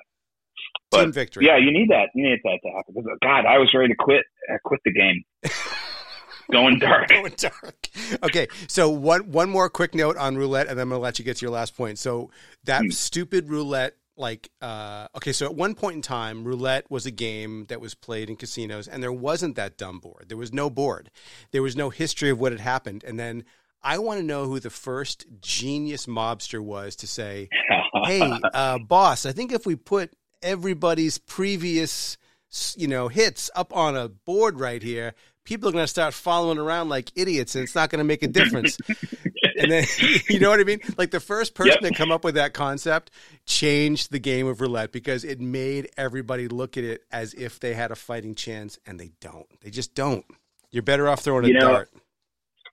But, 0.92 1.04
Team 1.04 1.12
victory. 1.14 1.46
Yeah, 1.46 1.58
you 1.58 1.72
need 1.72 1.90
that. 1.90 2.10
You 2.16 2.30
need 2.30 2.40
that 2.44 2.60
to 2.64 2.70
happen. 2.76 2.96
God, 3.22 3.46
I 3.46 3.58
was 3.58 3.70
ready 3.74 3.90
to 3.90 3.96
quit. 3.98 4.24
I 4.50 4.58
quit 4.64 4.80
the 4.86 4.94
game. 4.94 5.24
Going 6.52 6.80
dark. 6.80 7.10
Going 7.10 7.34
dark. 7.36 7.90
Okay, 8.24 8.48
so 8.68 8.90
one 8.90 9.32
one 9.32 9.50
more 9.50 9.70
quick 9.70 9.94
note 9.94 10.16
on 10.16 10.38
roulette, 10.38 10.68
and 10.68 10.78
then 10.78 10.84
I'm 10.84 10.90
gonna 10.90 11.02
let 11.02 11.20
you 11.20 11.26
get 11.26 11.38
to 11.38 11.46
your 11.46 11.52
last 11.52 11.76
point. 11.76 12.00
So 12.00 12.32
that 12.64 12.84
hmm. 12.84 12.90
stupid 12.90 13.50
roulette, 13.50 13.98
like, 14.16 14.50
uh, 14.62 15.08
okay, 15.16 15.34
so 15.34 15.46
at 15.46 15.56
one 15.56 15.76
point 15.76 15.98
in 15.98 16.02
time, 16.02 16.46
roulette 16.46 16.90
was 16.90 17.06
a 17.06 17.12
game 17.12 17.66
that 17.68 17.82
was 17.82 17.96
played 17.96 18.30
in 18.30 18.38
casinos, 18.38 18.88
and 18.88 19.04
there 19.04 19.12
wasn't 19.12 19.58
that 19.58 19.78
dumb 19.78 20.00
board. 20.00 20.26
There 20.30 20.38
was 20.38 20.54
no 20.54 20.70
board. 20.70 21.12
There 21.52 21.64
was 21.64 21.76
no 21.76 21.90
history 21.90 22.30
of 22.30 22.40
what 22.40 22.54
had 22.54 22.62
happened, 22.62 23.04
and 23.04 23.20
then. 23.20 23.44
I 23.80 24.00
want 24.00 24.20
to 24.20 24.26
know 24.26 24.46
who 24.46 24.60
the 24.60 24.72
first 24.72 25.28
genius 25.40 26.08
mobster 26.08 26.60
was 26.60 26.96
to 26.98 27.08
say, 27.08 27.48
"Hey, 28.06 28.40
uh, 28.54 28.80
boss, 28.80 29.26
I 29.26 29.32
think 29.32 29.52
if 29.52 29.68
we 29.68 29.76
put 29.76 30.12
everybody's 30.42 31.20
previous, 31.20 32.18
you 32.76 32.88
know, 32.88 33.08
hits 33.08 33.52
up 33.56 33.74
on 33.76 33.96
a 33.96 34.10
board 34.10 34.60
right 34.60 34.82
here, 34.82 35.14
people 35.48 35.70
are 35.70 35.72
going 35.72 35.84
to 35.84 35.88
start 35.88 36.14
following 36.14 36.58
around 36.58 36.90
like 36.90 37.10
idiots 37.16 37.56
and 37.56 37.64
it's 37.64 37.74
not 37.74 37.90
going 37.90 38.00
to 38.00 38.04
make 38.04 38.22
a 38.22 38.28
difference. 38.28 38.78
and 39.58 39.72
then, 39.72 39.86
you 40.30 40.42
know 40.42 40.50
what 40.50 40.60
I 40.60 40.66
mean? 40.66 40.82
Like 40.98 41.12
the 41.12 41.22
first 41.22 41.56
person 41.56 41.78
yep. 41.82 41.94
to 41.94 41.98
come 41.98 42.12
up 42.12 42.26
with 42.26 42.36
that 42.36 42.54
concept 42.54 43.12
changed 43.46 44.12
the 44.12 44.20
game 44.20 44.46
of 44.46 44.60
roulette 44.60 44.92
because 44.92 45.24
it 45.24 45.40
made 45.40 45.90
everybody 45.96 46.50
look 46.50 46.76
at 46.76 46.84
it 46.84 47.04
as 47.14 47.34
if 47.34 47.62
they 47.62 47.74
had 47.74 47.92
a 47.92 47.96
fighting 47.96 48.36
chance 48.36 48.78
and 48.86 49.00
they 49.00 49.12
don't. 49.22 49.48
They 49.62 49.70
just 49.70 49.96
don't. 49.96 50.26
You're 50.70 50.84
better 50.84 51.08
off 51.08 51.22
throwing 51.22 51.46
a 51.46 51.48
you 51.48 51.54
know, 51.54 51.72
dart. 51.72 51.90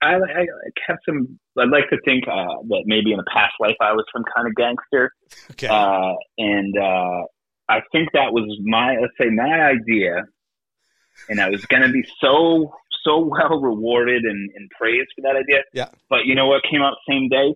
I, 0.03 0.17
I 0.17 0.47
have 0.89 0.99
some. 1.09 1.39
I'd 1.57 1.71
like 1.71 1.89
to 1.91 1.99
think 2.05 2.25
uh, 2.27 2.59
that 2.71 2.83
maybe 2.87 3.13
in 3.13 3.21
a 3.21 3.25
past 3.33 3.55
life 3.61 3.77
I 3.81 3.93
was 3.93 4.05
some 4.13 4.25
kind 4.35 4.49
of 4.49 4.55
gangster. 4.57 5.13
Okay. 5.53 5.69
Uh, 5.69 6.15
and 6.39 6.75
uh, 6.77 7.23
I 7.69 7.83
think 7.93 8.09
that 8.15 8.33
was 8.33 8.45
my, 8.65 8.97
let's 9.01 9.15
say, 9.17 9.31
my 9.31 9.71
idea 9.71 10.25
and 11.29 11.41
I 11.41 11.49
was 11.49 11.65
going 11.67 11.83
to 11.83 11.91
be 11.91 12.05
so 12.21 12.73
so 13.05 13.19
well 13.19 13.61
rewarded 13.61 14.25
and, 14.25 14.51
and 14.55 14.71
praised 14.71 15.11
for 15.15 15.23
that 15.23 15.37
idea. 15.37 15.63
Yeah. 15.73 15.89
But 16.09 16.27
you 16.27 16.35
know 16.35 16.47
what 16.47 16.63
came 16.71 16.83
out 16.83 16.95
same 17.09 17.29
day? 17.29 17.55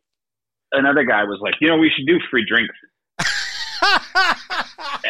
Another 0.73 1.05
guy 1.05 1.25
was 1.25 1.39
like, 1.41 1.55
you 1.61 1.69
know, 1.69 1.79
we 1.79 1.91
should 1.95 2.07
do 2.07 2.19
free 2.31 2.45
drinks. 2.47 2.75
and 3.19 3.27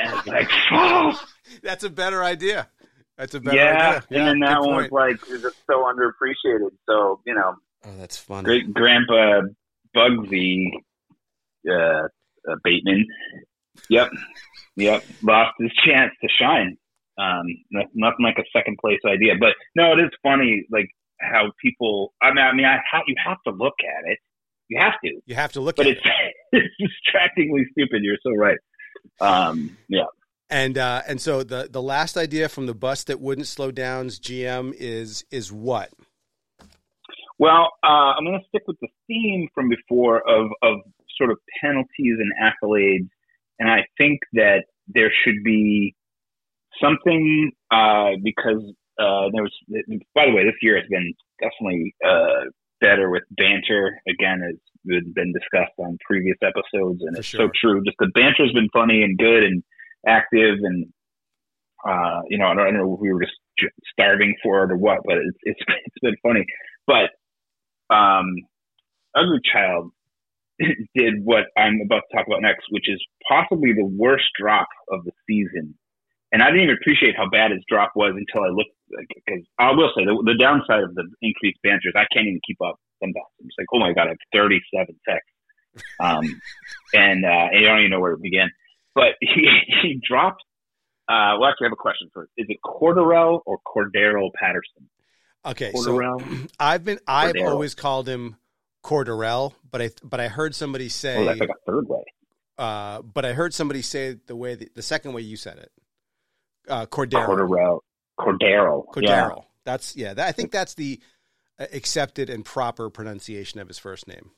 I 0.09 0.15
was 0.15 0.27
like, 0.27 0.49
oh. 0.71 1.21
That's 1.63 1.83
a 1.83 1.91
better 1.91 2.23
idea. 2.23 2.69
That's 3.17 3.35
a 3.35 3.41
better 3.41 3.57
yeah, 3.57 3.89
idea. 3.89 4.07
Yeah, 4.11 4.19
and 4.19 4.29
then 4.29 4.39
that 4.49 4.61
one 4.61 4.77
was 4.77 4.93
like, 4.93 5.17
is 5.29 5.43
just 5.43 5.57
so 5.67 5.85
underappreciated. 5.85 6.71
So, 6.89 7.21
you 7.27 7.35
know. 7.35 7.57
Oh, 7.85 7.97
that's 7.99 8.17
funny. 8.17 8.45
Great 8.45 8.73
grandpa 8.73 9.41
Bugsy 9.97 10.69
uh, 11.69 11.73
uh, 11.73 12.57
Bateman. 12.63 13.05
Yep. 13.91 14.11
Yep. 14.77 15.05
Lost 15.23 15.55
his 15.59 15.73
chance 15.85 16.13
to 16.23 16.29
shine. 16.41 16.77
Um, 17.19 17.47
nothing 17.95 18.23
like 18.25 18.39
a 18.39 18.45
second 18.57 18.79
place 18.81 19.01
idea, 19.05 19.35
but 19.39 19.55
no, 19.75 19.93
it 19.93 20.01
is 20.01 20.11
funny, 20.23 20.67
like 20.71 20.89
how 21.21 21.51
people. 21.61 22.15
I 22.23 22.33
mean, 22.33 22.45
I 22.45 22.53
mean, 22.55 22.65
I 22.65 22.79
ha- 22.91 23.03
you 23.07 23.17
have 23.25 23.39
to 23.47 23.51
look 23.51 23.75
at 23.81 24.11
it. 24.11 24.19
You 24.69 24.81
have 24.81 24.95
to. 25.05 25.21
You 25.27 25.35
have 25.35 25.53
to 25.53 25.61
look 25.61 25.77
but 25.77 25.87
at 25.87 25.97
it's, 25.97 26.07
it. 26.07 26.35
it's 26.53 26.75
distractingly 26.79 27.67
stupid. 27.73 28.03
You're 28.03 28.19
so 28.23 28.33
right. 28.33 28.59
Um, 29.21 29.77
yeah. 29.89 30.05
And 30.51 30.79
uh, 30.79 31.03
and 31.07 31.21
so 31.21 31.43
the 31.43 31.69
the 31.71 31.83
last 31.83 32.17
idea 32.17 32.49
from 32.49 32.67
the 32.67 32.75
bus 32.75 33.05
that 33.05 33.21
wouldn't 33.21 33.47
slow 33.47 33.71
down's 33.71 34.19
GM 34.19 34.75
is 34.79 35.25
is 35.31 35.53
what? 35.53 35.91
Well, 37.39 37.71
uh, 37.85 38.15
I'm 38.17 38.25
going 38.25 38.39
to 38.39 38.47
stick 38.49 38.63
with 38.67 38.79
the 38.81 38.89
theme 39.07 39.49
from 39.55 39.69
before 39.69 40.27
of 40.29 40.51
of 40.63 40.79
sort 41.19 41.31
of 41.31 41.39
penalties 41.61 41.89
and 42.19 42.33
accolades, 42.43 43.09
and 43.59 43.71
I 43.71 43.85
think 43.99 44.21
that 44.33 44.65
there 44.87 45.13
should 45.25 45.45
be 45.45 45.95
something 46.83 47.51
uh, 47.71 48.13
because 48.23 48.63
uh, 48.99 49.29
there 49.33 49.43
was. 49.43 49.53
By 50.15 50.27
the 50.27 50.33
way, 50.33 50.45
this 50.45 50.59
year 50.63 50.77
has 50.77 50.87
been 50.91 51.13
definitely 51.41 51.95
uh, 52.05 52.51
better 52.81 53.11
with 53.11 53.23
banter. 53.37 54.01
Again, 54.09 54.43
as 54.49 54.57
been 54.85 55.33
discussed 55.33 55.75
on 55.79 55.99
previous 56.07 56.37
episodes, 56.43 57.03
and 57.03 57.15
For 57.15 57.21
it's 57.21 57.29
sure. 57.29 57.47
so 57.47 57.51
true. 57.61 57.83
Just 57.85 57.97
the 57.99 58.11
banter's 58.15 58.53
been 58.53 58.69
funny 58.73 59.03
and 59.03 59.19
good 59.19 59.45
and 59.45 59.63
active, 60.07 60.59
and 60.63 60.87
uh, 61.87 62.23
you 62.29 62.39
know, 62.39 62.47
I 62.47 62.55
don't, 62.55 62.61
I 62.61 62.71
don't 62.71 62.75
know 62.75 62.95
if 62.95 63.01
we 63.01 63.13
were 63.13 63.23
just 63.23 63.37
starving 63.93 64.35
for 64.43 64.65
it 64.65 64.73
or 64.73 64.77
what, 64.77 64.99
but 65.05 65.19
it's 65.19 65.39
it's 65.43 65.61
it's 65.87 65.99
been 66.03 66.17
funny. 66.23 66.45
But 66.87 67.11
um, 67.95 68.35
Ugly 69.15 69.41
Child 69.53 69.91
did 70.95 71.15
what 71.25 71.45
I'm 71.57 71.81
about 71.85 72.03
to 72.11 72.17
talk 72.17 72.27
about 72.27 72.43
next, 72.43 72.67
which 72.71 72.89
is 72.89 73.03
possibly 73.29 73.73
the 73.73 73.85
worst 73.85 74.27
drop 74.39 74.69
of 74.91 75.05
the 75.05 75.13
season. 75.29 75.75
And 76.33 76.43
I 76.43 76.47
didn't 76.51 76.65
even 76.65 76.77
appreciate 76.81 77.17
how 77.17 77.29
bad 77.31 77.51
his 77.53 77.65
drop 77.69 77.93
was 77.97 78.13
until 78.17 78.45
I 78.45 78.51
looked. 78.53 78.71
Because 78.91 79.45
I 79.59 79.73
will 79.73 79.91
say 79.97 80.05
the, 80.05 80.13
the 80.25 80.37
downside 80.39 80.83
of 80.83 80.95
the 80.95 81.05
increased 81.23 81.59
banter 81.63 81.89
is 81.89 81.95
I 81.97 82.05
can't 82.13 82.27
even 82.27 82.41
keep 82.47 82.59
up 82.61 82.77
sometimes. 83.01 83.27
It's 83.41 83.55
like, 83.59 83.67
oh 83.73 83.79
my 83.81 83.93
god, 83.93 84.07
I 84.07 84.11
have 84.11 84.19
37 84.33 84.87
texts, 85.09 85.33
um, 86.01 86.25
and 86.95 87.25
uh, 87.25 87.49
you 87.53 87.67
don't 87.67 87.79
even 87.81 87.91
know 87.91 88.01
where 88.01 88.13
to 88.13 88.21
begin. 88.21 88.51
But 88.95 89.15
he 89.21 89.47
he 89.83 90.01
dropped. 90.07 90.43
Uh, 91.09 91.41
well, 91.41 91.49
actually, 91.49 91.67
I 91.67 91.69
have 91.69 91.73
a 91.73 91.77
question 91.77 92.11
first. 92.13 92.31
Is 92.37 92.47
it 92.51 92.59
Cordarrelle 92.65 93.41
or 93.47 93.59
Cordero 93.67 94.29
Patterson? 94.39 94.89
Okay, 95.47 95.73
Cordarrelle. 95.73 96.21
so 96.21 96.49
I've 96.61 96.85
been 96.85 96.99
I've 97.07 97.35
Cordero. 97.35 97.51
always 97.53 97.75
called 97.75 98.09
him 98.09 98.37
Cordarrelle, 98.85 99.55
but 99.71 99.81
I 99.83 99.91
but 100.03 100.21
I 100.21 100.29
heard 100.29 100.55
somebody 100.55 100.89
say 100.91 101.17
Oh, 101.17 101.25
that's 101.25 101.41
like 101.41 101.49
a 101.51 101.71
third 101.71 101.89
way. 101.89 102.05
uh, 102.59 103.03
but 103.03 103.25
I 103.25 103.33
heard 103.33 103.55
somebody 103.55 103.81
say 103.83 104.17
the 104.27 104.37
way 104.37 104.55
the, 104.55 104.69
the 104.75 104.83
second 104.83 105.13
way 105.15 105.23
you 105.23 105.37
said 105.37 105.59
it. 105.59 105.71
Uh, 106.69 106.87
Cordero. 106.87 107.27
Cordarrelle. 107.27 107.81
Cordero. 108.19 108.87
Cordero. 108.89 109.03
Yeah. 109.03 109.43
That's 109.65 109.97
yeah. 109.97 110.15
That, 110.15 110.29
I 110.29 110.33
think 110.33 110.51
that's 110.51 110.75
the 110.75 111.01
uh, 111.59 111.67
accepted 111.73 112.31
and 112.31 112.45
proper 112.45 112.91
pronunciation 112.91 113.61
of 113.61 113.69
his 113.69 113.79
first 113.79 114.09
name. 114.09 114.31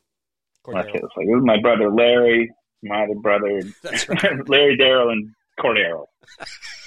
Cordero. 0.64 0.88
it. 0.88 0.94
It's 0.96 1.04
like, 1.16 1.26
this 1.26 1.42
my 1.42 1.60
brother 1.60 1.90
Larry, 1.90 2.50
my 2.82 3.04
other 3.04 3.14
brother 3.14 3.62
right. 4.08 4.48
Larry 4.48 4.76
Darrell 4.76 5.10
and 5.10 5.30
Cordero. 5.58 6.06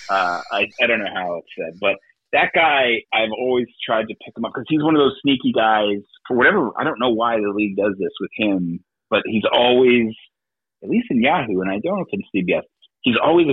Uh, 0.10 0.42
I 0.52 0.68
I 0.82 0.86
don't 0.86 1.00
know 1.00 1.14
how 1.16 1.38
it's 1.38 1.48
said, 1.58 1.80
but 1.80 1.96
that 2.34 2.52
guy 2.54 3.02
I've 3.14 3.32
always 3.40 3.68
tried 3.86 4.10
to 4.10 4.16
pick 4.16 4.36
him 4.36 4.44
up 4.44 4.52
because 4.54 4.66
he's 4.68 4.84
one 4.84 4.96
of 4.96 5.00
those 5.00 5.18
sneaky 5.22 5.54
guys. 5.56 6.04
For 6.28 6.36
whatever 6.36 6.72
I 6.78 6.84
don't 6.84 7.00
know 7.00 7.12
why 7.12 7.38
the 7.38 7.54
league 7.56 7.78
does 7.78 7.94
this 7.98 8.12
with 8.20 8.30
him, 8.36 8.84
but 9.10 9.22
he's 9.26 9.46
always 9.50 10.14
at 10.84 10.90
least 10.90 11.08
in 11.10 11.22
Yahoo, 11.22 11.62
and 11.62 11.72
I 11.72 11.80
don't 11.80 11.98
know 11.98 12.06
if 12.06 12.08
it's 12.12 12.28
CBS. 12.36 12.64
He's 13.04 13.16
always 13.24 13.48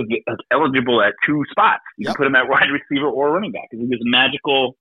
eligible 0.51 1.01
at 1.03 1.13
two 1.25 1.43
spots. 1.51 1.83
You 1.97 2.05
Yep. 2.07 2.15
can 2.15 2.17
put 2.23 2.27
him 2.27 2.35
at 2.35 2.47
wide 2.49 2.69
receiver 2.71 3.07
or 3.07 3.31
running 3.33 3.51
back 3.51 3.63
because 3.69 3.83
he 3.83 3.87
was 3.89 3.99
a 4.01 4.09
magical 4.09 4.75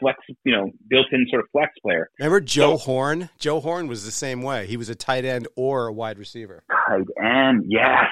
flex, 0.00 0.18
you 0.44 0.52
know, 0.54 0.70
built-in 0.88 1.26
sort 1.30 1.42
of 1.42 1.48
flex 1.52 1.72
player. 1.82 2.08
Remember 2.18 2.40
Joe 2.40 2.72
So- 2.76 2.84
Horn? 2.84 3.30
Joe 3.38 3.60
Horn 3.60 3.86
was 3.86 4.04
the 4.04 4.10
same 4.10 4.42
way. 4.42 4.66
He 4.66 4.76
was 4.76 4.88
a 4.88 4.94
tight 4.94 5.24
end 5.24 5.48
or 5.56 5.86
a 5.86 5.92
wide 5.92 6.18
receiver. 6.18 6.64
Tight 6.88 7.06
end, 7.22 7.64
yes. 7.68 8.04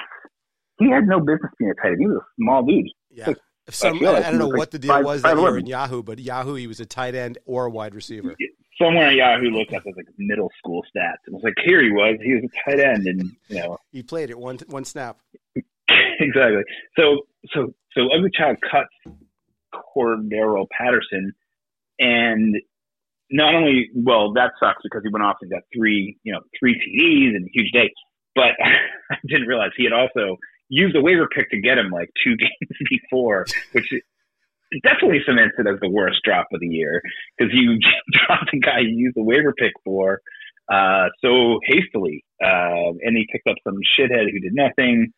He 0.79 0.89
had 0.89 1.05
no 1.07 1.19
business 1.19 1.51
being 1.59 1.71
a 1.71 1.75
tight 1.75 1.89
end. 1.91 1.99
He 1.99 2.07
was 2.07 2.17
a 2.17 2.25
small 2.41 2.63
dude. 2.63 2.87
Yeah. 3.11 3.33
Some, 3.69 3.97
I, 4.05 4.11
like 4.11 4.23
don't 4.25 4.39
know 4.39 4.47
like 4.47 4.57
what 4.57 4.71
the 4.71 4.79
deal 4.79 4.93
five- 4.93 5.05
was 5.05 5.21
that 5.21 5.37
year 5.37 5.57
in 5.57 5.65
Yahoo, 5.67 6.03
but 6.03 6.19
Yahoo 6.19 6.55
he 6.55 6.67
was 6.67 6.79
a 6.81 6.85
tight 6.85 7.15
end 7.15 7.37
or 7.45 7.67
a 7.67 7.69
wide 7.69 7.95
receiver. 7.95 8.35
Somewhere 8.81 9.07
on 9.09 9.15
Yahoo 9.15 9.49
looked 9.51 9.71
up 9.73 9.83
as 9.87 9.93
like 9.95 10.07
middle 10.17 10.51
school 10.57 10.83
stats. 10.83 11.17
It 11.27 11.33
was 11.33 11.43
like 11.43 11.53
here 11.63 11.81
he 11.81 11.91
was. 11.91 12.17
He 12.23 12.33
was 12.33 12.43
a 12.43 12.69
tight 12.71 12.79
end, 12.79 13.05
and 13.07 13.31
you 13.47 13.57
know 13.59 13.77
He 13.91 14.01
played 14.03 14.31
it 14.31 14.37
one 14.39 14.57
one 14.67 14.83
snap. 14.83 15.19
exactly. 16.19 16.63
So 16.97 17.21
so 17.53 17.73
so 17.95 18.01
Ugly 18.15 18.31
Child 18.33 18.57
cuts 18.69 19.17
Cordero 19.73 20.65
Patterson, 20.77 21.33
and 21.99 22.55
not 23.31 23.55
only 23.55 23.89
well 23.95 24.33
that 24.33 24.51
sucks 24.59 24.81
because 24.83 25.01
he 25.03 25.09
went 25.11 25.23
off 25.23 25.37
and 25.41 25.51
got 25.51 25.63
three 25.75 26.17
you 26.23 26.33
know 26.33 26.41
three 26.59 26.75
TDs 26.75 27.35
and 27.35 27.45
a 27.45 27.49
huge 27.53 27.71
day, 27.71 27.91
but 28.35 28.51
I 29.11 29.15
didn't 29.27 29.47
realize 29.47 29.71
he 29.77 29.83
had 29.83 29.93
also 29.93 30.37
used 30.69 30.95
a 30.95 31.01
waiver 31.01 31.27
pick 31.27 31.49
to 31.51 31.59
get 31.59 31.77
him 31.77 31.89
like 31.91 32.09
two 32.23 32.35
games 32.37 32.89
before, 32.89 33.45
which 33.73 33.89
definitely 34.83 35.19
cements 35.25 35.55
it 35.59 35.67
as 35.67 35.79
the 35.81 35.89
worst 35.89 36.17
drop 36.25 36.47
of 36.51 36.59
the 36.59 36.67
year 36.67 37.01
because 37.37 37.53
you 37.53 37.77
dropped 38.11 38.49
the 38.51 38.59
guy 38.59 38.79
you 38.79 38.95
used 38.95 39.15
the 39.15 39.23
waiver 39.23 39.53
pick 39.53 39.73
for 39.83 40.19
uh, 40.71 41.09
so 41.23 41.59
hastily, 41.65 42.23
uh, 42.43 42.95
and 43.01 43.17
he 43.17 43.27
picked 43.31 43.47
up 43.47 43.57
some 43.63 43.75
shithead 43.97 44.31
who 44.31 44.39
did 44.39 44.53
nothing. 44.53 45.11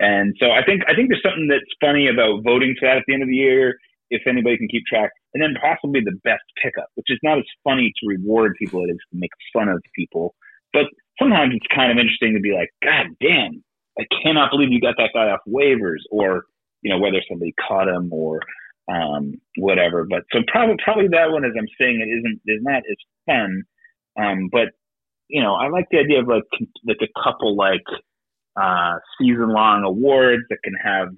And 0.00 0.34
so 0.40 0.50
I 0.50 0.64
think 0.64 0.82
I 0.88 0.94
think 0.94 1.10
there's 1.10 1.22
something 1.22 1.46
that's 1.46 1.70
funny 1.80 2.08
about 2.08 2.42
voting 2.42 2.74
for 2.80 2.88
that 2.88 2.96
at 2.96 3.04
the 3.06 3.12
end 3.12 3.22
of 3.22 3.28
the 3.28 3.36
year, 3.36 3.76
if 4.08 4.22
anybody 4.26 4.56
can 4.56 4.68
keep 4.68 4.84
track, 4.86 5.10
and 5.34 5.42
then 5.42 5.54
possibly 5.60 6.00
the 6.00 6.18
best 6.24 6.42
pickup, 6.60 6.88
which 6.94 7.06
is 7.10 7.18
not 7.22 7.38
as 7.38 7.44
funny 7.62 7.92
to 8.00 8.08
reward 8.08 8.56
people 8.58 8.82
as 8.82 8.88
it 8.88 8.92
is 8.92 8.98
to 9.12 9.18
make 9.20 9.30
fun 9.52 9.68
of 9.68 9.82
people. 9.94 10.34
But 10.72 10.86
sometimes 11.20 11.52
it's 11.54 11.66
kind 11.74 11.92
of 11.92 11.98
interesting 11.98 12.32
to 12.32 12.40
be 12.40 12.56
like, 12.56 12.70
God 12.82 13.12
damn, 13.20 13.62
I 13.98 14.04
cannot 14.22 14.50
believe 14.50 14.72
you 14.72 14.80
got 14.80 14.96
that 14.96 15.10
guy 15.12 15.28
off 15.28 15.44
waivers, 15.46 16.00
or 16.10 16.44
you 16.80 16.90
know 16.90 16.98
whether 16.98 17.20
somebody 17.28 17.52
caught 17.68 17.88
him 17.88 18.10
or 18.10 18.40
um, 18.88 19.34
whatever. 19.58 20.06
But 20.08 20.24
so 20.32 20.40
probably 20.48 20.76
probably 20.82 21.08
that 21.08 21.30
one, 21.30 21.44
as 21.44 21.52
I'm 21.58 21.68
saying, 21.78 22.00
it 22.00 22.08
isn't 22.08 22.40
is 22.46 22.62
not 22.62 22.82
as 22.88 22.96
fun. 23.26 23.62
Um, 24.18 24.48
but 24.50 24.72
you 25.28 25.42
know, 25.42 25.54
I 25.54 25.68
like 25.68 25.86
the 25.90 25.98
idea 25.98 26.20
of 26.20 26.26
like 26.28 26.48
like 26.86 27.04
a 27.04 27.20
couple 27.22 27.54
like 27.54 27.84
uh, 28.56 28.94
season 29.20 29.52
long 29.52 29.84
awards 29.84 30.42
that 30.50 30.58
can 30.64 30.74
have 30.82 31.08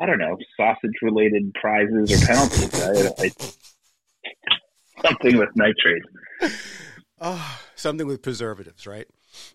I 0.00 0.06
don't 0.06 0.18
know 0.18 0.36
sausage 0.56 0.92
related 1.02 1.52
prizes 1.54 2.12
or 2.12 2.26
penalties. 2.26 2.80
I, 3.18 3.24
I, 3.24 3.30
something 5.06 5.36
with 5.38 5.48
nitrate. 5.56 6.02
Oh, 7.20 7.58
something 7.74 8.06
with 8.06 8.22
preservatives, 8.22 8.86
right? 8.86 9.06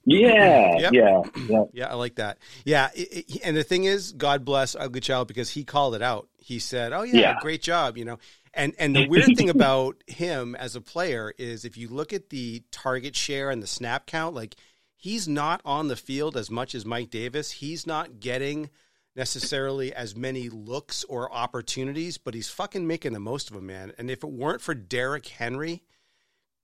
Yeah, 0.06 0.78
Yep. 0.80 0.93
yeah, 0.93 1.21
yeah. 1.47 1.63
Yeah, 1.73 1.88
I 1.91 1.93
like 1.95 2.15
that. 2.15 2.38
Yeah, 2.65 2.89
it, 2.93 3.26
it- 3.30 3.41
and 3.45 3.56
the 3.56 3.63
thing 3.63 3.86
is, 3.86 4.12
God 4.12 4.43
bless 4.45 4.76
Ugly 4.76 5.02
Child 5.02 5.28
because 5.30 5.49
he 5.49 5.63
called 5.63 5.95
it 5.95 6.02
out. 6.02 6.28
He 6.38 6.60
said, 6.60 6.91
"Oh 6.93 7.04
yeah, 7.04 7.19
Yeah. 7.19 7.36
great 7.41 7.62
job," 7.62 7.97
you 7.97 8.04
know. 8.06 8.19
And 8.54 8.76
and 8.78 8.93
the 8.95 9.08
weird 9.08 9.36
thing 9.38 9.49
about 9.49 10.04
him 10.08 10.56
as 10.56 10.76
a 10.76 10.82
player 10.82 11.34
is 11.38 11.63
if 11.65 11.78
you 11.78 11.88
look 11.88 12.12
at 12.13 12.30
the 12.30 12.62
target 12.71 13.15
share 13.15 13.49
and 13.49 13.63
the 13.63 13.67
snap 13.67 14.06
count, 14.06 14.36
like 14.36 14.56
he's 15.04 15.28
not 15.28 15.60
on 15.66 15.89
the 15.89 15.98
field 15.98 16.38
as 16.38 16.50
much 16.50 16.74
as 16.74 16.86
Mike 16.86 17.10
Davis. 17.10 17.52
He's 17.52 17.86
not 17.86 18.22
getting 18.22 18.70
necessarily 19.18 19.94
as 19.94 20.16
many 20.16 20.48
looks 20.48 21.04
or 21.04 21.30
opportunities, 21.34 22.18
but 22.18 22.34
he's 22.34 22.50
fucking 22.50 22.88
making 22.88 23.12
the 23.12 23.20
most 23.20 23.50
of 23.50 23.56
them, 23.56 23.66
man. 23.68 23.92
And 23.98 24.10
if 24.10 24.24
it 24.24 24.30
weren't 24.32 24.62
for 24.62 24.74
Derrick 24.74 25.28
Henry, 25.28 25.84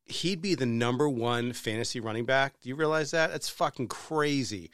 he'd 0.05 0.41
be 0.41 0.55
the 0.55 0.65
number 0.65 1.07
one 1.09 1.51
fantasy 1.51 1.99
running 1.99 2.25
back. 2.25 2.53
Do 2.61 2.69
you 2.69 2.75
realize 2.75 3.11
that? 3.11 3.29
That's 3.31 3.49
fucking 3.49 3.89
crazy. 3.89 4.71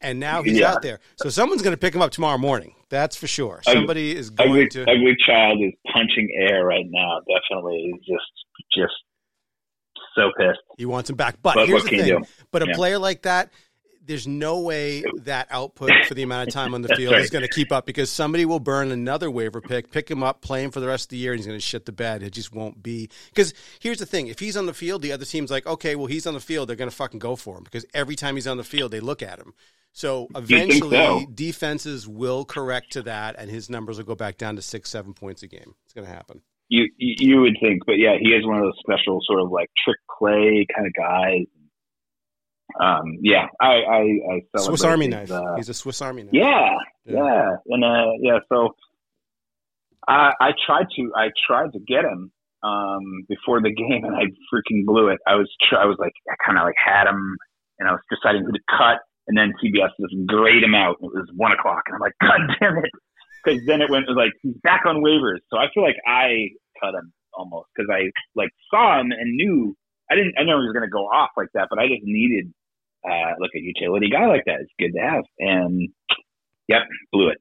And 0.00 0.20
now 0.20 0.42
he's 0.42 0.58
Yeah. 0.58 0.72
out 0.74 0.82
there. 0.82 1.00
So 1.16 1.28
someone's 1.28 1.60
going 1.60 1.74
to 1.74 1.80
pick 1.80 1.92
him 1.94 2.00
up 2.00 2.12
tomorrow 2.12 2.38
morning. 2.38 2.74
That's 2.88 3.16
for 3.16 3.26
sure. 3.26 3.60
Ugly- 3.66 3.74
Somebody 3.80 4.16
is 4.16 4.30
going 4.30 4.50
Ugly, 4.50 4.68
to. 4.68 4.82
ugly 4.88 5.16
child 5.26 5.58
is 5.60 5.72
punching 5.92 6.30
air 6.38 6.64
right 6.64 6.86
now. 6.88 7.18
Definitely, 7.26 7.92
He's 7.94 8.14
just 8.14 8.30
just 8.74 8.94
so 10.18 10.30
pissed. 10.36 10.60
He 10.76 10.86
wants 10.86 11.08
him 11.08 11.16
back. 11.16 11.36
But, 11.42 11.54
But 11.54 11.68
here's 11.68 11.84
the 11.84 11.90
thing. 11.90 12.26
But 12.50 12.62
a 12.62 12.66
Yeah. 12.68 12.74
player 12.74 12.98
like 12.98 13.22
that, 13.22 13.52
there's 14.04 14.26
no 14.26 14.60
way 14.60 15.04
that 15.24 15.48
output 15.50 15.90
for 16.06 16.14
the 16.14 16.22
amount 16.22 16.48
of 16.48 16.54
time 16.54 16.74
on 16.74 16.80
the 16.80 16.88
field 16.96 17.14
is 17.16 17.28
going 17.28 17.42
to 17.42 17.48
keep 17.48 17.70
up 17.70 17.84
because 17.84 18.10
somebody 18.10 18.46
will 18.46 18.58
burn 18.58 18.90
another 18.90 19.30
waiver 19.30 19.60
pick, 19.60 19.90
pick 19.90 20.10
him 20.10 20.22
up, 20.22 20.40
play 20.40 20.64
him 20.64 20.70
for 20.70 20.80
the 20.80 20.86
rest 20.86 21.04
of 21.06 21.08
the 21.10 21.18
year, 21.18 21.32
and 21.32 21.38
he's 21.38 21.46
going 21.46 21.58
to 21.58 21.64
shit 21.64 21.84
the 21.84 21.92
bed. 21.92 22.22
It 22.22 22.30
just 22.30 22.54
won't 22.54 22.82
be. 22.82 23.10
Because 23.28 23.52
here's 23.80 23.98
the 23.98 24.06
thing 24.06 24.28
if 24.28 24.38
he's 24.38 24.56
on 24.56 24.64
the 24.66 24.72
field, 24.74 25.02
the 25.02 25.12
other 25.12 25.26
team's 25.26 25.50
like, 25.50 25.66
okay, 25.66 25.94
well, 25.94 26.06
he's 26.06 26.26
on 26.26 26.34
the 26.34 26.40
field. 26.40 26.68
They're 26.68 26.76
going 26.76 26.90
to 26.90 26.96
fucking 26.96 27.18
go 27.20 27.36
for 27.36 27.58
him 27.58 27.64
because 27.64 27.84
every 27.92 28.16
time 28.16 28.34
he's 28.34 28.46
on 28.46 28.56
the 28.56 28.64
field, 28.64 28.92
they 28.92 29.00
look 29.00 29.22
at 29.22 29.38
him. 29.38 29.52
So 29.92 30.28
eventually, 30.34 30.96
so? 30.96 31.26
defenses 31.34 32.06
will 32.06 32.44
correct 32.44 32.92
to 32.92 33.02
that, 33.02 33.36
and 33.38 33.50
his 33.50 33.68
numbers 33.68 33.98
will 33.98 34.04
go 34.04 34.14
back 34.14 34.38
down 34.38 34.56
to 34.56 34.62
six, 34.62 34.90
seven 34.90 35.12
points 35.12 35.42
a 35.42 35.48
game. 35.48 35.74
It's 35.84 35.92
going 35.92 36.06
to 36.06 36.12
happen. 36.12 36.40
You 36.68 36.88
you 36.98 37.40
would 37.40 37.56
think, 37.62 37.82
but 37.86 37.94
yeah, 37.98 38.16
he 38.20 38.28
is 38.30 38.46
one 38.46 38.56
of 38.58 38.62
those 38.64 38.78
special 38.80 39.20
sort 39.26 39.40
of 39.40 39.50
like 39.50 39.70
trick 39.84 39.96
play 40.18 40.66
kind 40.74 40.86
of 40.86 40.92
guys. 40.94 41.46
Um, 42.78 43.18
yeah, 43.22 43.46
I 43.60 43.66
I, 43.66 44.00
I 44.56 44.58
Swiss 44.60 44.84
Army 44.84 45.06
his, 45.06 45.14
knife. 45.14 45.30
uh, 45.30 45.56
he's 45.56 45.68
a 45.70 45.74
Swiss 45.74 46.02
Army 46.02 46.24
knife. 46.24 46.34
Yeah, 46.34 46.68
Yeah. 47.06 47.14
yeah, 47.24 47.50
and 47.68 47.84
uh, 47.84 48.10
yeah. 48.20 48.38
So 48.52 48.74
I 50.06 50.32
I 50.40 50.50
tried 50.66 50.86
to 50.96 51.10
I 51.16 51.28
tried 51.46 51.72
to 51.72 51.78
get 51.80 52.04
him 52.04 52.30
um 52.62 53.24
before 53.28 53.62
the 53.62 53.72
game, 53.74 54.04
and 54.04 54.14
I 54.14 54.24
freaking 54.52 54.84
blew 54.84 55.08
it. 55.08 55.18
I 55.26 55.36
was 55.36 55.50
tr- 55.68 55.76
I 55.78 55.86
was 55.86 55.96
like 55.98 56.12
I 56.30 56.34
kind 56.44 56.58
of 56.58 56.64
like 56.64 56.76
had 56.76 57.06
him, 57.08 57.36
and 57.78 57.88
I 57.88 57.92
was 57.92 58.00
deciding 58.10 58.44
who 58.44 58.52
to 58.52 58.60
cut, 58.68 59.00
and 59.26 59.38
then 59.38 59.54
CBS 59.64 59.88
just 59.98 60.26
grayed 60.26 60.62
him 60.62 60.74
out. 60.74 60.96
It 61.00 61.10
was 61.14 61.28
one 61.34 61.52
o'clock, 61.52 61.84
and 61.86 61.94
I'm 61.94 62.00
like, 62.02 62.14
God 62.20 62.40
damn 62.60 62.76
it! 62.76 62.90
Because 63.42 63.60
then 63.66 63.80
it 63.80 63.90
went 63.90 64.04
it 64.04 64.10
was 64.10 64.18
like 64.18 64.32
he's 64.42 64.56
back 64.62 64.82
on 64.86 65.02
waivers, 65.02 65.40
so 65.50 65.58
I 65.58 65.66
feel 65.72 65.82
like 65.82 65.98
I 66.06 66.50
cut 66.80 66.94
him 66.94 67.12
almost 67.34 67.68
because 67.74 67.88
I 67.92 68.10
like 68.34 68.50
saw 68.70 69.00
him 69.00 69.12
and 69.12 69.36
knew 69.36 69.76
I 70.10 70.14
didn't 70.14 70.34
I 70.38 70.44
know 70.44 70.60
he 70.60 70.66
was 70.66 70.74
going 70.74 70.88
to 70.88 70.92
go 70.92 71.06
off 71.06 71.30
like 71.36 71.48
that, 71.54 71.68
but 71.70 71.78
I 71.78 71.86
just 71.86 72.02
needed 72.02 72.52
uh 73.04 73.38
like 73.40 73.54
a 73.54 73.60
utility 73.60 74.10
guy 74.10 74.26
like 74.26 74.44
that. 74.46 74.60
It's 74.60 74.72
good 74.78 74.92
to 74.94 75.00
have, 75.00 75.24
and 75.38 75.88
Yep, 76.68 76.82
blew 77.12 77.28
it. 77.30 77.38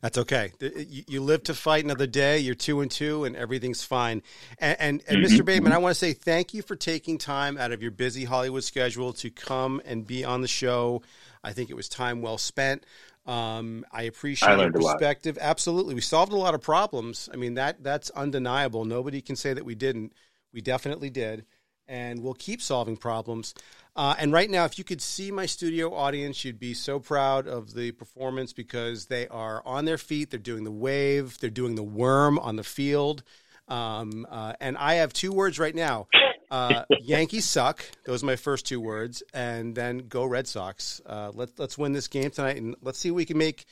That's 0.00 0.18
okay. 0.18 0.52
You 0.60 1.20
live 1.20 1.42
to 1.44 1.54
fight 1.54 1.84
another 1.84 2.06
day. 2.06 2.38
You're 2.38 2.54
two 2.54 2.80
and 2.80 2.90
two, 2.90 3.24
and 3.24 3.36
everything's 3.36 3.84
fine. 3.84 4.22
And, 4.58 4.76
and, 4.80 5.02
and 5.08 5.24
mm-hmm. 5.24 5.34
Mr. 5.34 5.44
Bateman, 5.44 5.72
I 5.72 5.78
want 5.78 5.94
to 5.94 5.98
say 5.98 6.12
thank 6.12 6.54
you 6.54 6.62
for 6.62 6.76
taking 6.76 7.18
time 7.18 7.58
out 7.58 7.72
of 7.72 7.82
your 7.82 7.90
busy 7.90 8.24
Hollywood 8.24 8.64
schedule 8.64 9.12
to 9.14 9.30
come 9.30 9.82
and 9.84 10.06
be 10.06 10.24
on 10.24 10.40
the 10.40 10.48
show. 10.48 11.02
I 11.44 11.52
think 11.52 11.70
it 11.70 11.74
was 11.76 11.88
time 11.88 12.22
well 12.22 12.38
spent. 12.38 12.84
Um, 13.26 13.84
I 13.90 14.04
appreciate 14.04 14.48
I 14.48 14.62
your 14.62 14.72
perspective. 14.72 15.36
Absolutely, 15.40 15.94
we 15.94 16.00
solved 16.00 16.32
a 16.32 16.36
lot 16.36 16.54
of 16.54 16.62
problems. 16.62 17.28
I 17.32 17.36
mean 17.36 17.54
that 17.54 17.82
that's 17.82 18.10
undeniable. 18.10 18.84
Nobody 18.84 19.20
can 19.20 19.36
say 19.36 19.52
that 19.52 19.64
we 19.64 19.74
didn't. 19.74 20.12
We 20.52 20.60
definitely 20.60 21.10
did, 21.10 21.44
and 21.88 22.22
we'll 22.22 22.34
keep 22.34 22.62
solving 22.62 22.96
problems. 22.96 23.54
Uh, 23.96 24.14
and 24.18 24.30
right 24.30 24.50
now, 24.50 24.66
if 24.66 24.78
you 24.78 24.84
could 24.84 25.00
see 25.00 25.30
my 25.30 25.46
studio 25.46 25.94
audience, 25.94 26.44
you'd 26.44 26.58
be 26.58 26.74
so 26.74 27.00
proud 27.00 27.48
of 27.48 27.72
the 27.72 27.92
performance 27.92 28.52
because 28.52 29.06
they 29.06 29.26
are 29.28 29.62
on 29.64 29.86
their 29.86 29.96
feet. 29.96 30.30
They're 30.30 30.38
doing 30.38 30.64
the 30.64 30.70
wave. 30.70 31.38
They're 31.40 31.48
doing 31.48 31.76
the 31.76 31.82
worm 31.82 32.38
on 32.38 32.56
the 32.56 32.64
field. 32.64 33.22
Um, 33.68 34.26
uh, 34.30 34.52
and 34.60 34.76
I 34.76 34.94
have 34.94 35.14
two 35.14 35.32
words 35.32 35.58
right 35.58 35.74
now. 35.74 36.08
Uh, 36.50 36.84
Yankees 37.00 37.48
suck. 37.48 37.84
Those 38.04 38.22
are 38.22 38.26
my 38.26 38.36
first 38.36 38.66
two 38.66 38.80
words. 38.80 39.22
And 39.34 39.74
then 39.74 39.98
go 40.08 40.24
Red 40.24 40.46
Sox. 40.46 41.00
Uh, 41.04 41.32
let, 41.34 41.58
let's 41.58 41.76
win 41.76 41.92
this 41.92 42.08
game 42.08 42.30
tonight, 42.30 42.56
and 42.56 42.76
let's 42.82 42.98
see 42.98 43.10
what 43.10 43.16
we 43.16 43.24
can 43.24 43.38
make 43.38 43.66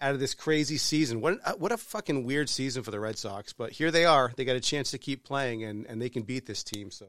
out 0.00 0.14
of 0.14 0.20
this 0.20 0.34
crazy 0.34 0.78
season. 0.78 1.20
What 1.20 1.38
uh, 1.44 1.54
what 1.58 1.72
a 1.72 1.76
fucking 1.76 2.24
weird 2.24 2.48
season 2.48 2.82
for 2.82 2.90
the 2.90 3.00
Red 3.00 3.18
Sox. 3.18 3.52
But 3.52 3.72
here 3.72 3.90
they 3.90 4.04
are. 4.04 4.32
They 4.36 4.44
got 4.44 4.56
a 4.56 4.60
chance 4.60 4.90
to 4.92 4.98
keep 4.98 5.24
playing, 5.24 5.64
and, 5.64 5.86
and 5.86 6.00
they 6.00 6.08
can 6.08 6.22
beat 6.22 6.46
this 6.46 6.62
team. 6.62 6.90
So 6.90 7.06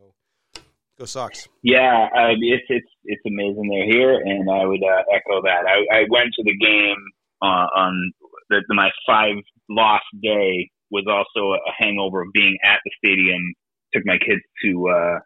Go 1.00 1.06
Sox. 1.06 1.48
Yeah, 1.64 2.10
uh, 2.14 2.36
it's 2.42 2.66
it's 2.68 2.92
it's 3.06 3.22
amazing 3.26 3.70
they're 3.70 3.88
here, 3.88 4.16
and 4.16 4.50
I 4.52 4.66
would 4.66 4.84
uh, 4.84 5.04
echo 5.16 5.42
that. 5.44 5.64
I, 5.66 6.00
I 6.00 6.06
went 6.10 6.34
to 6.36 6.44
the 6.44 6.58
game 6.58 6.98
uh, 7.42 7.68
on 7.74 8.12
the, 8.50 8.62
my 8.70 8.90
five 9.08 9.36
loss 9.70 10.02
day 10.22 10.70
was 10.92 11.06
also 11.08 11.54
a 11.54 11.72
hangover 11.78 12.24
of 12.24 12.28
being 12.34 12.58
at 12.66 12.80
the 12.84 12.92
stadium. 12.98 13.54
Took 13.94 14.06
my 14.06 14.18
kids 14.18 14.42
to 14.64 14.90
uh, 14.90 15.20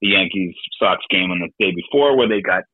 the 0.00 0.08
Yankees 0.08 0.54
Sox 0.78 1.02
game 1.10 1.30
on 1.30 1.40
the 1.40 1.64
day 1.64 1.72
before, 1.74 2.16
where 2.16 2.28
they 2.28 2.40
got 2.40 2.64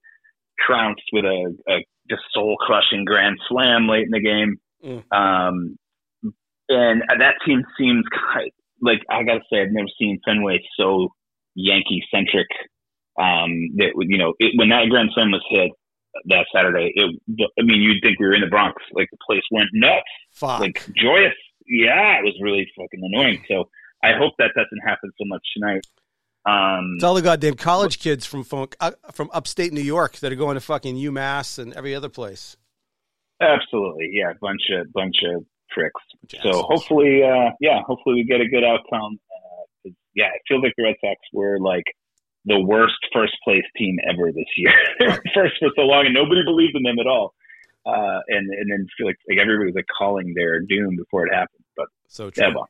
trounced 0.65 1.03
with 1.13 1.25
a, 1.25 1.55
a 1.69 1.85
just 2.09 2.23
soul 2.33 2.57
crushing 2.61 3.05
grand 3.05 3.39
slam 3.49 3.89
late 3.89 4.05
in 4.05 4.11
the 4.11 4.21
game. 4.21 4.57
Mm. 4.85 5.03
Um, 5.13 5.77
and 6.69 7.03
that 7.19 7.35
team 7.47 7.63
seems 7.79 8.05
kind 8.13 8.51
like 8.81 9.01
I 9.11 9.23
gotta 9.23 9.41
say 9.51 9.63
I've 9.63 9.73
never 9.73 9.89
seen 9.99 10.21
Fenway 10.25 10.61
so 10.79 11.09
Yankee 11.55 12.03
centric. 12.13 12.49
Um, 13.17 13.71
that 13.77 13.93
you 14.09 14.19
know, 14.19 14.35
it, 14.39 14.53
when 14.57 14.71
that 14.71 14.89
Grand 14.91 15.11
Slam 15.15 15.31
was 15.31 15.45
hit 15.49 15.71
that 16.27 16.47
Saturday, 16.55 16.93
it, 16.95 17.21
I 17.59 17.63
mean, 17.63 17.81
you'd 17.81 18.03
think 18.03 18.19
we 18.19 18.27
were 18.27 18.35
in 18.35 18.41
the 18.41 18.49
Bronx. 18.49 18.83
Like 18.93 19.09
the 19.11 19.19
place 19.27 19.43
went 19.51 19.69
nuts, 19.73 20.03
Fuck. 20.33 20.61
like 20.61 20.85
joyous. 20.97 21.35
Yeah, 21.67 22.19
it 22.19 22.25
was 22.25 22.35
really 22.43 22.67
fucking 22.77 23.01
annoying. 23.03 23.43
So 23.49 23.69
I 24.05 24.19
hope 24.19 24.35
that 24.39 24.51
doesn't 24.55 24.81
happen 24.87 25.11
so 25.19 25.25
much 25.27 25.43
tonight. 25.55 25.87
Um, 26.47 26.95
it's 26.97 27.05
all 27.05 27.15
the 27.15 27.23
goddamn 27.23 27.55
college 27.55 27.99
kids 27.99 28.27
from 28.27 28.45
uh, 28.81 28.91
from 29.13 29.31
upstate 29.33 29.73
New 29.73 29.81
York 29.81 30.17
that 30.19 30.31
are 30.31 30.37
going 30.37 30.55
to 30.55 30.61
fucking 30.61 30.97
UMass 30.97 31.59
and 31.59 31.73
every 31.73 31.95
other 31.95 32.11
place. 32.11 32.57
Absolutely, 33.41 34.11
yeah, 34.13 34.33
bunch 34.41 34.63
of 34.73 34.93
bunch 34.93 35.17
of 35.35 35.45
pricks. 35.71 36.01
So 36.43 36.63
hopefully, 36.63 37.23
uh, 37.23 37.51
yeah, 37.61 37.81
hopefully 37.87 38.17
we 38.17 38.25
get 38.25 38.41
a 38.41 38.49
good 38.49 38.63
outcome 38.63 39.19
yeah, 40.15 40.31
it 40.35 40.43
feels 40.49 40.63
like 40.63 40.73
the 40.77 40.85
Red 40.85 40.97
Sox 41.01 41.21
were 41.33 41.59
like 41.59 41.85
the 42.45 42.61
worst 42.61 42.99
first 43.13 43.35
place 43.45 43.65
team 43.77 43.99
ever 44.09 44.33
this 44.33 44.47
year. 44.57 44.73
first 45.35 45.55
for 45.59 45.71
so 45.77 45.83
long, 45.83 46.07
and 46.07 46.15
nobody 46.15 46.43
believed 46.45 46.77
in 46.77 46.83
them 46.83 46.99
at 46.99 47.07
all. 47.07 47.35
Uh, 47.87 48.21
and 48.29 48.49
and 48.51 48.71
then 48.71 48.87
feel 48.97 49.07
like, 49.07 49.19
like 49.29 49.39
everybody 49.39 49.67
was 49.67 49.75
like 49.75 49.87
calling 49.97 50.33
their 50.35 50.61
doom 50.61 50.97
before 50.97 51.27
it 51.27 51.35
happened. 51.35 51.65
But 51.77 51.87
so 52.09 52.31
true. 52.31 52.45
Yeah, 52.45 52.55
well. 52.55 52.69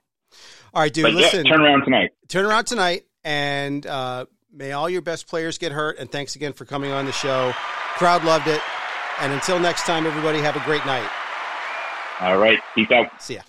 All 0.73 0.83
right, 0.83 0.93
dude. 0.93 1.05
But, 1.05 1.15
listen, 1.15 1.45
yeah, 1.47 1.53
turn 1.53 1.61
around 1.61 1.85
tonight. 1.85 2.11
Turn 2.29 2.45
around 2.45 2.65
tonight, 2.65 3.05
and 3.25 3.87
uh, 3.87 4.27
may 4.53 4.73
all 4.73 4.89
your 4.91 5.03
best 5.03 5.27
players 5.29 5.59
get 5.59 5.73
hurt. 5.73 5.99
And 5.99 6.11
thanks 6.11 6.37
again 6.37 6.53
for 6.53 6.65
coming 6.65 6.91
on 6.91 7.07
the 7.07 7.13
show. 7.13 7.53
Crowd 7.95 8.25
loved 8.25 8.49
it. 8.49 8.61
And 9.21 9.33
until 9.33 9.61
next 9.61 9.85
time, 9.87 10.07
everybody 10.07 10.41
have 10.41 10.57
a 10.57 10.65
great 10.65 10.85
night. 10.87 11.09
All 12.21 12.39
right. 12.39 12.59
Peace 12.75 12.91
out. 12.91 13.23
See 13.23 13.35
ya. 13.35 13.43